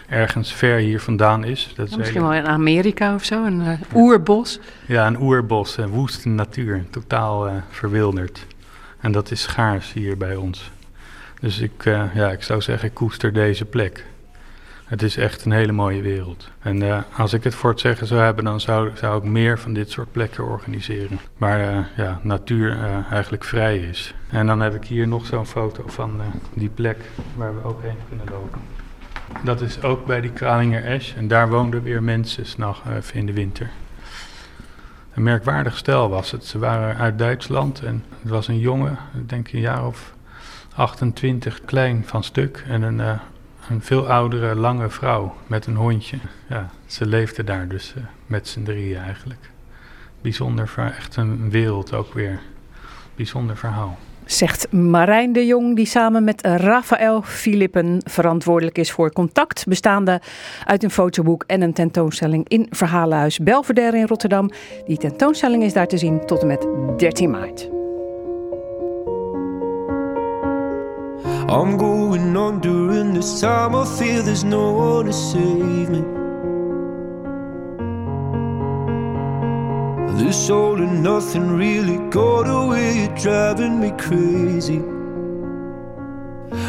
ergens 0.07 0.53
ver 0.53 0.77
hier 0.77 0.99
vandaan 0.99 1.43
is. 1.43 1.73
Dat 1.75 1.87
is 1.87 1.95
Misschien 1.95 2.21
hele- 2.21 2.33
wel 2.33 2.43
in 2.43 2.49
Amerika 2.49 3.13
of 3.15 3.23
zo, 3.23 3.45
een 3.45 3.61
eh, 3.61 3.77
oerbos. 3.95 4.59
Ja, 4.87 5.07
een 5.07 5.21
oerbos, 5.21 5.77
een 5.77 5.89
woeste 5.89 6.29
natuur, 6.29 6.85
totaal 6.89 7.47
eh, 7.47 7.53
verwilderd. 7.69 8.45
En 8.99 9.11
dat 9.11 9.31
is 9.31 9.41
schaars 9.41 9.93
hier 9.93 10.17
bij 10.17 10.35
ons. 10.35 10.71
Dus 11.39 11.59
ik, 11.59 11.83
ja, 12.13 12.31
ik 12.31 12.43
zou 12.43 12.61
zeggen, 12.61 12.87
ik 12.87 12.93
koester 12.93 13.33
deze 13.33 13.65
plek. 13.65 14.05
Het 14.93 15.01
is 15.01 15.17
echt 15.17 15.45
een 15.45 15.51
hele 15.51 15.71
mooie 15.71 16.01
wereld. 16.01 16.49
En 16.59 16.81
eh, 16.81 16.99
als 17.17 17.33
ik 17.33 17.43
het 17.43 17.55
voor 17.55 17.69
het 17.69 17.79
zeggen 17.79 18.07
zou 18.07 18.21
hebben, 18.21 18.43
dan 18.43 18.59
zou, 18.59 18.91
zou 18.93 19.17
ik 19.17 19.23
meer 19.23 19.59
van 19.59 19.73
dit 19.73 19.91
soort 19.91 20.11
plekken 20.11 20.43
organiseren. 20.43 21.19
Waar 21.37 21.59
eh, 21.59 21.77
ja, 21.97 22.19
natuur 22.21 22.71
eh, 22.71 23.11
eigenlijk 23.11 23.43
vrij 23.43 23.77
is. 23.77 24.13
En 24.29 24.47
dan 24.47 24.59
heb 24.59 24.75
ik 24.75 24.85
hier 24.85 25.07
nog 25.07 25.25
zo'n 25.25 25.45
foto 25.45 25.83
van 25.87 26.21
die 26.53 26.69
plek 26.69 26.97
waar 27.35 27.55
we 27.55 27.63
ook 27.63 27.81
heen 27.81 27.97
kunnen 28.07 28.25
lopen. 28.31 28.59
Dat 29.43 29.61
is 29.61 29.81
ook 29.81 30.05
bij 30.05 30.21
die 30.21 30.31
Kralinger 30.31 30.83
Esch. 30.83 31.15
En 31.15 31.27
daar 31.27 31.49
woonden 31.49 31.83
weer 31.83 32.03
mensen 32.03 32.45
s'nachts 32.45 32.89
uh, 32.89 33.19
in 33.19 33.25
de 33.25 33.33
winter. 33.33 33.69
Een 35.13 35.23
merkwaardig 35.23 35.77
stel 35.77 36.09
was 36.09 36.31
het. 36.31 36.45
Ze 36.45 36.59
waren 36.59 36.97
uit 36.97 37.19
Duitsland 37.19 37.83
en 37.83 38.03
het 38.21 38.31
was 38.31 38.47
een 38.47 38.59
jongen, 38.59 38.97
ik 39.17 39.29
denk 39.29 39.51
een 39.51 39.59
jaar 39.59 39.85
of 39.85 40.13
28, 40.75 41.61
klein 41.65 42.03
van 42.05 42.23
stuk. 42.23 42.63
En 42.67 42.81
een, 42.81 43.19
een 43.69 43.81
veel 43.81 44.07
oudere, 44.07 44.55
lange 44.55 44.89
vrouw 44.89 45.35
met 45.47 45.65
een 45.65 45.75
hondje. 45.75 46.17
Ja, 46.49 46.69
ze 46.85 47.05
leefden 47.05 47.45
daar 47.45 47.67
dus 47.67 47.93
eh, 47.97 48.03
met 48.25 48.47
z'n 48.47 48.63
drieën 48.63 48.97
eigenlijk. 49.01 49.49
Bijzonder, 50.21 50.73
echt 50.77 51.15
een 51.15 51.49
wereld 51.49 51.93
ook 51.93 52.13
weer. 52.13 52.39
Bijzonder 53.15 53.57
verhaal. 53.57 53.97
Zegt 54.25 54.71
Marijn 54.71 55.33
de 55.33 55.45
Jong, 55.45 55.75
die 55.75 55.85
samen 55.85 56.23
met 56.23 56.41
Rafael 56.45 57.21
Filippen 57.21 58.01
verantwoordelijk 58.05 58.77
is 58.77 58.91
voor 58.91 59.11
contact, 59.11 59.65
bestaande 59.67 60.21
uit 60.65 60.83
een 60.83 60.91
fotoboek 60.91 61.43
en 61.47 61.61
een 61.61 61.73
tentoonstelling 61.73 62.47
in 62.47 62.67
Verhalenhuis 62.69 63.39
Belvedere 63.39 63.97
in 63.97 64.07
Rotterdam. 64.07 64.51
Die 64.85 64.97
tentoonstelling 64.97 65.63
is 65.63 65.73
daar 65.73 65.87
te 65.87 65.97
zien 65.97 66.25
tot 66.25 66.41
en 66.41 66.47
met 66.47 66.67
13 66.97 67.29
maart. 67.29 67.82
I'm 71.53 71.77
going 71.77 72.35
on 72.35 72.61
during 72.61 73.13
this 73.13 73.39
time. 73.39 73.75
I 73.75 73.85
feel 73.85 74.23
there's 74.23 74.43
no 74.43 74.71
one 74.71 75.05
to 75.05 75.13
save 75.13 75.87
me. 75.87 76.01
This 80.17 80.49
all 80.49 80.81
and 80.81 81.03
nothing 81.03 81.55
really 81.55 81.99
got 82.09 82.47
away, 82.47 83.07
driving 83.21 83.79
me 83.79 83.91
crazy. 83.99 84.81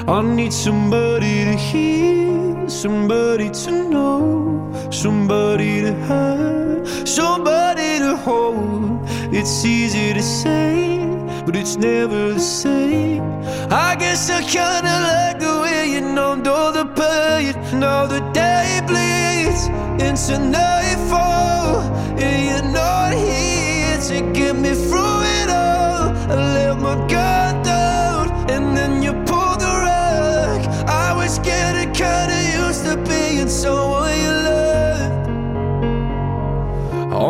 I 0.07 0.21
need 0.21 0.53
somebody 0.53 1.47
to 1.47 1.57
hear, 1.57 2.69
somebody 2.69 3.49
to 3.65 3.89
know, 3.89 4.91
somebody 4.91 5.81
to 5.81 5.95
have, 6.11 7.09
somebody 7.09 8.01
to 8.01 8.17
hold. 8.17 9.01
It's 9.33 9.65
easy 9.65 10.13
to 10.13 10.23
say, 10.23 11.04
but 11.45 11.57
it's 11.57 11.77
never 11.77 12.33
the 12.33 12.41
same. 12.41 13.23
I 13.71 13.97
guess 13.97 14.31
I 14.31 14.41
kinda 14.43 14.95
like 15.11 15.39
the 15.39 15.61
way 15.61 15.91
you 15.93 16.01
numbed 16.01 16.47
all 16.49 16.73
the 16.73 16.87
pain. 16.87 17.55
Now 17.79 18.07
the 18.07 18.21
day 18.33 18.81
bleeds 18.87 19.69
into 20.07 20.39
nightfall, 20.39 21.83
and 22.25 22.37
you're 22.49 22.73
not 22.73 23.13
here 23.13 23.99
to 24.09 24.17
get 24.33 24.57
me 24.57 24.73
through 24.89 25.21
it 25.41 25.51
all. 25.51 26.13
I 26.33 26.37
let 26.57 26.81
my 26.81 26.97
guard 27.13 27.63
down, 27.65 28.25
and 28.51 28.77
then 28.77 29.03
you 29.03 29.13
pulled 29.29 29.61
the 29.61 29.75
rug. 29.87 30.61
I 30.89 31.13
was 31.15 31.39
getting 31.41 31.93
kinda 31.93 32.39
used 32.65 32.85
to 32.87 32.97
being 33.09 33.49
someone 33.49 34.04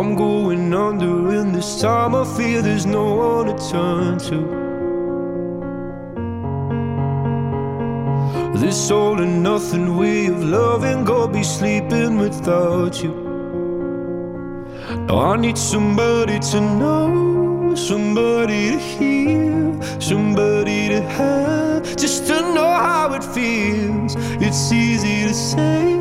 I'm 0.04 0.16
going 0.16 0.74
under, 0.74 1.30
and 1.30 1.54
this 1.54 1.80
time 1.80 2.14
I 2.14 2.24
feel 2.36 2.60
there's 2.60 2.84
no 2.84 3.14
one 3.14 3.46
to 3.46 3.56
turn 3.70 4.18
to. 4.28 4.38
This 8.60 8.90
all 8.90 9.18
and 9.22 9.42
nothing 9.42 9.96
way 9.96 10.26
of 10.26 10.44
loving, 10.44 11.04
go 11.04 11.26
be 11.26 11.42
sleeping 11.42 12.18
without 12.18 13.02
you. 13.02 13.14
Now 15.08 15.20
I 15.32 15.36
need 15.36 15.56
somebody 15.56 16.38
to 16.50 16.60
know, 16.60 17.74
somebody 17.74 18.72
to 18.72 18.78
hear, 18.78 19.80
somebody 20.02 20.88
to 20.90 21.00
have, 21.00 21.96
just 21.96 22.26
to 22.26 22.42
know 22.54 22.72
how 22.88 23.14
it 23.14 23.24
feels. 23.24 24.16
It's 24.38 24.70
easy 24.70 25.28
to 25.28 25.32
say, 25.32 25.94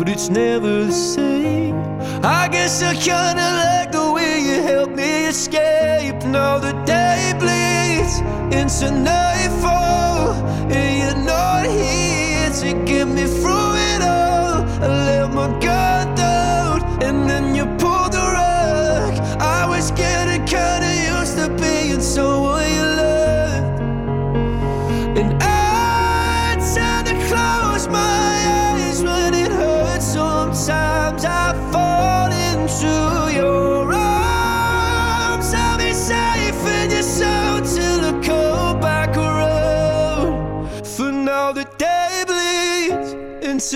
but 0.00 0.08
it's 0.08 0.30
never 0.30 0.86
the 0.86 0.92
same. 0.92 1.76
I 2.24 2.48
guess 2.48 2.82
I 2.82 2.94
kinda 2.94 3.48
like 3.62 3.92
the 3.92 4.10
way 4.12 4.40
you 4.40 4.62
help 4.62 4.90
me 4.96 5.26
escape. 5.26 6.22
Now 6.24 6.58
the 6.58 6.72
day 6.86 7.34
bleeds 7.38 8.14
into 8.58 8.86
nightfall, 8.92 10.32
and 10.72 10.90
you're 11.00 11.22
not 11.34 11.66
here 11.66 12.50
to 12.62 12.68
get 12.86 13.08
me 13.08 13.26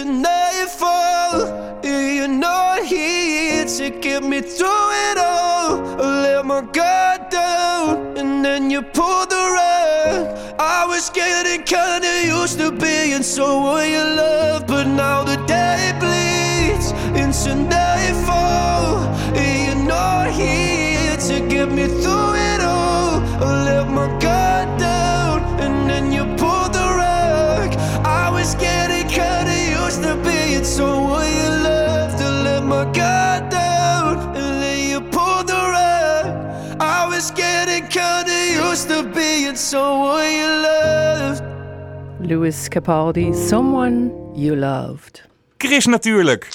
nightfall. 0.03 1.79
You're 1.85 2.27
not 2.27 2.83
here 2.85 3.65
to 3.65 3.91
get 3.91 4.25
me 4.25 4.41
through 4.41 4.91
it 5.11 5.19
all. 5.19 6.01
I 6.01 6.23
let 6.23 6.47
my 6.47 6.63
guard 6.63 7.29
down, 7.29 8.17
and 8.17 8.45
then 8.45 8.71
you 8.71 8.83
pulled 8.83 9.31
the 9.31 9.37
rug. 9.37 10.39
I 10.59 10.87
was 10.87 11.11
getting 11.11 11.63
kinda 11.63 12.27
used 12.27 12.59
to 12.59 12.73
being 12.73 13.23
someone 13.23 13.91
you 13.91 14.03
love, 14.03 14.67
but 14.67 14.87
now 14.87 15.23
the 15.23 15.37
being 30.77 30.87
someone 30.87 31.27
you 31.27 31.51
loved. 31.63 32.19
To 32.19 32.43
let 32.43 32.65
my 32.65 32.85
guard 32.93 33.51
down, 33.51 34.19
and 34.37 34.63
then 34.63 34.89
you 34.91 35.01
pulled 35.01 35.47
the 35.47 35.55
rug. 35.55 36.27
I 36.81 37.07
was 37.09 37.31
getting 37.31 37.87
kinda 37.89 38.33
used 38.71 38.89
to 38.89 39.03
being 39.03 39.57
someone 39.57 40.33
you 40.33 40.63
loved. 40.63 41.43
Louis 42.21 42.69
Capaldi, 42.69 43.35
Someone 43.35 44.13
You 44.35 44.57
Loved. 44.57 45.23
Chris 45.59 45.87
natuurlijk. 45.87 46.49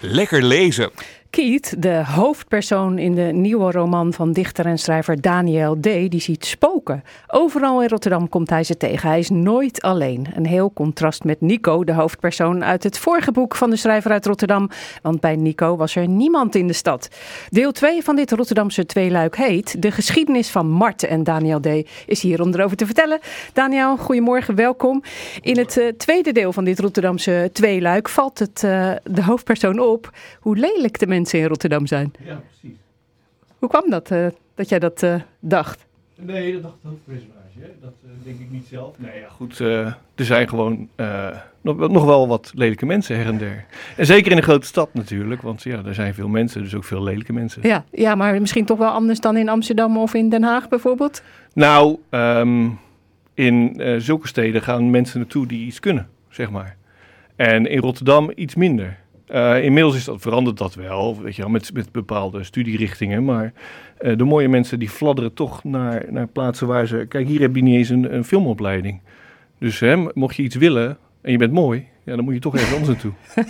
Lekker 0.00 0.42
lezen. 0.42 0.90
Keith, 1.30 1.82
de 1.82 2.02
hoofdpersoon 2.04 2.98
in 2.98 3.14
de 3.14 3.22
nieuwe 3.22 3.70
roman 3.70 4.12
van 4.12 4.32
dichter 4.32 4.66
en 4.66 4.78
schrijver 4.78 5.20
Daniel 5.20 5.76
D., 5.80 5.82
die 5.82 6.20
ziet 6.20 6.44
spoken. 6.44 7.04
Overal 7.26 7.82
in 7.82 7.88
Rotterdam 7.88 8.28
komt 8.28 8.50
hij 8.50 8.64
ze 8.64 8.76
tegen. 8.76 9.08
Hij 9.08 9.18
is 9.18 9.30
nooit 9.30 9.82
alleen. 9.82 10.26
Een 10.34 10.46
heel 10.46 10.72
contrast 10.72 11.24
met 11.24 11.40
Nico, 11.40 11.84
de 11.84 11.92
hoofdpersoon 11.92 12.64
uit 12.64 12.82
het 12.82 12.98
vorige 12.98 13.32
boek 13.32 13.56
van 13.56 13.70
de 13.70 13.76
schrijver 13.76 14.10
uit 14.10 14.26
Rotterdam. 14.26 14.70
Want 15.02 15.20
bij 15.20 15.36
Nico 15.36 15.76
was 15.76 15.96
er 15.96 16.08
niemand 16.08 16.54
in 16.54 16.66
de 16.66 16.72
stad. 16.72 17.08
Deel 17.48 17.72
2 17.72 18.02
van 18.02 18.16
dit 18.16 18.32
Rotterdamse 18.32 18.86
tweeluik 18.86 19.36
heet 19.36 19.82
De 19.82 19.90
geschiedenis 19.90 20.50
van 20.50 20.70
Mart. 20.70 21.02
En 21.02 21.24
Daniel 21.24 21.60
D. 21.60 21.68
is 22.06 22.22
hier 22.22 22.42
om 22.42 22.54
erover 22.54 22.76
te 22.76 22.86
vertellen. 22.86 23.18
Daniel, 23.52 23.96
goedemorgen, 23.96 24.54
welkom. 24.54 25.02
In 25.40 25.58
het 25.58 25.76
eh, 25.76 25.88
tweede 25.88 26.32
deel 26.32 26.52
van 26.52 26.64
dit 26.64 26.80
Rotterdamse 26.80 27.50
tweeluik 27.52 28.08
valt 28.08 28.38
het 28.38 28.64
eh, 28.64 28.90
de 29.04 29.24
hoofdpersoon 29.24 29.78
op 29.78 30.10
hoe 30.40 30.56
lelijk 30.56 30.98
de 30.98 31.06
mensen 31.06 31.18
in 31.28 31.44
Rotterdam 31.46 31.86
zijn. 31.86 32.12
Ja, 32.24 32.42
precies. 32.48 32.78
Hoe 33.58 33.68
kwam 33.68 33.90
dat, 33.90 34.10
eh, 34.10 34.26
dat 34.54 34.68
jij 34.68 34.78
dat 34.78 35.02
eh, 35.02 35.14
dacht? 35.40 35.86
Nee, 36.16 36.52
dat 36.52 36.62
dacht 36.62 36.74
het 36.82 36.90
hoofdpersonage. 36.90 37.38
Dat 37.80 37.92
eh, 38.04 38.10
denk 38.24 38.40
ik 38.40 38.50
niet 38.50 38.66
zelf. 38.66 38.94
Nee, 38.98 39.20
ja, 39.20 39.28
goed. 39.28 39.60
eh, 39.60 39.86
er 40.14 40.24
zijn 40.24 40.48
gewoon 40.48 40.88
eh, 40.94 41.28
nog, 41.60 41.76
wel- 41.76 41.88
nog 41.88 42.04
wel 42.04 42.28
wat 42.28 42.52
lelijke 42.54 42.86
mensen 42.86 43.16
her 43.16 43.26
en 43.26 43.38
der. 43.38 43.64
En 43.96 44.06
zeker 44.06 44.30
in 44.30 44.36
een 44.36 44.42
grote 44.42 44.66
stad 44.66 44.94
natuurlijk. 44.94 45.42
Want 45.42 45.62
ja, 45.62 45.82
er 45.84 45.94
zijn 45.94 46.14
veel 46.14 46.28
mensen, 46.28 46.62
dus 46.62 46.74
ook 46.74 46.84
veel 46.84 47.02
lelijke 47.02 47.32
mensen. 47.32 47.62
Ja, 47.68 47.84
ja, 47.90 48.14
maar 48.14 48.40
misschien 48.40 48.64
toch 48.64 48.78
wel 48.78 48.90
anders 48.90 49.20
dan 49.20 49.36
in 49.36 49.48
Amsterdam 49.48 49.96
of 49.98 50.14
in 50.14 50.28
Den 50.28 50.42
Haag 50.42 50.68
bijvoorbeeld? 50.68 51.22
Nou, 51.54 51.98
ehm, 52.10 52.68
in 53.34 53.80
eh, 53.80 53.94
zulke 53.98 54.28
steden 54.28 54.62
gaan 54.62 54.90
mensen 54.90 55.18
naartoe 55.18 55.46
die 55.46 55.66
iets 55.66 55.80
kunnen, 55.80 56.08
zeg 56.28 56.50
maar. 56.50 56.76
En 57.36 57.66
in 57.66 57.78
Rotterdam 57.80 58.32
iets 58.34 58.54
minder. 58.54 58.98
Eh, 59.30 59.64
inmiddels 59.64 59.96
is 59.96 60.04
dat, 60.04 60.20
verandert 60.20 60.58
dat 60.58 60.74
wel, 60.74 61.22
weet 61.22 61.36
je 61.36 61.42
wel, 61.42 61.50
met, 61.50 61.72
met 61.72 61.92
bepaalde 61.92 62.44
studierichtingen. 62.44 63.24
Maar 63.24 63.52
eh, 63.98 64.16
de 64.16 64.24
mooie 64.24 64.48
mensen 64.48 64.78
die 64.78 64.88
fladderen 64.88 65.34
toch 65.34 65.64
naar, 65.64 66.04
naar 66.08 66.26
plaatsen 66.26 66.66
waar 66.66 66.86
ze... 66.86 67.06
Kijk, 67.08 67.26
hier 67.26 67.40
heb 67.40 67.56
je 67.56 67.62
niet 67.62 67.76
eens 67.76 67.88
een, 67.88 68.14
een 68.14 68.24
filmopleiding. 68.24 69.00
Dus 69.58 69.80
hè, 69.80 69.96
mocht 70.14 70.36
je 70.36 70.42
iets 70.42 70.56
willen 70.56 70.98
en 71.22 71.32
je 71.32 71.38
bent 71.38 71.52
mooi, 71.52 71.86
ja, 72.04 72.16
dan 72.16 72.24
moet 72.24 72.34
je 72.34 72.40
toch 72.40 72.56
even 72.56 72.76
anders 72.76 72.88
naartoe. 72.88 73.12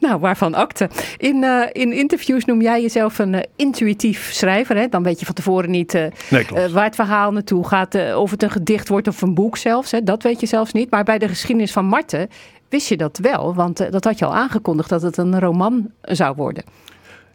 Nou, 0.00 0.20
waarvan 0.20 0.54
akte. 0.54 0.88
In, 1.16 1.44
eh, 1.44 1.68
in 1.72 1.92
interviews 1.92 2.44
noem 2.44 2.62
jij 2.62 2.82
jezelf 2.82 3.18
een 3.18 3.46
intuïtief 3.56 4.32
schrijver. 4.32 4.76
Hè? 4.76 4.88
Dan 4.88 5.02
weet 5.02 5.20
je 5.20 5.26
van 5.26 5.34
tevoren 5.34 5.70
niet 5.70 5.92
Nee, 6.30 6.46
waar 6.72 6.84
het 6.84 6.94
verhaal 6.94 7.32
naartoe 7.32 7.66
gaat. 7.66 8.14
of 8.14 8.30
het 8.30 8.42
een 8.42 8.50
gedicht 8.50 8.88
wordt 8.88 9.08
of 9.08 9.22
een 9.22 9.34
boek 9.34 9.56
zelfs. 9.56 9.90
Hè? 9.90 10.02
Dat 10.02 10.22
weet 10.22 10.40
je 10.40 10.46
zelfs 10.46 10.72
niet. 10.72 10.90
Maar 10.90 11.04
bij 11.04 11.18
de 11.18 11.28
geschiedenis 11.28 11.72
van 11.72 11.86
Marten 11.86 12.28
wist 12.68 12.88
je 12.88 12.96
dat 12.96 13.18
wel. 13.18 13.54
Want 13.54 13.80
eh, 13.80 13.90
dat 13.90 14.04
had 14.04 14.18
je 14.18 14.24
al 14.24 14.34
aangekondigd 14.34 14.88
dat 14.88 15.02
het 15.02 15.16
een 15.16 15.40
roman 15.40 15.90
zou 16.02 16.34
worden. 16.36 16.64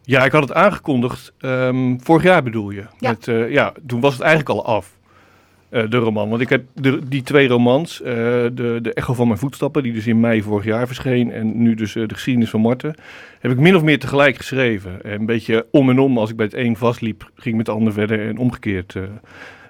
Ja, 0.03 0.25
ik 0.25 0.31
had 0.31 0.41
het 0.41 0.53
aangekondigd. 0.53 1.33
ehm, 1.39 1.97
vorig 1.99 2.23
jaar 2.23 2.43
bedoel 2.43 2.69
je? 2.69 2.83
Ja. 2.97 3.09
Met, 3.09 3.27
eh, 3.27 3.51
ja, 3.51 3.73
toen 3.87 3.99
was 3.99 4.13
het 4.13 4.21
eigenlijk 4.21 4.49
al 4.49 4.65
af. 4.65 4.97
eh, 5.69 5.83
de 5.89 5.97
roman. 5.97 6.29
Want 6.29 6.41
ik 6.41 6.49
heb 6.49 6.63
de, 6.73 6.99
die 7.07 7.21
twee 7.23 7.47
romans, 7.47 7.97
de, 7.97 8.79
de 8.81 8.93
Echo 8.93 9.13
van 9.13 9.27
mijn 9.27 9.39
voetstappen, 9.39 9.83
die 9.83 9.93
dus 9.93 10.07
in 10.07 10.19
mei 10.19 10.41
vorig 10.43 10.65
jaar 10.65 10.87
verscheen, 10.87 11.31
en 11.31 11.61
nu 11.61 11.73
dus 11.75 11.93
de 11.93 12.05
geschiedenis 12.13 12.49
van 12.49 12.61
Marten, 12.61 12.95
heb 13.39 13.51
ik 13.51 13.59
min 13.59 13.75
of 13.75 13.83
meer 13.83 13.99
tegelijk 13.99 14.35
geschreven. 14.37 15.03
En 15.03 15.19
een 15.19 15.25
beetje 15.25 15.65
om 15.71 15.89
en 15.89 15.99
om, 15.99 16.17
als 16.17 16.29
ik 16.29 16.35
bij 16.35 16.45
het 16.45 16.55
een 16.55 16.75
vastliep, 16.75 17.21
ging 17.35 17.45
ik 17.45 17.55
met 17.55 17.67
het 17.67 17.75
ander 17.75 17.93
verder 17.93 18.27
en 18.27 18.37
omgekeerd. 18.37 18.95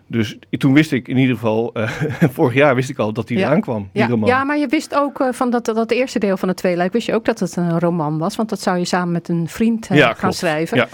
Dus 0.09 0.37
toen 0.49 0.73
wist 0.73 0.91
ik 0.91 1.07
in 1.07 1.17
ieder 1.17 1.35
geval, 1.35 1.73
eh, 1.73 1.89
vorig 2.37 2.53
jaar 2.53 2.75
wist 2.75 2.89
ik 2.89 2.97
al 2.97 3.13
dat 3.13 3.27
die 3.27 3.37
Ja. 3.37 3.45
eraan 3.47 3.61
kwam, 3.61 3.89
die 3.93 4.01
Ja, 4.01 4.07
roman. 4.07 4.29
ja, 4.29 4.43
maar 4.43 4.57
je 4.57 4.67
wist 4.67 4.95
ook 4.95 5.19
eh, 5.19 5.27
van 5.31 5.49
dat, 5.49 5.65
dat 5.65 5.91
eerste 5.91 6.19
deel 6.19 6.37
van 6.37 6.47
het 6.47 6.57
tweeluik, 6.57 6.93
wist 6.93 7.05
je 7.07 7.13
ook 7.13 7.25
dat 7.25 7.39
het 7.39 7.55
een 7.55 7.79
roman 7.79 8.17
was. 8.17 8.35
Want 8.35 8.49
dat 8.49 8.59
zou 8.61 8.77
je 8.77 8.85
samen 8.85 9.11
met 9.11 9.29
een 9.29 9.47
vriend 9.47 9.87
eh, 9.89 9.97
gaan 9.97 10.15
klopt. 10.15 10.35
schrijven. 10.35 10.77
Ja. 10.77 10.87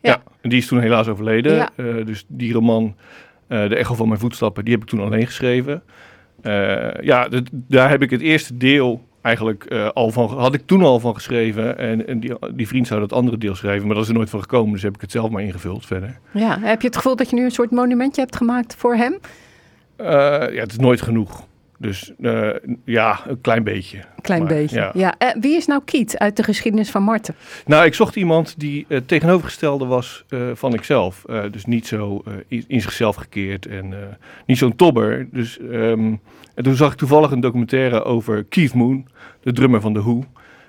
Ja. 0.00 0.22
en 0.40 0.48
die 0.48 0.58
is 0.58 0.66
toen 0.66 0.80
helaas 0.80 1.08
overleden. 1.08 1.70
Dus 2.04 2.24
die 2.28 2.52
roman, 2.52 2.96
De 3.48 3.76
Echo 3.76 3.94
van 3.94 4.08
mijn 4.08 4.20
voetstappen, 4.20 4.64
die 4.64 4.72
heb 4.74 4.82
ik 4.82 4.88
toen 4.88 5.00
alleen 5.00 5.26
geschreven. 5.26 5.82
Ja, 7.00 7.28
daar 7.50 7.90
heb 7.90 8.02
ik 8.02 8.10
het 8.10 8.20
eerste 8.20 8.56
deel 8.56 9.07
eigenlijk 9.28 9.64
eh, 9.64 9.88
al 9.88 10.10
van, 10.10 10.38
had 10.38 10.54
ik 10.54 10.62
toen 10.66 10.82
al 10.82 11.00
van 11.00 11.14
geschreven. 11.14 11.78
En, 11.78 12.06
en 12.06 12.20
die, 12.20 12.32
die 12.54 12.68
vriend 12.68 12.86
zou 12.86 13.00
dat 13.00 13.12
andere 13.12 13.38
deel 13.38 13.54
schrijven, 13.54 13.86
maar 13.86 13.94
dat 13.94 14.04
is 14.04 14.10
er 14.10 14.16
nooit 14.16 14.30
van 14.30 14.40
gekomen. 14.40 14.72
Dus 14.72 14.82
heb 14.82 14.94
ik 14.94 15.00
het 15.00 15.10
zelf 15.10 15.30
maar 15.30 15.42
ingevuld 15.42 15.86
verder. 15.86 16.18
Ja, 16.32 16.58
heb 16.60 16.80
je 16.80 16.86
het 16.86 16.96
gevoel 16.96 17.16
dat 17.16 17.30
je 17.30 17.36
nu 17.36 17.44
een 17.44 17.50
soort 17.50 17.70
monumentje 17.70 18.20
hebt 18.20 18.36
gemaakt 18.36 18.74
voor 18.74 18.94
hem? 18.94 19.18
Eh, 19.96 20.06
ja, 20.54 20.60
het 20.60 20.70
is 20.70 20.78
nooit 20.78 21.02
genoeg. 21.02 21.46
Dus 21.78 22.12
eh, 22.20 22.48
ja, 22.84 23.20
een 23.26 23.40
klein 23.40 23.64
beetje. 23.64 23.96
Een 23.98 24.22
klein 24.22 24.42
Maar, 24.42 24.52
beetje. 24.54 24.90
ja. 24.94 25.14
Ja. 25.18 25.34
wie 25.40 25.56
is 25.56 25.66
nou 25.66 25.80
Kiet 25.84 26.18
uit 26.18 26.36
de 26.36 26.42
geschiedenis 26.42 26.90
van 26.90 27.02
Marten? 27.02 27.34
Nou, 27.66 27.84
ik 27.84 27.94
zocht 27.94 28.16
iemand 28.16 28.54
die 28.60 28.84
het 28.88 29.08
tegenovergestelde 29.08 29.84
was 29.86 30.24
van 30.54 30.74
ikzelf. 30.74 31.24
Dus 31.50 31.64
niet 31.64 31.86
zo 31.86 32.22
in, 32.48 32.64
in 32.66 32.80
zichzelf 32.80 33.16
gekeerd 33.16 33.66
en 33.66 33.94
niet 34.46 34.58
zo'n 34.58 34.76
tobber. 34.76 35.28
Dus, 35.32 35.58
ehm, 35.58 36.14
en 36.58 36.64
toen 36.64 36.74
zag 36.74 36.92
ik 36.92 36.98
toevallig 36.98 37.30
een 37.30 37.40
documentaire 37.40 38.02
over 38.04 38.44
Keith 38.44 38.74
Moon, 38.74 39.06
de 39.40 39.52
drummer 39.52 39.80
van 39.80 39.92
The 39.92 40.00
Who. 40.00 40.24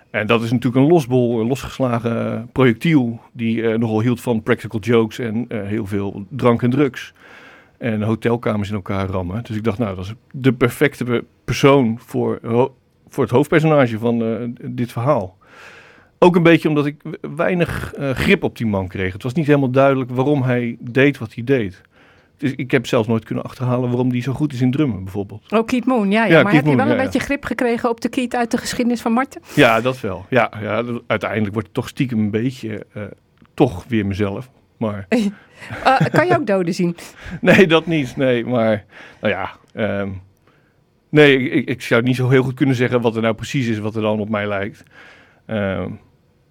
En 0.10 0.28
dat 0.28 0.44
is 0.44 0.52
natuurlijk 0.52 0.84
een 0.84 0.92
losbol, 0.92 1.40
een 1.40 1.48
losgeslagen 1.48 2.50
projectiel 2.52 3.20
die 3.32 3.68
eh, 3.70 3.78
nogal 3.78 4.02
hield 4.02 4.22
van 4.22 4.44
practical 4.44 4.80
jokes 4.80 5.20
en 5.20 5.46
eh, 5.48 5.62
heel 5.64 5.86
veel 5.86 6.26
drank 6.30 6.62
en 6.62 6.70
drugs. 6.70 7.14
En 7.78 8.02
hotelkamers 8.02 8.70
in 8.70 8.76
elkaar 8.76 9.08
rammen. 9.08 9.44
Dus 9.44 9.56
ik 9.56 9.64
dacht, 9.64 9.78
nou, 9.78 9.96
dat 9.96 10.06
is 10.06 10.14
de 10.32 10.54
perfecte 10.54 11.04
pe- 11.04 11.24
persoon 11.46 12.00
voor, 12.00 12.40
voor 13.08 13.24
het 13.24 13.34
hoofdpersonage 13.34 14.00
van 14.00 14.24
eh, 14.24 14.36
dit 14.72 14.92
verhaal. 14.92 15.38
Ook 16.20 16.36
een 16.36 16.44
beetje 16.44 16.70
omdat 16.70 16.86
ik 16.86 17.02
weinig 17.36 17.94
eh, 17.94 18.10
grip 18.10 18.44
op 18.44 18.58
die 18.58 18.68
man 18.68 18.88
kreeg. 18.88 19.14
Het 19.14 19.24
was 19.24 19.34
niet 19.34 19.48
helemaal 19.48 19.72
duidelijk 19.72 20.10
waarom 20.12 20.42
hij 20.42 20.78
deed 20.80 21.18
wat 21.18 21.34
hij 21.34 21.44
deed. 21.44 21.82
Dus 22.40 22.54
ik 22.56 22.72
heb 22.72 22.88
zelfs 22.88 23.08
nooit 23.08 23.26
kunnen 23.26 23.44
achterhalen 23.44 23.90
waarom 23.90 24.10
hij 24.10 24.22
zo 24.22 24.34
goed 24.34 24.54
is 24.54 24.62
in 24.62 24.72
drummen, 24.72 25.04
bijvoorbeeld. 25.04 25.52
Oh, 25.52 25.66
Keith 25.66 25.86
Moon, 25.86 26.12
ja. 26.12 26.26
ja. 26.26 26.30
Ja, 26.38 26.44
maar 26.44 26.52
Keith 26.52 26.56
heb 26.64 26.72
je 26.72 26.78
wel 26.78 26.90
een 26.92 26.98
ja, 26.98 27.04
beetje 27.04 27.20
grip 27.20 27.44
gekregen 27.46 27.90
op 27.90 28.02
de 28.02 28.10
Kiet 28.10 28.36
uit 28.36 28.52
de 28.52 28.58
geschiedenis 28.58 29.02
van 29.02 29.12
Marten? 29.12 29.42
Ja, 29.56 29.82
dat 29.82 30.00
wel. 30.00 30.26
Ja, 30.30 30.52
ja 30.62 30.84
dat- 30.84 31.02
uiteindelijk 31.08 31.54
wordt 31.54 31.68
het 31.68 31.76
toch 31.76 31.88
stiekem 31.88 32.20
een 32.20 32.32
beetje 32.32 32.86
eh, 32.94 33.04
toch 33.54 33.86
weer 33.88 34.06
mezelf. 34.06 34.50
Maar 34.78 35.06
Eh, 35.84 35.98
kan 36.12 36.28
je 36.28 36.36
ook 36.38 36.48
doden 36.48 36.74
zien? 36.74 36.96
nee, 37.42 37.68
dat 37.68 37.86
niet. 37.86 38.16
Nee, 38.16 38.46
maar 38.46 38.86
nou 39.22 39.34
ja. 39.34 39.52
ehm, 39.74 40.10
nee, 41.10 41.38
ik, 41.40 41.54
ik, 41.54 41.68
ik 41.68 41.82
zou 41.82 42.02
niet 42.02 42.16
zo 42.16 42.30
heel 42.30 42.44
goed 42.44 42.54
kunnen 42.54 42.76
zeggen 42.76 43.02
wat 43.02 43.16
er 43.16 43.22
nou 43.22 43.34
precies 43.36 43.68
is 43.68 43.80
wat 43.80 43.96
er 43.96 44.02
dan 44.02 44.20
op 44.20 44.30
mij 44.30 44.48
lijkt. 44.48 44.84
Ehm, 45.46 45.90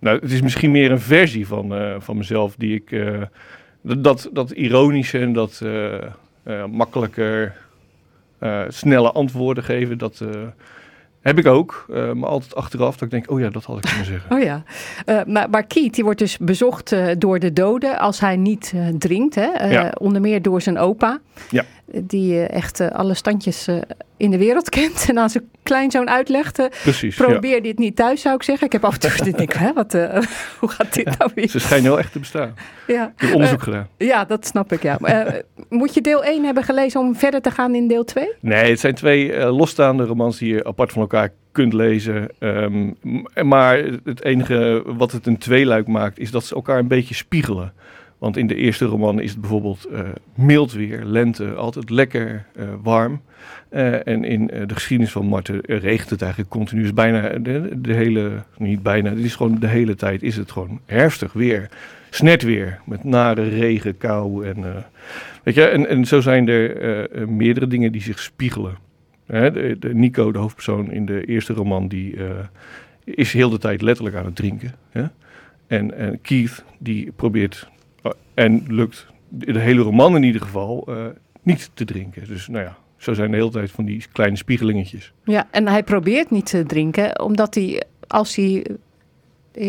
nou, 0.01 0.19
het 0.21 0.31
is 0.33 0.43
misschien 0.43 0.71
meer 0.71 0.91
een 0.91 1.01
versie 1.01 1.47
van, 1.47 1.75
eh, 1.75 1.95
van 1.99 2.17
mezelf 2.17 2.55
die 2.57 2.75
ik. 2.75 2.91
Dat- 3.99 4.29
dat, 4.33 4.51
ironische 4.51 5.19
en 5.19 5.33
dat 5.33 5.61
eh, 5.63 5.95
eh, 6.43 6.65
makkelijker 6.71 7.57
eh, 8.39 8.61
snelle 8.69 9.13
antwoorden 9.13 9.65
geven, 9.65 9.99
dat 9.99 10.23
heb 11.21 11.39
ik 11.39 11.47
ook. 11.47 11.85
maar 12.15 12.29
altijd 12.29 12.55
achteraf 12.55 12.93
dat 12.93 13.03
ik 13.03 13.11
denk, 13.11 13.31
oh 13.31 13.41
ja, 13.41 13.49
dat 13.51 13.65
had 13.65 13.77
ik 13.77 13.83
kunnen 13.83 14.05
zeggen. 14.05 14.31
Oh 14.37 14.43
ja. 14.43 14.63
Maar, 15.27 15.51
maar 15.51 15.67
Keith 15.67 15.95
die 15.95 16.05
wordt 16.05 16.19
dus 16.19 16.39
bezocht 16.39 16.97
door 17.19 17.39
de 17.39 17.53
doden 17.53 17.99
als 17.99 18.21
hij 18.21 18.37
niet 18.37 18.75
drinkt. 18.99 19.35
Hè? 19.35 19.69
Ja. 19.71 19.93
Onder 20.01 20.21
meer 20.21 20.43
door 20.43 20.61
zijn 20.63 20.79
opa. 20.79 21.21
Ja. 21.51 21.65
Die 21.93 22.35
eh, 22.47 22.57
echt 22.57 22.81
eh, 22.81 22.89
alle 22.91 23.15
standjes 23.15 23.67
eh, 23.67 23.77
in 24.17 24.31
de 24.31 24.39
wereld 24.39 24.69
kent. 24.79 25.07
En 25.09 25.19
aan 25.19 25.31
zijn 25.31 25.49
kleinzoon 25.63 26.09
uitlegt. 26.11 26.59
eh, 26.59 26.67
Precies, 26.83 27.17
Probeer 27.17 27.63
dit 27.63 27.79
niet 27.79 27.97
thuis, 27.97 28.21
zou 28.21 28.35
ik 28.35 28.43
zeggen. 28.43 28.67
Ik 28.67 28.73
heb 28.73 28.85
af 28.85 28.95
en 28.95 29.01
toe 29.01 29.25
dit 29.25 29.37
denk 29.39 29.53
hè, 29.53 29.73
wat, 29.73 29.93
hoe 30.61 30.69
gaat 30.69 30.95
dit 30.95 31.19
nou 31.19 31.31
weer? 31.35 31.49
Ze 31.49 31.59
schijnen 31.59 31.91
wel 31.91 31.99
echt 31.99 32.13
te 32.13 32.19
bestaan. 32.19 32.55
Ja. 32.87 33.13
Ik 33.17 33.21
heb 33.21 33.35
onderzoek 33.35 33.63
gedaan. 33.63 33.89
Ja, 33.99 34.25
dat 34.25 34.47
snap 34.47 34.73
ik, 34.73 34.83
ja. 34.83 34.99
Moet 35.69 35.95
je 35.95 36.01
deel 36.01 36.25
1 36.25 36.45
hebben 36.45 36.63
gelezen 36.65 37.01
om 37.01 37.17
verder 37.17 37.41
te 37.43 37.51
gaan 37.51 37.75
in 37.75 37.89
deel 37.89 38.05
2? 38.05 38.29
Nee, 38.41 38.71
het 38.71 38.81
zijn 38.81 38.95
twee 38.95 39.45
losstaande 39.47 40.05
romans 40.05 40.39
die 40.39 40.55
je 40.55 40.65
apart 40.65 40.93
van 40.93 41.03
elkaar 41.03 41.29
kunt 41.53 41.73
lezen. 41.73 42.29
Ehm, 42.39 42.91
maar 43.49 43.77
het 44.05 44.25
enige 44.25 44.83
wat 44.87 45.13
het 45.13 45.27
een 45.27 45.39
tweeluik 45.39 45.87
maakt, 45.87 46.19
is 46.19 46.31
dat 46.31 46.45
ze 46.45 46.55
elkaar 46.55 46.79
een 46.79 46.89
beetje 46.89 47.15
spiegelen. 47.15 47.73
Want 48.19 48.37
in 48.37 48.47
de 48.47 48.55
eerste 48.55 48.85
roman 48.85 49.21
is 49.21 49.31
het 49.31 49.41
bijvoorbeeld 49.41 49.85
eh, 49.85 50.01
mild 50.35 50.73
weer, 50.73 51.05
lente, 51.05 51.55
altijd 51.55 51.91
lekker 51.91 52.47
eh, 52.55 52.69
warm. 52.83 53.21
Eh, 53.69 54.07
en 54.07 54.25
in 54.25 54.47
de 54.47 54.75
geschiedenis 54.75 55.13
van 55.13 55.27
Marten 55.27 55.61
regent 55.65 56.11
het 56.11 56.23
eigenlijk 56.23 56.51
continu. 56.51 56.83
Dus 56.83 56.93
bijna 56.93 57.39
de, 57.39 57.93
hele, 57.95 58.31
niet 58.57 58.83
bijna, 58.83 59.11
het 59.11 59.19
is 59.19 59.37
gewoon 59.37 59.59
de 59.59 59.67
hele 59.67 59.95
tijd 59.95 60.23
is 60.23 60.37
het 60.37 60.51
gewoon 60.53 60.81
herfstig 60.87 61.33
weer. 61.33 61.69
Snet 62.11 62.43
weer, 62.43 62.81
met 62.85 63.05
nare 63.05 63.49
regen, 63.49 63.97
kou 63.97 64.47
en... 64.47 64.65
weet 65.43 65.55
je, 65.55 65.65
en, 65.65 65.89
en 65.89 66.05
zo 66.05 66.21
zijn 66.21 66.49
er 66.49 67.29
meerdere 67.29 67.67
dingen 67.67 67.93
die 67.93 68.03
zich 68.03 68.19
spiegelen. 68.19 68.77
Hè, 69.27 69.79
de, 69.79 69.95
Nico, 69.95 70.33
de 70.33 70.39
hoofdpersoon 70.39 70.93
in 70.93 71.07
de 71.07 71.25
eerste 71.25 71.53
roman, 71.53 71.89
die 71.89 72.17
is 73.05 73.33
heel 73.33 73.51
de 73.51 73.59
tijd 73.59 73.83
letterlijk 73.83 74.17
aan 74.17 74.25
het 74.25 74.37
drinken. 74.37 74.75
Hè? 74.91 75.05
En, 75.67 75.99
en 75.99 76.21
Keith, 76.21 76.65
die 76.79 77.13
probeert, 77.17 77.69
en 78.39 78.65
lukt, 78.69 79.07
de, 79.29 79.59
hele 79.59 79.81
roman 79.83 80.17
in 80.17 80.23
ieder 80.23 80.41
geval, 80.41 80.85
eh, 80.89 81.05
niet 81.43 81.71
te 81.75 81.85
drinken. 81.85 82.25
Dus 82.27 82.49
nou 82.49 82.65
ja, 82.65 82.77
zo 82.97 83.15
zijn 83.15 83.31
de 83.31 83.37
hele 83.37 83.51
tijd 83.51 83.71
van 83.71 83.85
die 83.85 84.05
kleine 84.13 84.37
spiegelingetjes. 84.37 85.13
Ja, 85.25 85.47
en 85.51 85.69
hij 85.69 85.83
probeert 85.83 86.31
niet 86.31 86.47
te 86.47 86.65
drinken, 86.67 87.21
omdat 87.21 87.55
hij, 87.55 87.83
als 88.07 88.37
hij 88.37 88.67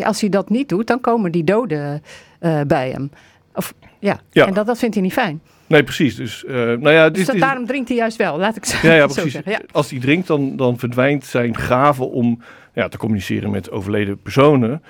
als 0.04 0.22
hij 0.22 0.30
dat 0.30 0.50
niet 0.50 0.70
doet, 0.70 0.88
dan 0.88 1.02
komen 1.02 1.32
die 1.32 1.44
doden 1.44 2.02
eh, 2.40 2.62
bij 2.68 2.90
hem. 2.90 3.12
Of, 3.54 3.74
ja. 4.00 4.20
Ja. 4.32 4.48
en 4.48 4.54
dat, 4.54 4.66
dat 4.66 4.78
vindt 4.80 4.96
hij 4.96 5.04
niet 5.04 5.14
fijn. 5.14 5.42
Nee, 5.68 5.84
precies. 5.84 6.16
Dus, 6.16 6.46
eh, 6.46 6.54
nou 6.56 6.90
ja, 6.92 7.10
Dus 7.10 7.18
dit 7.18 7.26
dat- 7.26 7.36
is- 7.36 7.42
daarom 7.42 7.66
drinkt 7.66 7.88
hij 7.90 7.98
juist 7.98 8.18
wel, 8.18 8.38
laat 8.38 8.56
ik 8.56 8.66
zo, 8.66 8.88
Ja, 8.88 8.94
ja 8.94 9.08
zo 9.08 9.14
precies. 9.14 9.32
zeggen. 9.32 9.52
Ja. 9.52 9.60
Als 9.72 9.90
hij 9.90 10.00
drinkt, 10.00 10.28
dan, 10.28 10.56
dan 10.56 10.78
verdwijnt 10.80 11.26
zijn 11.26 11.56
gave 11.58 12.04
om 12.04 12.42
ja, 12.74 12.88
te 12.88 12.98
communiceren 12.98 13.52
met 13.52 13.72
overleden 13.72 14.22
personen. 14.22 14.84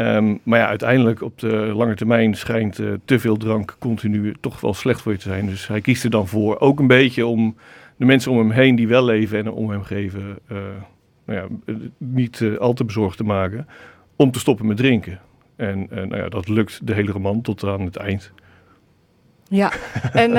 Ehm, 0.00 0.34
maar 0.42 0.58
ja, 0.58 0.66
uiteindelijk 0.66 1.22
op 1.22 1.38
de 1.38 1.56
lange 1.56 1.94
termijn 1.94 2.34
schijnt 2.34 2.78
eh, 2.78 2.86
te 3.04 3.18
veel 3.18 3.36
drank 3.36 3.76
continu 3.78 4.34
toch 4.40 4.60
wel 4.60 4.74
slecht 4.74 5.00
voor 5.00 5.12
je 5.12 5.18
te 5.18 5.28
zijn. 5.28 5.46
Dus 5.46 5.66
hij 5.66 5.80
kiest 5.80 6.04
er 6.04 6.10
dan 6.10 6.28
voor 6.28 6.60
ook 6.60 6.78
een 6.78 6.86
beetje 6.86 7.26
om 7.26 7.56
de 7.96 8.04
mensen 8.04 8.32
om 8.32 8.38
hem 8.38 8.50
heen 8.50 8.76
die 8.76 8.88
wel 8.88 9.04
leven 9.04 9.38
en 9.38 9.50
om 9.50 9.70
hem 9.70 9.82
geven, 9.82 10.38
eh, 10.48 10.56
nou 11.26 11.38
ja, 11.38 11.74
niet 11.98 12.40
eh, 12.40 12.56
al 12.56 12.72
te 12.72 12.84
bezorgd 12.84 13.16
te 13.16 13.24
maken, 13.24 13.66
om 14.16 14.30
te 14.30 14.38
stoppen 14.38 14.66
met 14.66 14.76
drinken. 14.76 15.20
En 15.56 15.86
nou 15.90 16.16
ja, 16.16 16.28
dat 16.28 16.48
lukt 16.48 16.86
de 16.86 16.94
hele 16.94 17.12
roman 17.12 17.40
tot 17.40 17.64
aan 17.64 17.80
het 17.80 17.96
eind. 17.96 18.32
Ja, 19.48 19.72
en, 20.12 20.32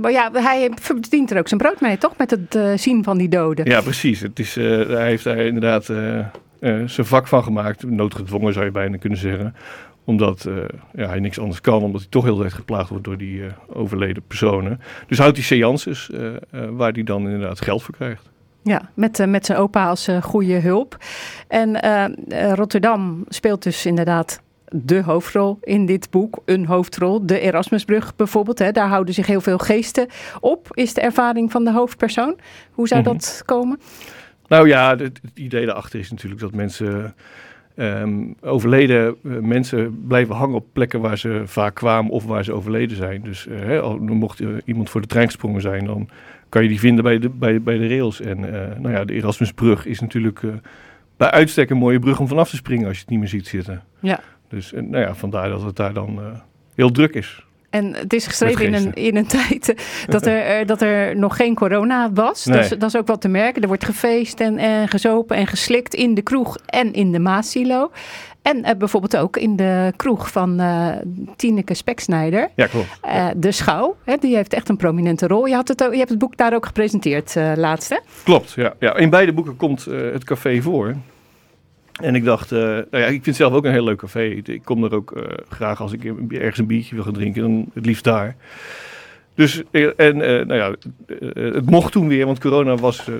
maar 0.00 0.10
ja, 0.10 0.30
hij 0.32 0.70
verdient 0.74 1.30
er 1.30 1.38
ook 1.38 1.48
zijn 1.48 1.60
brood 1.60 1.80
mee, 1.80 1.98
toch? 1.98 2.16
Met 2.16 2.30
het 2.30 2.80
zien 2.80 3.04
van 3.04 3.18
die 3.18 3.28
doden. 3.28 3.64
Ja, 3.64 3.80
precies. 3.80 4.20
Het 4.20 4.38
is, 4.38 4.54
hij 4.54 5.06
heeft 5.06 5.24
daar 5.24 5.38
inderdaad 5.38 5.90
eh, 6.64 6.80
eh, 6.80 6.88
zijn 6.88 7.06
vak 7.06 7.26
van 7.26 7.42
gemaakt. 7.42 7.90
Noodgedwongen 7.90 8.52
zou 8.52 8.64
je 8.64 8.70
bijna 8.70 8.96
kunnen 8.96 9.18
zeggen. 9.18 9.54
Omdat 10.04 10.44
eh, 10.44 10.54
ja, 10.92 11.08
hij 11.08 11.20
niks 11.20 11.38
anders 11.38 11.60
kan. 11.60 11.82
Omdat 11.82 12.00
hij 12.00 12.10
toch 12.10 12.24
heel 12.24 12.38
tijd 12.38 12.52
geplaagd 12.52 12.88
wordt 12.88 13.04
door 13.04 13.18
die 13.18 13.44
eh, 13.44 13.52
overleden 13.72 14.22
personen. 14.26 14.80
Dus 15.06 15.18
houdt 15.18 15.36
hij 15.36 15.44
seances 15.44 16.10
waar 16.70 16.92
hij 16.92 17.02
dan 17.02 17.22
inderdaad 17.28 17.60
geld 17.60 17.82
voor 17.82 17.94
krijgt. 17.94 18.30
Ja, 18.62 18.88
met, 18.94 19.26
met 19.26 19.46
zijn 19.46 19.58
opa 19.58 19.88
als 19.88 20.08
goede 20.22 20.58
hulp. 20.58 20.96
En 21.48 21.78
Rotterdam 22.54 23.24
speelt 23.28 23.62
dus 23.62 23.86
inderdaad 23.86 24.40
de 24.70 25.02
hoofdrol 25.02 25.58
in 25.62 25.86
dit 25.86 26.10
boek. 26.10 26.38
Een 26.44 26.66
hoofdrol, 26.66 27.26
de 27.26 27.40
Erasmusbrug 27.40 28.16
bijvoorbeeld. 28.16 28.58
Hè. 28.58 28.72
Daar 28.72 28.88
houden 28.88 29.14
zich 29.14 29.26
heel 29.26 29.40
veel 29.40 29.58
geesten 29.58 30.06
op, 30.40 30.68
is 30.70 30.94
de 30.94 31.00
ervaring 31.00 31.50
van 31.50 31.64
de 31.64 31.72
hoofdpersoon. 31.72 32.36
Hoe 32.72 32.88
zou 32.88 33.00
Mhm. 33.00 33.12
dat 33.12 33.42
komen? 33.44 33.78
Nou 34.48 34.68
ja, 34.68 34.90
het, 34.90 35.20
het 35.22 35.38
idee 35.38 35.66
daarachter 35.66 36.00
is 36.00 36.10
natuurlijk 36.10 36.40
dat 36.40 36.54
mensen... 36.54 37.14
ehm, 37.74 38.24
overleden 38.40 39.06
eh, 39.06 39.38
mensen 39.38 40.04
blijven 40.06 40.34
hangen 40.34 40.56
op 40.56 40.66
plekken 40.72 41.00
waar 41.00 41.18
ze 41.18 41.42
vaak 41.44 41.74
kwamen 41.74 42.10
of 42.10 42.24
waar 42.24 42.44
ze 42.44 42.52
overleden 42.52 42.96
zijn. 42.96 43.22
Dus 43.22 43.46
eh, 43.46 43.80
al 43.80 43.98
mocht 43.98 44.40
eh, 44.40 44.48
iemand 44.64 44.90
voor 44.90 45.00
de 45.00 45.06
trein 45.06 45.26
gesprongen 45.26 45.60
zijn, 45.60 45.84
dan 45.84 46.08
kan 46.48 46.62
je 46.62 46.68
die 46.68 46.78
vinden 46.78 47.04
bij 47.04 47.18
de, 47.18 47.28
bij, 47.28 47.62
bij 47.62 47.78
de 47.78 47.88
rails. 47.88 48.20
En 48.20 48.40
nou 48.80 48.90
ja, 48.90 49.04
de 49.04 49.12
Erasmusbrug 49.12 49.86
is 49.86 50.00
natuurlijk 50.00 50.40
bij 51.16 51.30
uitstek 51.30 51.70
een 51.70 51.76
mooie 51.76 51.98
brug 51.98 52.20
om 52.20 52.28
vanaf 52.28 52.50
te 52.50 52.56
springen 52.56 52.86
als 52.86 52.94
je 52.94 53.00
het 53.00 53.10
niet 53.10 53.18
meer 53.18 53.28
ziet 53.28 53.46
zitten. 53.46 53.82
Ja. 54.00 54.20
Dus 54.48 54.72
nou 54.72 54.98
ja, 54.98 55.14
vandaar 55.14 55.48
dat 55.48 55.62
het 55.62 55.76
daar 55.76 55.92
dan 55.92 56.20
heel 56.74 56.90
druk 56.90 57.14
is. 57.14 57.46
En 57.74 57.94
het 57.94 58.12
is 58.12 58.26
geschreven 58.26 58.64
in 58.66 58.74
een, 58.74 58.94
in 58.94 59.16
een 59.16 59.26
tijd 59.48 59.74
dat 60.06 60.26
er, 60.26 60.40
eh, 60.40 60.66
dat 60.66 60.82
er 60.82 61.16
nog 61.16 61.36
geen 61.36 61.54
corona 61.54 62.12
was. 62.12 62.44
Nee. 62.44 62.56
Dat, 62.56 62.64
is, 62.64 62.78
dat 62.78 62.88
is 62.88 62.96
ook 62.96 63.06
wat 63.06 63.20
te 63.20 63.28
merken. 63.28 63.62
Er 63.62 63.68
wordt 63.68 63.84
gefeest 63.84 64.40
en, 64.40 64.58
en 64.58 64.88
gezopen 64.88 65.36
en 65.36 65.46
geslikt 65.46 65.94
in 65.94 66.14
de 66.14 66.22
kroeg 66.22 66.56
en 66.66 66.92
in 66.92 67.12
de 67.12 67.18
Maasilo. 67.18 67.90
En 68.42 68.62
eh, 68.62 68.76
bijvoorbeeld 68.76 69.16
ook 69.16 69.36
in 69.36 69.56
de 69.56 69.92
kroeg 69.96 70.30
van 70.30 70.60
eh 70.60 70.88
Tineke 71.36 71.74
Speksnijder. 71.74 72.50
Ja, 72.54 72.66
klopt. 72.66 73.00
De 73.36 73.52
Schouw, 73.52 73.96
hè, 74.04 74.16
die 74.16 74.36
heeft 74.36 74.54
echt 74.54 74.68
een 74.68 74.76
prominente 74.76 75.26
rol. 75.26 75.46
Je, 75.46 75.54
had 75.54 75.68
het 75.68 75.84
ook, 75.84 75.92
je 75.92 75.98
hebt 75.98 76.10
het 76.10 76.18
boek 76.18 76.36
daar 76.36 76.54
ook 76.54 76.66
gepresenteerd 76.66 77.34
laatst, 77.56 77.90
hè? 77.90 77.98
Klopt, 78.24 78.52
ja. 78.52 78.74
ja. 78.78 78.96
In 78.96 79.10
beide 79.10 79.32
boeken 79.32 79.56
komt 79.56 79.84
het 79.84 80.24
café 80.24 80.62
voor. 80.62 80.94
En 82.02 82.14
ik 82.14 82.24
dacht, 82.24 82.52
eh, 82.52 82.58
nou 82.60 82.86
ja, 82.90 82.98
ik 83.04 83.10
vind 83.10 83.26
het 83.26 83.36
zelf 83.36 83.52
ook 83.52 83.64
een 83.64 83.72
heel 83.72 83.84
leuk 83.84 83.98
café. 83.98 84.22
Ik 84.24 84.60
kom 84.64 84.84
er 84.84 84.94
ook 84.94 85.12
eh, 85.12 85.22
graag 85.48 85.80
als 85.80 85.92
ik 85.92 86.04
ergens 86.32 86.58
een 86.58 86.66
biertje 86.66 86.94
wil 86.94 87.04
gaan 87.04 87.12
drinken, 87.12 87.42
dan 87.42 87.70
het 87.74 87.86
liefst 87.86 88.04
daar. 88.04 88.36
Dus, 89.34 89.62
eh, 89.70 89.88
en 89.96 90.16
nou 90.16 90.54
ja, 90.54 90.74
het 91.34 91.70
mocht 91.70 91.92
toen 91.92 92.08
weer, 92.08 92.26
want 92.26 92.40
corona 92.40 92.74
was 92.76 93.10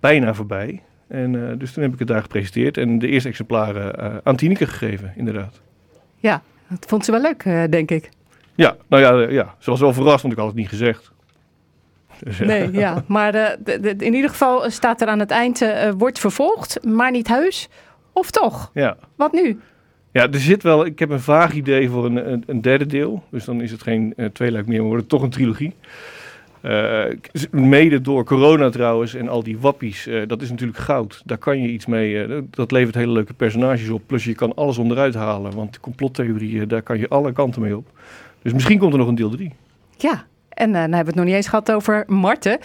bijna 0.00 0.34
voorbij. 0.34 0.82
En 1.06 1.58
dus 1.58 1.72
toen 1.72 1.82
heb 1.82 1.92
ik 1.92 1.98
het 1.98 2.08
daar 2.08 2.22
gepresenteerd 2.22 2.76
en 2.76 2.98
de 2.98 3.08
eerste 3.08 3.28
exemplaren 3.28 4.20
aan 4.24 4.36
Tineke 4.36 4.66
gegeven, 4.66 5.12
inderdaad. 5.16 5.60
Ja, 6.16 6.42
dat 6.68 6.84
vond 6.88 7.04
ze 7.04 7.10
wel 7.10 7.20
leuk, 7.20 7.70
denk 7.70 7.90
ik. 7.90 8.08
Ja, 8.54 8.76
nou 8.88 9.02
ja, 9.02 9.30
ja, 9.30 9.54
ze 9.58 9.70
was 9.70 9.80
wel 9.80 9.92
verrast, 9.92 10.22
want 10.22 10.32
ik 10.34 10.38
had 10.40 10.48
het 10.48 10.56
niet 10.58 10.68
gezegd. 10.68 11.12
Dus, 12.24 12.38
Nee, 12.38 12.72
ja. 12.72 13.02
Maar 13.06 13.32
de- 13.32 13.58
de- 13.80 13.94
in 14.04 14.14
ieder 14.14 14.30
geval 14.30 14.70
staat 14.70 15.00
er 15.00 15.08
aan 15.08 15.18
het 15.18 15.30
eind, 15.30 15.64
wordt 15.98 16.18
vervolgd, 16.18 16.84
maar 16.84 17.10
niet 17.10 17.28
heus. 17.28 17.68
Of 18.18 18.30
toch? 18.30 18.70
Ja. 18.74 18.96
Wat 19.16 19.32
nu? 19.32 19.60
Ja, 20.12 20.30
er 20.30 20.40
zit 20.40 20.62
wel. 20.62 20.86
Ik 20.86 20.98
heb 20.98 21.10
een 21.10 21.20
vaag 21.20 21.52
idee 21.52 21.88
voor 21.88 22.04
een, 22.04 22.32
een, 22.32 22.42
een 22.46 22.60
derde 22.60 22.86
deel. 22.86 23.22
Dus 23.30 23.44
dan 23.44 23.60
is 23.60 23.70
het 23.70 23.82
geen 23.82 24.12
uh, 24.16 24.26
tweeluik 24.26 24.66
meer, 24.66 24.78
maar 24.78 24.86
wordt 24.86 25.02
het 25.02 25.10
toch 25.10 25.22
een 25.22 25.30
trilogie. 25.30 25.74
Uh, 26.62 27.04
mede 27.50 28.00
door 28.00 28.24
corona 28.24 28.70
trouwens 28.70 29.14
en 29.14 29.28
al 29.28 29.42
die 29.42 29.58
wappies. 29.58 30.06
Uh, 30.06 30.22
dat 30.26 30.42
is 30.42 30.50
natuurlijk 30.50 30.78
goud. 30.78 31.22
Daar 31.24 31.38
kan 31.38 31.62
je 31.62 31.68
iets 31.68 31.86
mee. 31.86 32.26
Uh, 32.26 32.38
dat 32.50 32.70
levert 32.70 32.94
hele 32.94 33.12
leuke 33.12 33.34
personages 33.34 33.88
op. 33.88 34.02
Plus 34.06 34.24
je 34.24 34.34
kan 34.34 34.54
alles 34.54 34.78
onderuit 34.78 35.14
halen. 35.14 35.54
Want 35.54 35.80
complottheorieën, 35.80 36.68
daar 36.68 36.82
kan 36.82 36.98
je 36.98 37.08
alle 37.08 37.32
kanten 37.32 37.62
mee 37.62 37.76
op. 37.76 37.86
Dus 38.42 38.52
misschien 38.52 38.78
komt 38.78 38.92
er 38.92 38.98
nog 38.98 39.08
een 39.08 39.14
deel 39.14 39.30
3. 39.30 39.52
Ja, 39.96 40.26
en 40.48 40.68
uh, 40.68 40.74
nou 40.74 40.80
hebben 40.80 41.00
we 41.00 41.06
het 41.06 41.14
nog 41.14 41.24
niet 41.24 41.34
eens 41.34 41.48
gehad 41.48 41.72
over 41.72 42.04
Marten. 42.06 42.58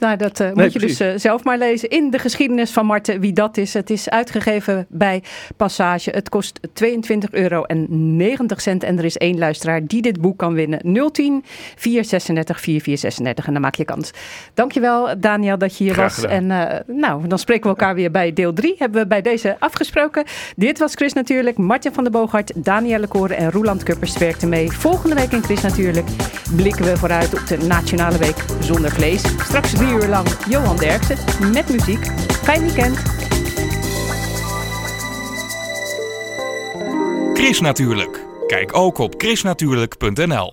Nou, 0.00 0.16
dat 0.16 0.40
uh, 0.40 0.46
nee, 0.46 0.54
moet 0.54 0.72
je 0.72 0.78
precies. 0.78 0.98
dus 0.98 1.12
uh, 1.12 1.18
zelf 1.18 1.44
maar 1.44 1.58
lezen. 1.58 1.88
In 1.88 2.10
de 2.10 2.18
geschiedenis 2.18 2.70
van 2.70 2.86
Marten, 2.86 3.20
wie 3.20 3.32
dat 3.32 3.56
is. 3.56 3.74
Het 3.74 3.90
is 3.90 4.10
uitgegeven 4.10 4.86
bij 4.88 5.22
Passage. 5.56 6.10
Het 6.10 6.28
kost 6.28 6.60
22,90 6.82 7.30
euro 7.30 7.62
en 7.62 8.98
er 8.98 9.04
is 9.04 9.16
één 9.16 9.38
luisteraar 9.38 9.86
die 9.86 10.02
dit 10.02 10.20
boek 10.20 10.38
kan 10.38 10.54
winnen. 10.54 10.78
010 11.12 11.44
436 11.76 12.60
4436 12.60 13.46
en 13.46 13.52
dan 13.52 13.62
maak 13.62 13.74
je 13.74 13.84
kans. 13.84 14.10
Dankjewel 14.54 15.20
Daniel 15.20 15.58
dat 15.58 15.76
je 15.76 15.84
hier 15.84 15.92
Graag 15.92 16.16
was. 16.16 16.24
En 16.24 16.46
nou, 16.86 17.26
dan 17.26 17.38
spreken 17.38 17.62
we 17.62 17.68
elkaar 17.68 17.94
weer 17.94 18.10
bij 18.10 18.32
deel 18.32 18.52
3. 18.52 18.74
Hebben 18.78 19.02
we 19.02 19.06
bij 19.06 19.22
deze 19.22 19.56
afgesproken. 19.58 20.24
Dit 20.56 20.78
was 20.78 20.94
Chris 20.94 21.12
natuurlijk. 21.12 21.58
Martin 21.58 21.92
van 21.92 22.04
der 22.04 22.12
Boogaard, 22.12 22.52
Danielle 22.64 23.06
Koren 23.06 23.36
en 23.36 23.50
Roland 23.50 23.82
Kuppers 23.82 24.18
werkten 24.18 24.48
mee. 24.48 24.70
Volgende 24.70 25.14
week 25.14 25.32
in 25.32 25.42
Chris 25.42 25.60
natuurlijk 25.60 26.08
blikken 26.56 26.84
we 26.84 26.96
vooruit 26.96 27.34
op 27.34 27.46
de 27.46 27.56
Nationale 27.56 28.18
Week 28.18 28.44
zonder 28.60 28.90
vlees. 28.90 29.20
Straks 29.20 29.74
drie 29.74 29.89
uur 29.90 30.08
lang 30.08 30.28
Johan 30.48 30.76
Derksen 30.76 31.16
met 31.52 31.68
muziek. 31.68 32.06
Fijn 32.42 32.60
weekend. 32.60 32.98
Chris 37.34 37.60
natuurlijk. 37.60 38.24
Kijk 38.46 38.76
ook 38.76 38.98
op 38.98 39.14
chrisnatuurlijk.nl 39.18 40.48